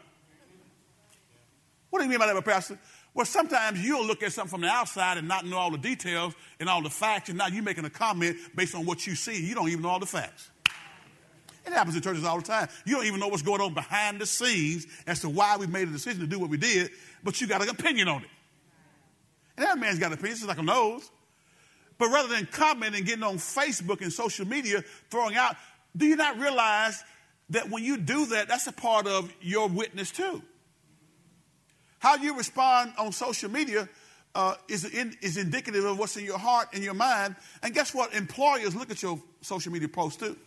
What 1.89 1.99
do 1.99 2.05
you 2.05 2.09
mean 2.09 2.19
by 2.19 2.31
that, 2.31 2.45
Pastor? 2.45 2.77
Well, 3.17 3.25
sometimes 3.25 3.83
you'll 3.83 4.05
look 4.05 4.21
at 4.21 4.31
something 4.31 4.51
from 4.51 4.61
the 4.61 4.67
outside 4.67 5.17
and 5.17 5.27
not 5.27 5.43
know 5.43 5.57
all 5.57 5.71
the 5.71 5.79
details 5.79 6.35
and 6.59 6.69
all 6.69 6.83
the 6.83 6.89
facts, 6.91 7.29
and 7.29 7.37
now 7.39 7.47
you're 7.47 7.63
making 7.63 7.83
a 7.83 7.89
comment 7.89 8.37
based 8.55 8.75
on 8.75 8.85
what 8.85 9.07
you 9.07 9.15
see. 9.15 9.43
You 9.43 9.55
don't 9.55 9.69
even 9.69 9.81
know 9.81 9.89
all 9.89 9.99
the 9.99 10.05
facts. 10.05 10.51
It 11.65 11.73
happens 11.73 11.95
in 11.95 12.03
churches 12.03 12.23
all 12.23 12.37
the 12.37 12.45
time. 12.45 12.69
You 12.85 12.97
don't 12.97 13.07
even 13.07 13.19
know 13.19 13.27
what's 13.27 13.41
going 13.41 13.59
on 13.59 13.73
behind 13.73 14.21
the 14.21 14.27
scenes 14.27 14.85
as 15.07 15.21
to 15.21 15.29
why 15.29 15.57
we 15.57 15.65
made 15.65 15.87
a 15.87 15.91
decision 15.91 16.21
to 16.21 16.27
do 16.27 16.37
what 16.37 16.51
we 16.51 16.57
did, 16.57 16.91
but 17.23 17.41
you 17.41 17.47
got 17.47 17.63
an 17.63 17.69
opinion 17.69 18.07
on 18.07 18.21
it. 18.21 18.29
And 19.57 19.65
that 19.65 19.79
man's 19.79 19.97
got 19.97 20.11
an 20.11 20.19
opinion, 20.19 20.33
it's 20.33 20.45
like 20.45 20.59
a 20.59 20.61
nose. 20.61 21.09
But 21.97 22.09
rather 22.09 22.29
than 22.29 22.45
commenting, 22.45 23.03
getting 23.03 23.23
on 23.23 23.37
Facebook 23.37 24.01
and 24.01 24.13
social 24.13 24.45
media, 24.45 24.83
throwing 25.09 25.35
out, 25.35 25.55
do 25.95 26.05
you 26.05 26.17
not 26.17 26.37
realize 26.37 27.03
that 27.49 27.71
when 27.71 27.83
you 27.83 27.97
do 27.97 28.27
that, 28.27 28.47
that's 28.47 28.67
a 28.67 28.71
part 28.73 29.07
of 29.07 29.33
your 29.41 29.69
witness 29.69 30.11
too? 30.11 30.43
How 31.99 32.15
you 32.15 32.37
respond 32.37 32.93
on 32.97 33.11
social 33.11 33.49
media 33.49 33.87
uh, 34.35 34.55
is, 34.67 34.85
in, 34.85 35.15
is 35.21 35.37
indicative 35.37 35.83
of 35.83 35.97
what's 35.97 36.15
in 36.17 36.25
your 36.25 36.37
heart 36.37 36.69
and 36.73 36.83
your 36.83 36.93
mind. 36.93 37.35
And 37.63 37.73
guess 37.73 37.93
what? 37.93 38.13
Employers 38.13 38.75
look 38.75 38.91
at 38.91 39.01
your 39.01 39.21
social 39.41 39.71
media 39.71 39.87
posts 39.87 40.19
too. 40.19 40.37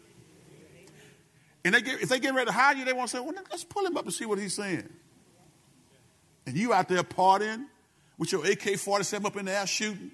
And 1.64 1.74
they 1.74 1.82
get, 1.82 2.00
if 2.00 2.08
they 2.08 2.20
get 2.20 2.34
ready 2.34 2.46
to 2.46 2.52
hire 2.52 2.74
you, 2.74 2.84
they 2.84 2.92
want 2.92 3.10
to 3.10 3.16
say, 3.16 3.22
well, 3.22 3.34
let's 3.50 3.64
pull 3.64 3.84
him 3.84 3.96
up 3.96 4.04
and 4.04 4.14
see 4.14 4.24
what 4.24 4.38
he's 4.38 4.54
saying. 4.54 4.88
And 6.46 6.56
you 6.56 6.72
out 6.72 6.88
there 6.88 7.02
partying, 7.02 7.66
with 8.20 8.32
your 8.32 8.46
AK 8.46 8.78
47 8.78 9.26
up 9.26 9.36
in 9.36 9.46
the 9.46 9.58
air 9.58 9.66
shooting. 9.66 10.10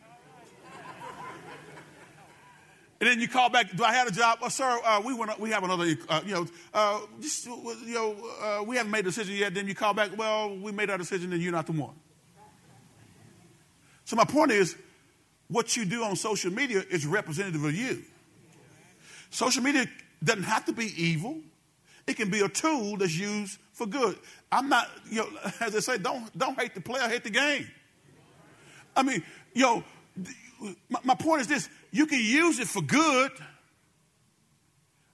And 2.98 3.10
then 3.10 3.20
you 3.20 3.28
call 3.28 3.50
back, 3.50 3.76
do 3.76 3.84
I 3.84 3.92
have 3.92 4.08
a 4.08 4.10
job? 4.10 4.38
Well, 4.40 4.48
sir, 4.48 4.80
uh, 4.84 5.02
we, 5.04 5.12
went, 5.12 5.38
we 5.38 5.50
have 5.50 5.62
another, 5.64 5.96
uh, 6.08 6.22
you 6.24 6.34
know, 6.34 6.46
uh, 6.72 7.00
just, 7.20 7.44
you 7.44 7.94
know 7.94 8.16
uh, 8.40 8.62
we 8.62 8.76
haven't 8.76 8.90
made 8.90 9.00
a 9.00 9.10
decision 9.10 9.34
yet. 9.34 9.52
Then 9.52 9.68
you 9.68 9.74
call 9.74 9.92
back, 9.92 10.16
well, 10.16 10.56
we 10.56 10.72
made 10.72 10.88
our 10.88 10.96
decision 10.96 11.32
and 11.32 11.42
you're 11.42 11.52
not 11.52 11.66
the 11.66 11.72
one. 11.72 11.94
So 14.06 14.16
my 14.16 14.24
point 14.24 14.50
is, 14.50 14.76
what 15.48 15.76
you 15.76 15.84
do 15.84 16.04
on 16.04 16.16
social 16.16 16.50
media 16.50 16.82
is 16.90 17.06
representative 17.06 17.62
of 17.64 17.74
you. 17.74 18.02
Social 19.30 19.62
media 19.62 19.86
doesn't 20.24 20.44
have 20.44 20.64
to 20.66 20.72
be 20.72 20.92
evil. 20.96 21.38
It 22.06 22.16
can 22.16 22.30
be 22.30 22.40
a 22.40 22.48
tool 22.48 22.96
that's 22.96 23.16
used 23.16 23.58
for 23.72 23.86
good. 23.86 24.16
I'm 24.50 24.68
not, 24.68 24.88
you 25.10 25.18
know, 25.18 25.28
as 25.60 25.76
I 25.76 25.80
say, 25.80 25.98
don't, 25.98 26.36
don't 26.36 26.58
hate 26.58 26.74
the 26.74 26.80
player, 26.80 27.08
hate 27.08 27.24
the 27.24 27.30
game. 27.30 27.68
I 28.94 29.02
mean, 29.02 29.22
yo, 29.52 29.84
my, 30.88 31.00
my 31.04 31.14
point 31.14 31.42
is 31.42 31.48
this 31.48 31.68
you 31.90 32.06
can 32.06 32.20
use 32.20 32.58
it 32.58 32.68
for 32.68 32.82
good, 32.82 33.30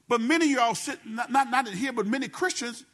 but 0.09 0.21
many 0.21 0.47
of 0.47 0.51
y'all 0.51 0.75
sit, 0.75 0.99
not, 1.07 1.31
not, 1.31 1.51
not 1.51 1.69
here, 1.69 1.93
but 1.93 2.07
many 2.07 2.29
Christians, 2.29 2.85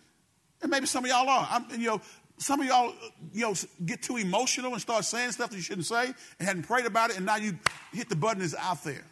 and 0.63 0.71
maybe 0.71 0.87
some 0.87 1.05
of 1.05 1.11
y'all 1.11 1.29
are, 1.29 1.49
I'm, 1.51 1.81
you 1.81 1.87
know, 1.87 2.01
some 2.39 2.61
of 2.61 2.67
y'all, 2.67 2.95
you 3.33 3.43
know, 3.43 3.55
get 3.85 4.03
too 4.03 4.17
emotional 4.17 4.73
and 4.73 4.81
start 4.81 5.05
saying 5.05 5.33
stuff 5.33 5.51
that 5.51 5.57
you 5.57 5.63
shouldn't 5.63 5.87
say 5.87 6.07
and 6.07 6.49
hadn't 6.49 6.63
prayed 6.65 6.87
about 6.87 7.11
it, 7.11 7.17
and 7.17 7.27
now 7.27 7.37
you 7.37 7.59
hit 7.93 8.09
the 8.09 8.17
button 8.17 8.43
is 8.43 8.55
out 8.55 8.83
there. 8.85 9.05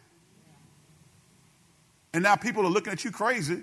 And 2.13 2.23
now 2.23 2.35
people 2.35 2.65
are 2.65 2.69
looking 2.69 2.93
at 2.93 3.03
you 3.03 3.11
crazy. 3.11 3.61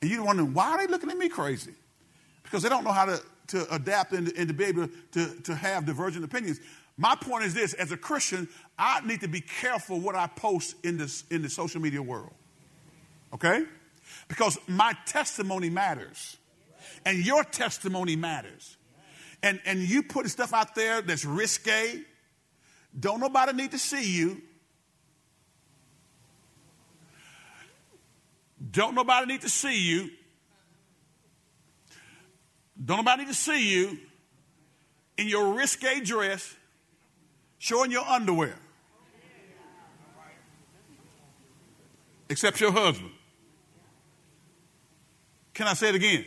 And 0.00 0.10
you're 0.10 0.24
wondering, 0.24 0.54
why 0.54 0.70
are 0.70 0.78
they 0.78 0.86
looking 0.86 1.10
at 1.10 1.18
me 1.18 1.28
crazy? 1.28 1.74
Because 2.42 2.62
they 2.62 2.70
don't 2.70 2.84
know 2.84 2.92
how 2.92 3.04
to 3.04 3.22
to 3.50 3.74
adapt 3.74 4.12
and, 4.12 4.32
and 4.36 4.48
to 4.48 4.54
be 4.54 4.64
able 4.64 4.88
to, 5.12 5.34
to 5.42 5.54
have 5.54 5.84
divergent 5.84 6.24
opinions. 6.24 6.60
My 7.00 7.16
point 7.16 7.44
is 7.44 7.54
this 7.54 7.72
as 7.72 7.92
a 7.92 7.96
Christian, 7.96 8.46
I 8.78 9.00
need 9.06 9.22
to 9.22 9.28
be 9.28 9.40
careful 9.40 9.98
what 9.98 10.14
I 10.14 10.26
post 10.26 10.76
in, 10.84 10.98
this, 10.98 11.24
in 11.30 11.40
the 11.40 11.48
social 11.48 11.80
media 11.80 12.02
world. 12.02 12.34
Okay? 13.32 13.64
Because 14.28 14.58
my 14.68 14.94
testimony 15.06 15.70
matters. 15.70 16.36
And 17.06 17.24
your 17.24 17.42
testimony 17.42 18.16
matters. 18.16 18.76
And, 19.42 19.62
and 19.64 19.80
you 19.80 20.02
putting 20.02 20.28
stuff 20.28 20.52
out 20.52 20.74
there 20.74 21.00
that's 21.00 21.24
risque, 21.24 22.02
don't 22.98 23.20
nobody 23.20 23.54
need 23.54 23.70
to 23.70 23.78
see 23.78 24.18
you. 24.18 24.42
Don't 28.70 28.94
nobody 28.94 29.26
need 29.26 29.40
to 29.40 29.48
see 29.48 29.88
you. 29.88 30.10
Don't 32.84 32.98
nobody 32.98 33.22
need 33.22 33.30
to 33.30 33.38
see 33.38 33.70
you 33.70 33.98
in 35.16 35.28
your 35.28 35.54
risque 35.54 36.00
dress 36.00 36.56
showing 37.60 37.92
your 37.92 38.04
underwear. 38.04 38.56
Except 42.28 42.60
your 42.60 42.72
husband. 42.72 43.12
Can 45.54 45.68
I 45.68 45.74
say 45.74 45.90
it 45.90 45.94
again? 45.94 46.24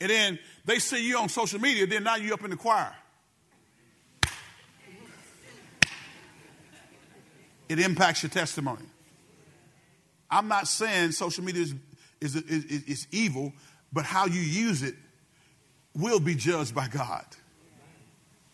And 0.00 0.08
then 0.08 0.38
they 0.64 0.78
see 0.78 1.06
you 1.06 1.18
on 1.18 1.28
social 1.28 1.60
media, 1.60 1.86
then 1.86 2.04
now 2.04 2.16
you 2.16 2.32
up 2.32 2.44
in 2.44 2.50
the 2.50 2.56
choir. 2.56 2.94
It 7.68 7.80
impacts 7.80 8.22
your 8.22 8.30
testimony. 8.30 8.84
I'm 10.30 10.46
not 10.46 10.68
saying 10.68 11.12
social 11.12 11.42
media 11.42 11.62
is, 11.62 11.74
is, 12.20 12.36
is, 12.36 12.82
is 12.84 13.06
evil, 13.10 13.52
but 13.92 14.04
how 14.04 14.26
you 14.26 14.40
use 14.40 14.82
it 14.82 14.94
will 15.94 16.20
be 16.20 16.34
judged 16.34 16.74
by 16.74 16.86
God. 16.86 17.24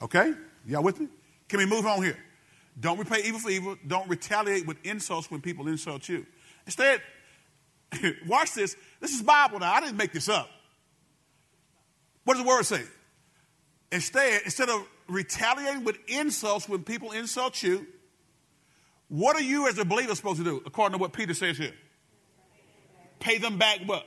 Okay? 0.00 0.32
Y'all 0.66 0.82
with 0.82 1.00
me? 1.00 1.08
Can 1.48 1.58
we 1.58 1.66
move 1.66 1.86
on 1.86 2.02
here? 2.02 2.16
Don't 2.78 2.98
repay 2.98 3.22
evil 3.24 3.40
for 3.40 3.50
evil. 3.50 3.76
Don't 3.86 4.08
retaliate 4.08 4.66
with 4.66 4.76
insults 4.84 5.30
when 5.30 5.40
people 5.40 5.68
insult 5.68 6.08
you. 6.08 6.26
Instead, 6.66 7.00
watch 8.26 8.52
this. 8.54 8.76
This 9.00 9.12
is 9.12 9.22
Bible 9.22 9.60
now. 9.60 9.72
I 9.72 9.80
didn't 9.80 9.96
make 9.96 10.12
this 10.12 10.28
up. 10.28 10.48
What 12.24 12.34
does 12.34 12.42
the 12.42 12.48
word 12.48 12.64
say? 12.64 12.82
Instead, 13.92 14.42
instead 14.44 14.70
of 14.70 14.86
retaliating 15.06 15.84
with 15.84 15.98
insults 16.08 16.68
when 16.68 16.82
people 16.82 17.12
insult 17.12 17.62
you, 17.62 17.86
what 19.08 19.36
are 19.36 19.42
you 19.42 19.68
as 19.68 19.78
a 19.78 19.84
believer 19.84 20.14
supposed 20.14 20.38
to 20.38 20.44
do, 20.44 20.62
according 20.66 20.98
to 20.98 21.00
what 21.00 21.12
Peter 21.12 21.34
says 21.34 21.58
here? 21.58 21.74
Pay 23.20 23.38
them 23.38 23.58
back 23.58 23.80
what? 23.86 24.04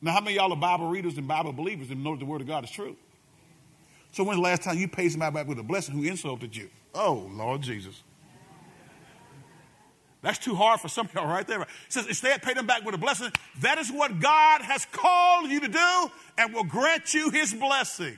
Now, 0.00 0.12
how 0.12 0.20
many 0.20 0.36
y'all 0.36 0.52
are 0.52 0.56
Bible 0.56 0.88
readers 0.88 1.18
and 1.18 1.26
Bible 1.26 1.52
believers 1.52 1.90
and 1.90 2.04
know 2.04 2.12
that 2.12 2.20
the 2.20 2.24
Word 2.24 2.40
of 2.40 2.46
God 2.46 2.64
is 2.64 2.70
true? 2.70 2.96
So 4.14 4.22
when's 4.22 4.38
the 4.38 4.42
last 4.42 4.62
time 4.62 4.78
you 4.78 4.86
paid 4.86 5.10
somebody 5.10 5.34
back 5.34 5.48
with 5.48 5.58
a 5.58 5.64
blessing 5.64 5.96
who 5.96 6.04
insulted 6.04 6.54
you? 6.54 6.70
Oh, 6.94 7.28
Lord 7.32 7.62
Jesus. 7.62 8.00
That's 10.22 10.38
too 10.38 10.54
hard 10.54 10.78
for 10.78 10.86
some 10.86 11.06
of 11.06 11.14
y'all 11.14 11.26
right 11.26 11.44
there. 11.44 11.62
It 11.62 11.68
says, 11.88 12.06
instead, 12.06 12.40
pay 12.40 12.54
them 12.54 12.64
back 12.64 12.84
with 12.84 12.94
a 12.94 12.98
blessing. 12.98 13.32
That 13.62 13.78
is 13.78 13.90
what 13.90 14.20
God 14.20 14.62
has 14.62 14.86
called 14.92 15.50
you 15.50 15.58
to 15.58 15.66
do 15.66 16.10
and 16.38 16.54
will 16.54 16.62
grant 16.62 17.12
you 17.12 17.30
his 17.30 17.52
blessing. 17.52 18.16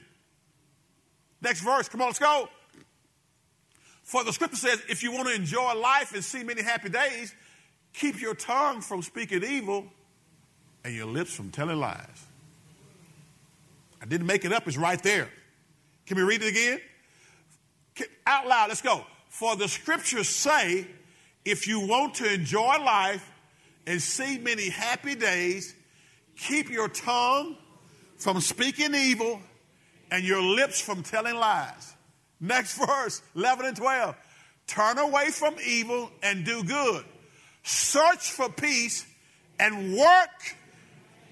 Next 1.40 1.62
verse. 1.62 1.88
Come 1.88 2.02
on, 2.02 2.08
let's 2.08 2.18
go. 2.18 2.50
For 4.02 4.22
the 4.22 4.34
scripture 4.34 4.58
says, 4.58 4.82
if 4.90 5.02
you 5.02 5.12
want 5.12 5.28
to 5.28 5.34
enjoy 5.34 5.76
life 5.76 6.12
and 6.14 6.22
see 6.22 6.44
many 6.44 6.60
happy 6.60 6.90
days, 6.90 7.34
keep 7.94 8.20
your 8.20 8.34
tongue 8.34 8.82
from 8.82 9.00
speaking 9.00 9.42
evil 9.42 9.86
and 10.84 10.94
your 10.94 11.06
lips 11.06 11.34
from 11.34 11.50
telling 11.50 11.80
lies. 11.80 12.26
I 14.02 14.04
didn't 14.04 14.26
make 14.26 14.44
it 14.44 14.52
up, 14.52 14.68
it's 14.68 14.76
right 14.76 15.02
there. 15.02 15.30
Can 16.06 16.16
we 16.16 16.22
read 16.22 16.42
it 16.42 16.48
again? 16.48 16.80
Out 18.26 18.46
loud, 18.46 18.68
let's 18.68 18.82
go. 18.82 19.04
For 19.28 19.56
the 19.56 19.68
scriptures 19.68 20.28
say, 20.28 20.86
if 21.44 21.66
you 21.66 21.80
want 21.80 22.14
to 22.16 22.32
enjoy 22.32 22.78
life 22.78 23.30
and 23.86 24.00
see 24.00 24.38
many 24.38 24.68
happy 24.68 25.14
days, 25.14 25.74
keep 26.36 26.70
your 26.70 26.88
tongue 26.88 27.56
from 28.18 28.40
speaking 28.40 28.94
evil 28.94 29.40
and 30.10 30.24
your 30.24 30.42
lips 30.42 30.80
from 30.80 31.02
telling 31.02 31.36
lies. 31.36 31.94
Next 32.40 32.78
verse, 32.86 33.22
11 33.34 33.66
and 33.66 33.76
12. 33.76 34.16
Turn 34.66 34.98
away 34.98 35.30
from 35.30 35.54
evil 35.64 36.10
and 36.22 36.44
do 36.44 36.64
good. 36.64 37.04
Search 37.62 38.30
for 38.30 38.48
peace 38.48 39.06
and 39.58 39.96
work 39.96 40.56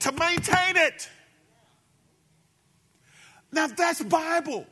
to 0.00 0.12
maintain 0.12 0.76
it. 0.76 1.08
Now 3.54 3.68
that's 3.68 4.02
Bible. 4.02 4.66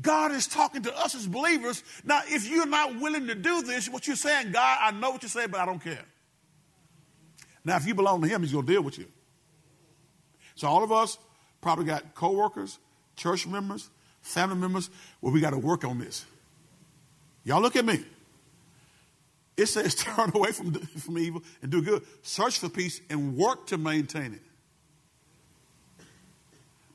God 0.00 0.32
is 0.32 0.46
talking 0.46 0.82
to 0.82 0.96
us 0.98 1.14
as 1.14 1.26
believers. 1.26 1.82
Now, 2.04 2.20
if 2.26 2.48
you're 2.48 2.66
not 2.66 2.98
willing 3.00 3.26
to 3.26 3.34
do 3.34 3.62
this, 3.62 3.88
what 3.88 4.06
you're 4.06 4.16
saying, 4.16 4.52
God, 4.52 4.78
I 4.80 4.92
know 4.92 5.10
what 5.10 5.22
you're 5.22 5.28
saying, 5.28 5.50
but 5.50 5.60
I 5.60 5.66
don't 5.66 5.82
care. 5.82 6.04
Now, 7.64 7.76
if 7.76 7.86
you 7.86 7.94
belong 7.94 8.22
to 8.22 8.28
Him, 8.28 8.40
He's 8.42 8.52
going 8.52 8.66
to 8.66 8.72
deal 8.72 8.82
with 8.82 8.98
you. 8.98 9.06
So, 10.54 10.68
all 10.68 10.82
of 10.82 10.90
us 10.90 11.18
probably 11.60 11.84
got 11.84 12.14
coworkers, 12.14 12.78
church 13.16 13.46
members, 13.46 13.90
family 14.22 14.56
members, 14.56 14.88
where 15.20 15.32
we 15.32 15.40
got 15.40 15.50
to 15.50 15.58
work 15.58 15.84
on 15.84 15.98
this. 15.98 16.24
Y'all 17.44 17.60
look 17.60 17.76
at 17.76 17.84
me. 17.84 18.02
It 19.56 19.66
says, 19.66 19.94
turn 19.96 20.32
away 20.34 20.52
from, 20.52 20.72
from 20.72 21.18
evil 21.18 21.42
and 21.60 21.70
do 21.70 21.82
good. 21.82 22.02
Search 22.22 22.58
for 22.58 22.70
peace 22.70 23.00
and 23.10 23.36
work 23.36 23.66
to 23.66 23.78
maintain 23.78 24.32
it. 24.32 24.42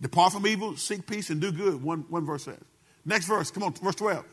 Depart 0.02 0.34
from 0.34 0.46
evil, 0.46 0.76
seek 0.78 1.08
peace, 1.08 1.30
and 1.30 1.40
do 1.40 1.52
good. 1.52 1.82
One, 1.82 2.06
one 2.10 2.26
verse 2.26 2.44
says. 2.44 2.60
Next 3.06 3.28
verse, 3.28 3.52
come 3.52 3.64
on, 3.64 3.74
verse 3.74 3.96
12. 3.96 4.26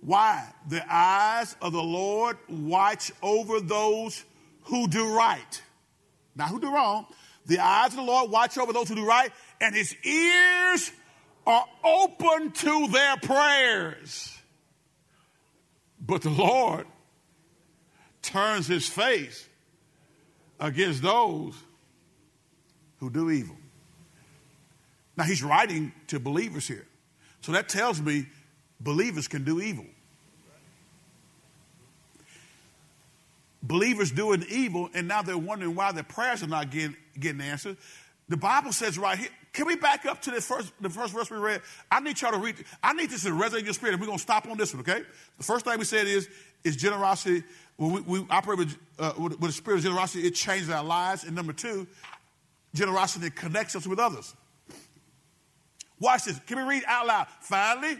Why? 0.00 0.46
The 0.68 0.84
eyes 0.92 1.56
of 1.62 1.72
the 1.72 1.82
Lord 1.82 2.36
watch 2.48 3.10
over 3.22 3.60
those 3.60 4.22
who 4.64 4.86
do 4.86 5.14
right. 5.14 5.62
Not 6.36 6.48
who 6.48 6.60
do 6.60 6.72
wrong. 6.72 7.06
The 7.46 7.58
eyes 7.58 7.90
of 7.90 7.96
the 7.96 8.02
Lord 8.02 8.30
watch 8.30 8.58
over 8.58 8.72
those 8.72 8.88
who 8.88 8.96
do 8.96 9.06
right, 9.06 9.30
and 9.60 9.74
his 9.74 9.94
ears 10.04 10.90
are 11.46 11.66
open 11.84 12.52
to 12.52 12.88
their 12.88 13.16
prayers. 13.18 14.36
But 16.00 16.22
the 16.22 16.30
Lord 16.30 16.86
turns 18.20 18.66
his 18.66 18.88
face 18.88 19.46
against 20.58 21.02
those 21.02 21.54
who 22.98 23.10
do 23.10 23.30
evil. 23.30 23.56
Now, 25.16 25.24
he's 25.24 25.42
writing 25.42 25.92
to 26.08 26.18
believers 26.18 26.66
here. 26.66 26.86
So 27.40 27.52
that 27.52 27.68
tells 27.68 28.00
me 28.00 28.26
believers 28.80 29.28
can 29.28 29.44
do 29.44 29.60
evil. 29.60 29.86
Believers 33.62 34.10
doing 34.10 34.44
evil, 34.48 34.90
and 34.94 35.08
now 35.08 35.22
they're 35.22 35.38
wondering 35.38 35.74
why 35.74 35.92
their 35.92 36.02
prayers 36.02 36.42
are 36.42 36.48
not 36.48 36.70
getting, 36.70 36.96
getting 37.18 37.40
answered. 37.40 37.76
The 38.28 38.36
Bible 38.36 38.72
says 38.72 38.98
right 38.98 39.18
here, 39.18 39.28
can 39.52 39.66
we 39.66 39.76
back 39.76 40.04
up 40.04 40.20
to 40.22 40.30
the 40.30 40.40
first, 40.40 40.72
the 40.80 40.90
first 40.90 41.14
verse 41.14 41.30
we 41.30 41.36
read? 41.36 41.62
I 41.90 42.00
need 42.00 42.20
y'all 42.20 42.32
to 42.32 42.38
read, 42.38 42.56
I 42.82 42.92
need 42.92 43.08
this 43.10 43.22
to 43.22 43.30
resonate 43.30 43.64
your 43.64 43.72
spirit, 43.72 43.92
and 43.92 44.00
we're 44.00 44.06
going 44.06 44.18
to 44.18 44.22
stop 44.22 44.46
on 44.48 44.58
this 44.58 44.74
one, 44.74 44.80
okay? 44.80 45.02
The 45.38 45.44
first 45.44 45.64
thing 45.64 45.78
we 45.78 45.84
said 45.84 46.06
is, 46.06 46.28
is 46.64 46.76
generosity. 46.76 47.44
When 47.76 47.92
we, 47.92 48.00
we 48.00 48.26
operate 48.30 48.58
with, 48.58 48.76
uh, 48.98 49.12
with, 49.18 49.32
with 49.32 49.50
the 49.50 49.52
spirit 49.52 49.78
of 49.78 49.84
generosity, 49.84 50.26
it 50.26 50.34
changes 50.34 50.70
our 50.70 50.82
lives. 50.82 51.24
And 51.24 51.36
number 51.36 51.52
two, 51.52 51.86
generosity 52.74 53.30
connects 53.30 53.76
us 53.76 53.86
with 53.86 53.98
others. 53.98 54.34
Watch 56.00 56.24
this. 56.24 56.38
Can 56.40 56.58
we 56.58 56.64
read 56.64 56.82
out 56.86 57.06
loud? 57.06 57.26
Finally, 57.40 57.98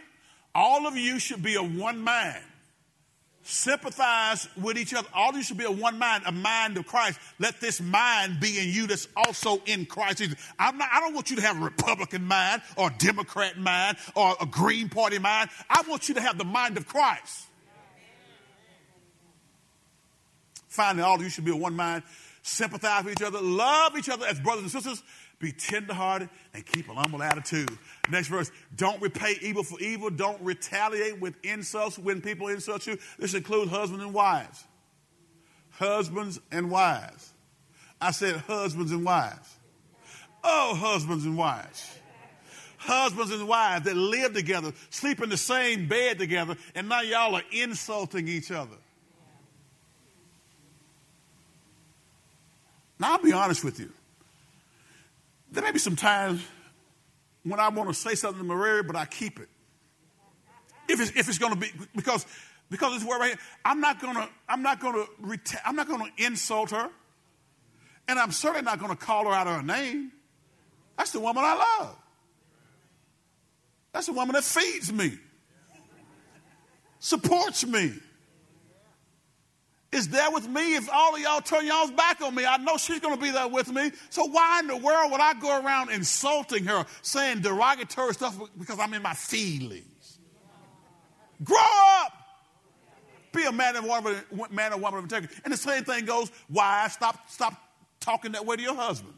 all 0.53 0.87
of 0.87 0.95
you 0.95 1.19
should 1.19 1.41
be 1.41 1.57
of 1.57 1.75
one 1.75 1.99
mind. 2.01 2.43
Sympathize 3.47 4.49
with 4.59 4.75
each 4.75 4.91
other. 4.95 5.07
All 5.13 5.29
of 5.29 5.35
you 5.35 5.43
should 5.43 5.57
be 5.57 5.65
of 5.65 5.79
one 5.79 5.99
mind, 5.99 6.23
a 6.25 6.31
mind 6.31 6.77
of 6.77 6.87
Christ. 6.87 7.19
Let 7.37 7.61
this 7.61 7.79
mind 7.79 8.39
be 8.39 8.57
in 8.57 8.69
you 8.69 8.87
that's 8.87 9.07
also 9.15 9.61
in 9.67 9.85
Christ. 9.85 10.23
I'm 10.57 10.79
not, 10.79 10.89
I 10.91 10.99
don't 10.99 11.13
want 11.13 11.29
you 11.29 11.35
to 11.35 11.43
have 11.43 11.61
a 11.61 11.63
Republican 11.63 12.23
mind 12.23 12.63
or 12.75 12.87
a 12.87 12.93
Democrat 12.97 13.55
mind 13.57 13.97
or 14.15 14.35
a 14.41 14.47
Green 14.47 14.89
Party 14.89 15.19
mind. 15.19 15.51
I 15.69 15.83
want 15.87 16.09
you 16.09 16.15
to 16.15 16.21
have 16.21 16.39
the 16.39 16.43
mind 16.43 16.77
of 16.77 16.87
Christ. 16.87 17.45
Finally, 20.67 21.03
all 21.03 21.15
of 21.15 21.21
you 21.21 21.29
should 21.29 21.45
be 21.45 21.51
of 21.51 21.59
one 21.59 21.75
mind. 21.75 22.01
Sympathize 22.41 23.03
with 23.03 23.13
each 23.13 23.25
other. 23.25 23.41
Love 23.41 23.95
each 23.97 24.09
other 24.09 24.25
as 24.25 24.39
brothers 24.39 24.63
and 24.63 24.71
sisters. 24.71 25.03
Be 25.39 25.51
tenderhearted 25.51 26.29
and 26.53 26.65
keep 26.65 26.89
an 26.89 26.95
humble 26.95 27.21
attitude. 27.21 27.69
Next 28.09 28.27
verse. 28.27 28.51
Don't 28.75 29.01
repay 29.01 29.35
evil 29.41 29.63
for 29.63 29.79
evil. 29.79 30.09
Don't 30.09 30.41
retaliate 30.41 31.19
with 31.19 31.35
insults 31.43 31.99
when 31.99 32.21
people 32.21 32.47
insult 32.47 32.87
you. 32.87 32.97
This 33.19 33.33
includes 33.33 33.69
husbands 33.69 34.03
and 34.03 34.13
wives. 34.13 34.63
Husbands 35.71 36.39
and 36.51 36.71
wives. 36.71 37.33
I 37.99 38.11
said 38.11 38.35
husbands 38.37 38.91
and 38.91 39.03
wives. 39.03 39.55
Oh, 40.43 40.75
husbands 40.75 41.25
and 41.25 41.37
wives. 41.37 41.91
Husbands 42.77 43.31
and 43.31 43.47
wives 43.47 43.85
that 43.85 43.95
live 43.95 44.33
together, 44.33 44.71
sleep 44.91 45.21
in 45.21 45.29
the 45.29 45.37
same 45.37 45.87
bed 45.87 46.19
together, 46.19 46.55
and 46.75 46.87
now 46.87 47.01
y'all 47.01 47.35
are 47.35 47.41
insulting 47.51 48.27
each 48.27 48.51
other. 48.51 48.77
Now, 52.99 53.13
I'll 53.13 53.23
be 53.23 53.33
honest 53.33 53.63
with 53.63 53.79
you. 53.79 53.91
There 55.55 55.63
may 55.63 55.71
be 55.71 55.79
some 55.79 55.95
times 55.95 56.45
when 57.43 57.61
I 57.61 57.69
want 57.69 57.87
to 57.87 57.95
say 57.95 58.13
something 58.13 58.41
to 58.41 58.45
Maria, 58.45 58.83
but 58.83 58.97
I 58.97 59.05
keep 59.05 59.39
it. 59.39 59.47
If 60.89 60.99
it's, 60.99 61.11
if 61.11 61.29
it's 61.29 61.37
going 61.37 61.53
to 61.53 61.59
be, 61.59 61.71
because, 61.95 62.25
because 62.69 62.93
this 62.93 63.07
word 63.07 63.19
right 63.19 63.29
here, 63.29 63.39
I'm 63.63 63.79
not 63.79 64.01
going 64.01 64.15
to, 64.15 64.27
I'm 64.49 64.61
not 64.61 64.81
going 64.81 64.95
to, 64.95 65.09
reta- 65.21 65.61
I'm 65.65 65.77
not 65.77 65.87
going 65.87 66.11
to 66.11 66.25
insult 66.25 66.71
her. 66.71 66.89
And 68.09 68.19
I'm 68.19 68.33
certainly 68.33 68.63
not 68.63 68.79
going 68.79 68.91
to 68.91 68.97
call 68.97 69.25
her 69.25 69.31
out 69.31 69.47
of 69.47 69.55
her 69.55 69.63
name. 69.63 70.11
That's 70.97 71.11
the 71.11 71.21
woman 71.21 71.43
I 71.45 71.55
love. 71.79 71.95
That's 73.93 74.07
the 74.07 74.13
woman 74.13 74.33
that 74.33 74.43
feeds 74.43 74.91
me, 74.91 75.17
supports 76.99 77.65
me, 77.65 77.93
is 79.95 80.09
there 80.09 80.29
with 80.29 80.47
me. 80.47 80.75
If 80.75 80.89
all 80.91 81.15
of 81.15 81.21
y'all 81.21 81.41
turn 81.41 81.65
y'all's 81.65 81.91
back 81.91 82.21
on 82.21 82.35
me, 82.35 82.45
I 82.45 82.57
know 82.57 82.77
she's 82.77 82.99
going 82.99 83.15
to 83.15 83.21
be 83.21 83.31
there 83.31 83.47
with 83.47 83.71
me. 83.71 83.91
So 84.09 84.25
why 84.25 84.59
in 84.59 84.67
the 84.67 84.77
world 84.77 85.11
would 85.11 85.21
I 85.21 85.33
go 85.35 85.61
around 85.61 85.89
insulting 85.89 86.65
her, 86.65 86.85
saying 87.01 87.41
derogatory 87.41 88.13
stuff 88.13 88.37
because 88.57 88.77
I'm 88.77 88.93
in 88.93 89.01
my 89.01 89.13
feelings? 89.13 90.19
Grow 91.43 91.57
up. 92.01 92.13
Be 93.31 93.43
a 93.43 93.51
man 93.51 93.75
and 93.75 93.87
woman, 93.87 94.15
man 94.51 94.73
and 94.73 94.81
woman 94.81 94.99
of 94.99 95.05
integrity. 95.05 95.33
And 95.43 95.53
the 95.53 95.57
same 95.57 95.83
thing 95.83 96.05
goes, 96.05 96.31
why 96.47 96.87
stop 96.89 97.29
stop 97.29 97.53
talking 97.99 98.33
that 98.33 98.45
way 98.45 98.55
to 98.55 98.61
your 98.61 98.75
husband? 98.75 99.13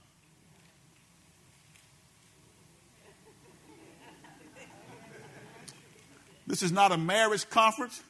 This 6.48 6.64
is 6.64 6.72
not 6.72 6.92
a 6.92 6.98
marriage 6.98 7.48
conference. 7.50 8.02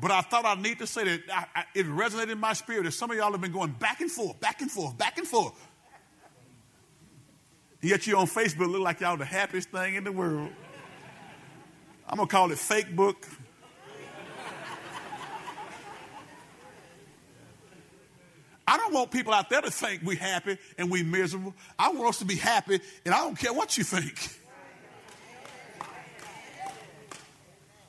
But 0.00 0.10
I 0.10 0.22
thought 0.22 0.46
I 0.46 0.54
need 0.54 0.78
to 0.78 0.86
say 0.86 1.04
that 1.04 1.20
I, 1.32 1.60
I, 1.60 1.64
it 1.74 1.86
resonated 1.86 2.32
in 2.32 2.38
my 2.38 2.54
spirit 2.54 2.84
that 2.84 2.92
some 2.92 3.10
of 3.10 3.16
y'all 3.16 3.32
have 3.32 3.40
been 3.40 3.52
going 3.52 3.72
back 3.72 4.00
and 4.00 4.10
forth, 4.10 4.40
back 4.40 4.60
and 4.62 4.70
forth, 4.70 4.96
back 4.96 5.18
and 5.18 5.26
forth. 5.26 5.52
Yet 7.82 8.06
you 8.06 8.16
on 8.16 8.26
Facebook 8.26 8.70
look 8.70 8.82
like 8.82 9.00
y'all 9.00 9.16
the 9.16 9.24
happiest 9.24 9.70
thing 9.70 9.94
in 9.94 10.04
the 10.04 10.12
world. 10.12 10.50
I'm 12.08 12.16
gonna 12.16 12.28
call 12.28 12.50
it 12.50 12.58
fake 12.58 12.94
book. 12.94 13.26
I 18.66 18.76
don't 18.76 18.94
want 18.94 19.10
people 19.10 19.34
out 19.34 19.50
there 19.50 19.60
to 19.60 19.70
think 19.70 20.02
we 20.04 20.14
happy 20.14 20.56
and 20.78 20.90
we 20.90 21.02
miserable. 21.02 21.54
I 21.76 21.90
want 21.90 22.08
us 22.10 22.18
to 22.20 22.24
be 22.24 22.36
happy, 22.36 22.80
and 23.04 23.12
I 23.12 23.18
don't 23.18 23.36
care 23.36 23.52
what 23.52 23.76
you 23.76 23.82
think. 23.82 24.36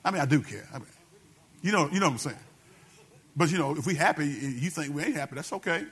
I 0.04 0.10
mean, 0.10 0.22
I 0.22 0.26
do 0.26 0.42
care. 0.42 0.68
I 0.74 0.80
mean, 0.80 0.88
you 1.62 1.72
know, 1.72 1.90
you 1.92 2.00
know 2.00 2.08
what 2.08 2.14
I'm 2.14 2.18
saying. 2.18 2.38
But 3.36 3.52
you 3.52 3.58
know, 3.58 3.76
if 3.76 3.86
we 3.86 3.96
happy, 3.96 4.26
you 4.26 4.70
think 4.70 4.94
we 4.94 5.04
ain't 5.04 5.16
happy, 5.16 5.36
that's 5.36 5.54
okay. 5.54 5.86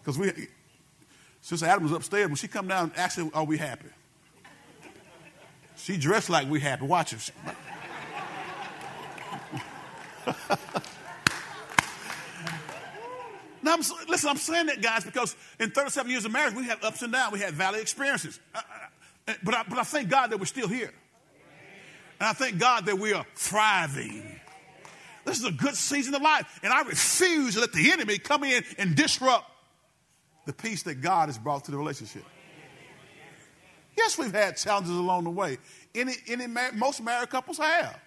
Because 0.00 0.18
we, 0.18 0.32
Since 1.40 1.62
Adam 1.62 1.82
was 1.82 1.92
upstairs 1.92 2.28
when 2.28 2.36
she 2.36 2.48
come 2.48 2.68
down, 2.68 2.90
her, 2.90 3.30
"Are 3.34 3.44
we 3.44 3.58
happy?" 3.58 3.88
She 5.76 5.96
dressed 5.96 6.30
like 6.30 6.48
we 6.48 6.60
happy. 6.60 6.86
watch 6.86 7.10
her. 7.10 7.18
now, 13.62 13.74
I'm, 13.74 13.80
listen, 14.08 14.30
I'm 14.30 14.36
saying 14.36 14.66
that, 14.66 14.80
guys, 14.80 15.04
because 15.04 15.36
in 15.58 15.70
37 15.70 16.10
years 16.10 16.24
of 16.24 16.32
marriage, 16.32 16.54
we 16.54 16.64
had 16.64 16.82
ups 16.82 17.02
and 17.02 17.12
downs. 17.12 17.32
We 17.32 17.40
had 17.40 17.54
valley 17.54 17.80
experiences. 17.80 18.40
Uh, 18.54 18.60
uh, 19.28 19.32
but 19.42 19.54
I, 19.54 19.64
but 19.68 19.78
I 19.78 19.82
thank 19.82 20.08
God 20.08 20.30
that 20.30 20.38
we're 20.38 20.46
still 20.46 20.68
here. 20.68 20.92
And 22.20 22.28
I 22.28 22.32
thank 22.32 22.58
God 22.58 22.86
that 22.86 22.98
we 22.98 23.12
are 23.12 23.26
thriving. 23.34 24.40
This 25.24 25.38
is 25.38 25.44
a 25.44 25.52
good 25.52 25.74
season 25.74 26.14
of 26.14 26.22
life. 26.22 26.60
And 26.62 26.72
I 26.72 26.82
refuse 26.82 27.54
to 27.54 27.60
let 27.60 27.72
the 27.72 27.92
enemy 27.92 28.18
come 28.18 28.44
in 28.44 28.64
and 28.78 28.94
disrupt 28.94 29.50
the 30.46 30.52
peace 30.52 30.82
that 30.82 30.96
God 30.96 31.28
has 31.28 31.38
brought 31.38 31.64
to 31.64 31.70
the 31.70 31.78
relationship. 31.78 32.24
Yes, 33.96 34.18
we've 34.18 34.32
had 34.32 34.56
challenges 34.56 34.90
along 34.90 35.24
the 35.24 35.30
way. 35.30 35.58
Any, 35.94 36.14
any, 36.26 36.46
most 36.74 37.02
married 37.02 37.30
couples 37.30 37.58
have. 37.58 37.98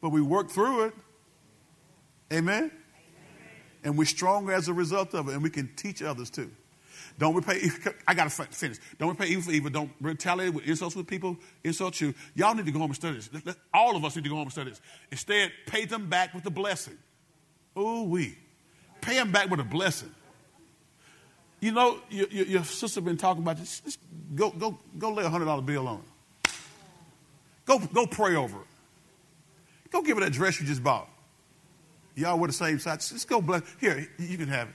But 0.00 0.10
we 0.10 0.22
work 0.22 0.50
through 0.50 0.86
it. 0.86 0.94
Amen? 2.32 2.70
And 3.84 3.96
we're 3.96 4.06
stronger 4.06 4.52
as 4.52 4.68
a 4.68 4.72
result 4.72 5.14
of 5.14 5.28
it, 5.28 5.34
and 5.34 5.42
we 5.42 5.50
can 5.50 5.68
teach 5.76 6.02
others 6.02 6.30
too. 6.30 6.50
Don't 7.18 7.34
repay. 7.34 7.68
I 8.06 8.14
got 8.14 8.30
to 8.30 8.44
finish. 8.44 8.78
Don't 8.98 9.08
repay 9.10 9.26
evil 9.26 9.42
for 9.42 9.50
evil. 9.50 9.70
Don't 9.70 9.90
retaliate 10.00 10.54
with 10.54 10.66
insults 10.66 10.94
with 10.94 11.06
people 11.06 11.36
insult 11.64 12.00
you. 12.00 12.14
Y'all 12.34 12.54
need 12.54 12.66
to 12.66 12.72
go 12.72 12.78
home 12.78 12.90
and 12.90 12.96
study 12.96 13.18
this. 13.18 13.56
All 13.74 13.96
of 13.96 14.04
us 14.04 14.14
need 14.14 14.22
to 14.22 14.30
go 14.30 14.36
home 14.36 14.44
and 14.44 14.52
study 14.52 14.70
this. 14.70 14.80
Instead, 15.10 15.50
pay 15.66 15.84
them 15.84 16.08
back 16.08 16.32
with 16.32 16.46
a 16.46 16.50
blessing. 16.50 16.96
Oh, 17.74 18.04
we 18.04 18.38
pay 19.00 19.14
them 19.14 19.32
back 19.32 19.50
with 19.50 19.60
a 19.60 19.64
blessing. 19.64 20.14
You 21.60 21.72
know, 21.72 21.98
your, 22.08 22.28
your, 22.28 22.46
your 22.46 22.64
sister 22.64 23.00
been 23.00 23.16
talking 23.16 23.42
about 23.42 23.56
this. 23.56 23.80
Just 23.80 23.98
go, 24.34 24.50
go, 24.50 24.78
go 24.96 25.12
lay 25.12 25.24
a 25.24 25.28
hundred 25.28 25.46
dollar 25.46 25.62
bill 25.62 25.88
on. 25.88 26.02
Go, 27.66 27.78
go 27.78 28.06
pray 28.06 28.36
over 28.36 28.58
it. 28.58 29.90
Go 29.90 30.02
give 30.02 30.16
her 30.18 30.24
that 30.24 30.32
dress 30.32 30.60
you 30.60 30.66
just 30.66 30.84
bought. 30.84 31.08
Y'all 32.14 32.38
wear 32.38 32.46
the 32.46 32.52
same 32.52 32.78
size. 32.78 33.10
Just 33.10 33.28
go 33.28 33.40
bless. 33.40 33.62
Here, 33.80 34.08
you 34.18 34.38
can 34.38 34.48
have 34.48 34.68
it. 34.68 34.74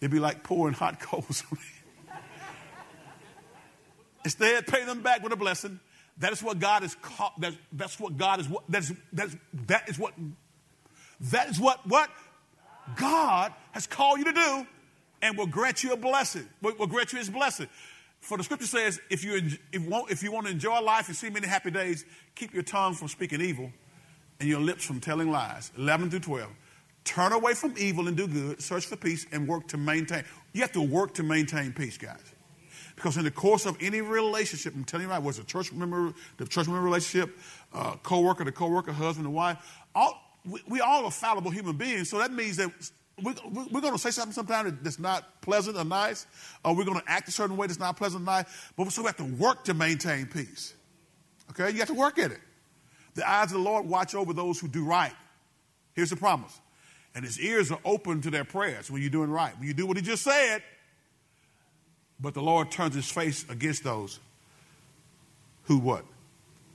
It'd 0.00 0.10
be 0.10 0.20
like 0.20 0.42
pouring 0.42 0.74
hot 0.74 1.00
coals 1.00 1.42
on 1.50 1.58
me. 1.58 1.64
Instead, 4.24 4.66
pay 4.66 4.84
them 4.84 5.00
back 5.02 5.22
with 5.22 5.32
a 5.32 5.36
blessing. 5.36 5.80
That 6.18 6.32
is 6.32 6.42
what 6.42 6.58
God 6.58 6.82
is 6.82 6.94
called. 6.96 7.32
That's, 7.38 7.56
that's 7.72 8.00
what 8.00 8.16
God 8.16 8.40
is. 8.40 8.48
That's, 8.68 8.92
that's, 9.12 9.36
that 9.66 9.88
is 9.88 9.98
what. 9.98 10.14
That 11.20 11.48
is 11.48 11.58
what 11.58 11.86
what 11.86 12.10
God 12.96 13.52
has 13.72 13.86
called 13.86 14.18
you 14.18 14.24
to 14.24 14.32
do, 14.32 14.66
and 15.22 15.36
will 15.36 15.46
grant 15.46 15.82
you 15.82 15.92
a 15.92 15.96
blessing. 15.96 16.48
Will, 16.62 16.74
will 16.78 16.86
grant 16.86 17.12
you 17.12 17.18
His 17.18 17.30
blessing. 17.30 17.68
For 18.20 18.36
the 18.36 18.44
Scripture 18.44 18.66
says, 18.66 19.00
if 19.10 19.24
you 19.24 19.40
if 19.72 19.82
want, 19.82 20.10
if 20.10 20.22
you 20.22 20.32
want 20.32 20.46
to 20.46 20.52
enjoy 20.52 20.80
life 20.80 21.08
and 21.08 21.16
see 21.16 21.30
many 21.30 21.46
happy 21.46 21.70
days, 21.70 22.04
keep 22.34 22.52
your 22.52 22.64
tongue 22.64 22.94
from 22.94 23.08
speaking 23.08 23.40
evil, 23.40 23.72
and 24.40 24.48
your 24.48 24.60
lips 24.60 24.84
from 24.84 25.00
telling 25.00 25.30
lies. 25.30 25.70
Eleven 25.76 26.10
through 26.10 26.20
twelve. 26.20 26.50
Turn 27.08 27.32
away 27.32 27.54
from 27.54 27.72
evil 27.78 28.06
and 28.06 28.14
do 28.18 28.28
good, 28.28 28.62
search 28.62 28.84
for 28.84 28.96
peace, 28.96 29.24
and 29.32 29.48
work 29.48 29.66
to 29.68 29.78
maintain. 29.78 30.24
You 30.52 30.60
have 30.60 30.72
to 30.72 30.82
work 30.82 31.14
to 31.14 31.22
maintain 31.22 31.72
peace, 31.72 31.96
guys. 31.96 32.20
Because 32.96 33.16
in 33.16 33.24
the 33.24 33.30
course 33.30 33.64
of 33.64 33.78
any 33.80 34.02
relationship, 34.02 34.74
I'm 34.74 34.84
telling 34.84 35.06
you 35.06 35.10
right, 35.10 35.22
was 35.22 35.38
a 35.38 35.44
church 35.44 35.72
member, 35.72 36.12
the 36.36 36.46
church 36.46 36.66
member 36.66 36.82
relationship, 36.82 37.34
uh, 37.72 37.92
co-worker 38.02 38.44
to 38.44 38.52
co-worker, 38.52 38.92
husband 38.92 39.24
and 39.24 39.34
wife, 39.34 39.56
all, 39.94 40.20
we, 40.44 40.60
we 40.68 40.80
all 40.82 41.06
are 41.06 41.10
fallible 41.10 41.50
human 41.50 41.78
beings. 41.78 42.10
So 42.10 42.18
that 42.18 42.30
means 42.30 42.58
that 42.58 42.70
we, 43.22 43.32
we're 43.72 43.80
going 43.80 43.94
to 43.94 43.98
say 43.98 44.10
something 44.10 44.34
sometimes 44.34 44.74
that's 44.82 44.98
not 44.98 45.40
pleasant 45.40 45.78
or 45.78 45.84
nice, 45.84 46.26
or 46.62 46.76
we're 46.76 46.84
going 46.84 47.00
to 47.00 47.10
act 47.10 47.26
a 47.28 47.32
certain 47.32 47.56
way 47.56 47.68
that's 47.68 47.80
not 47.80 47.96
pleasant 47.96 48.20
or 48.20 48.26
nice, 48.26 48.44
but 48.76 48.92
so 48.92 49.00
we 49.00 49.06
have 49.06 49.16
to 49.16 49.24
work 49.24 49.64
to 49.64 49.72
maintain 49.72 50.26
peace. 50.26 50.74
Okay? 51.52 51.70
You 51.70 51.78
have 51.78 51.88
to 51.88 51.94
work 51.94 52.18
at 52.18 52.32
it. 52.32 52.40
The 53.14 53.26
eyes 53.26 53.46
of 53.46 53.52
the 53.52 53.64
Lord 53.64 53.86
watch 53.86 54.14
over 54.14 54.34
those 54.34 54.60
who 54.60 54.68
do 54.68 54.84
right. 54.84 55.14
Here's 55.94 56.10
the 56.10 56.16
promise 56.16 56.60
and 57.18 57.24
his 57.24 57.40
ears 57.40 57.72
are 57.72 57.80
open 57.84 58.20
to 58.20 58.30
their 58.30 58.44
prayers 58.44 58.92
when 58.92 59.00
you're 59.02 59.10
doing 59.10 59.28
right. 59.28 59.52
When 59.58 59.66
you 59.66 59.74
do 59.74 59.86
what 59.86 59.96
he 59.96 60.04
just 60.04 60.22
said, 60.22 60.62
but 62.20 62.32
the 62.32 62.40
Lord 62.40 62.70
turns 62.70 62.94
his 62.94 63.10
face 63.10 63.44
against 63.50 63.82
those 63.82 64.20
who 65.64 65.78
what? 65.78 66.04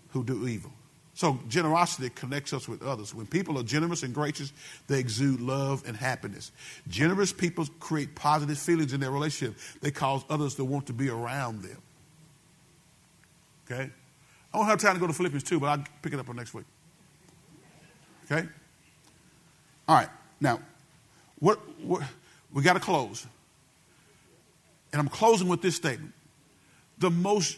Who 0.09 0.21
do 0.21 0.45
evil. 0.45 0.69
So 1.13 1.39
generosity 1.47 2.09
connects 2.09 2.51
us 2.51 2.67
with 2.67 2.83
others. 2.83 3.15
When 3.15 3.25
people 3.25 3.57
are 3.57 3.63
generous 3.63 4.03
and 4.03 4.13
gracious, 4.13 4.51
they 4.87 4.99
exude 4.99 5.39
love 5.39 5.81
and 5.87 5.95
happiness. 5.95 6.51
Generous 6.89 7.31
people 7.31 7.65
create 7.79 8.13
positive 8.13 8.57
feelings 8.57 8.91
in 8.91 8.99
their 8.99 9.11
relationship. 9.11 9.57
They 9.79 9.91
cause 9.91 10.25
others 10.29 10.55
to 10.55 10.65
want 10.65 10.87
to 10.87 10.93
be 10.93 11.07
around 11.07 11.61
them. 11.61 11.77
Okay? 13.71 13.89
I 14.53 14.57
don't 14.57 14.67
have 14.67 14.81
time 14.81 14.95
to 14.95 14.99
go 14.99 15.07
to 15.07 15.13
Philippians 15.13 15.43
2, 15.43 15.61
but 15.61 15.67
I'll 15.67 15.85
pick 16.01 16.11
it 16.11 16.19
up 16.19 16.27
on 16.27 16.35
next 16.35 16.53
week. 16.53 16.65
Okay? 18.29 18.45
All 19.87 19.95
right. 19.95 20.09
Now, 20.43 20.59
what, 21.39 21.57
we 22.53 22.61
got 22.63 22.73
to 22.73 22.81
close. 22.81 23.25
And 24.91 24.99
I'm 24.99 25.07
closing 25.07 25.47
with 25.47 25.61
this 25.61 25.77
statement. 25.77 26.13
The 26.97 27.09
most, 27.09 27.57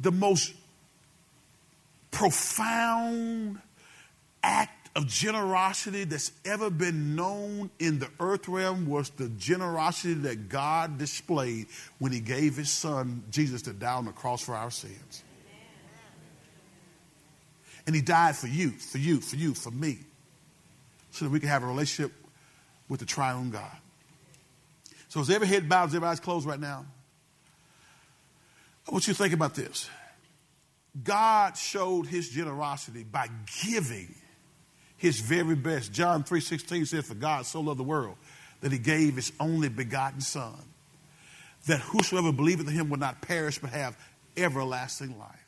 the 0.00 0.10
most 0.10 0.54
profound 2.10 3.60
act 4.42 4.88
of 4.96 5.06
generosity 5.06 6.04
that's 6.04 6.32
ever 6.46 6.70
been 6.70 7.14
known 7.14 7.70
in 7.78 7.98
the 7.98 8.08
earth 8.18 8.48
realm 8.48 8.88
was 8.88 9.10
the 9.10 9.28
generosity 9.28 10.14
that 10.14 10.48
God 10.48 10.96
displayed 10.96 11.66
when 11.98 12.12
He 12.12 12.20
gave 12.20 12.56
His 12.56 12.70
Son, 12.70 13.22
Jesus, 13.30 13.60
to 13.62 13.74
die 13.74 13.92
on 13.92 14.06
the 14.06 14.12
cross 14.12 14.40
for 14.40 14.54
our 14.54 14.70
sins. 14.70 15.22
And 17.86 17.94
He 17.94 18.00
died 18.00 18.36
for 18.36 18.46
you, 18.48 18.70
for 18.70 18.98
you, 18.98 19.20
for 19.20 19.36
you, 19.36 19.52
for 19.52 19.70
me 19.70 19.98
so 21.10 21.24
that 21.24 21.30
we 21.30 21.40
can 21.40 21.48
have 21.48 21.62
a 21.62 21.66
relationship 21.66 22.12
with 22.88 23.00
the 23.00 23.06
triune 23.06 23.50
God. 23.50 23.76
So 25.08 25.20
as 25.20 25.30
every 25.30 25.46
head 25.46 25.68
bows, 25.68 25.94
every 25.94 26.08
eyes 26.08 26.20
closed 26.20 26.46
right 26.46 26.60
now, 26.60 26.86
I 28.86 28.92
want 28.92 29.06
you 29.06 29.14
to 29.14 29.18
think 29.18 29.34
about 29.34 29.54
this. 29.54 29.88
God 31.02 31.56
showed 31.56 32.06
his 32.06 32.28
generosity 32.28 33.04
by 33.04 33.28
giving 33.64 34.14
his 34.96 35.20
very 35.20 35.54
best. 35.54 35.92
John 35.92 36.24
3.16 36.24 36.88
says, 36.88 37.06
For 37.06 37.14
God 37.14 37.46
so 37.46 37.60
loved 37.60 37.78
the 37.78 37.84
world 37.84 38.16
that 38.60 38.72
he 38.72 38.78
gave 38.78 39.16
his 39.16 39.32
only 39.40 39.68
begotten 39.68 40.20
son, 40.20 40.54
that 41.66 41.80
whosoever 41.80 42.32
believeth 42.32 42.68
in 42.68 42.74
him 42.74 42.90
will 42.90 42.98
not 42.98 43.22
perish 43.22 43.58
but 43.58 43.70
have 43.70 43.96
everlasting 44.36 45.18
life. 45.18 45.39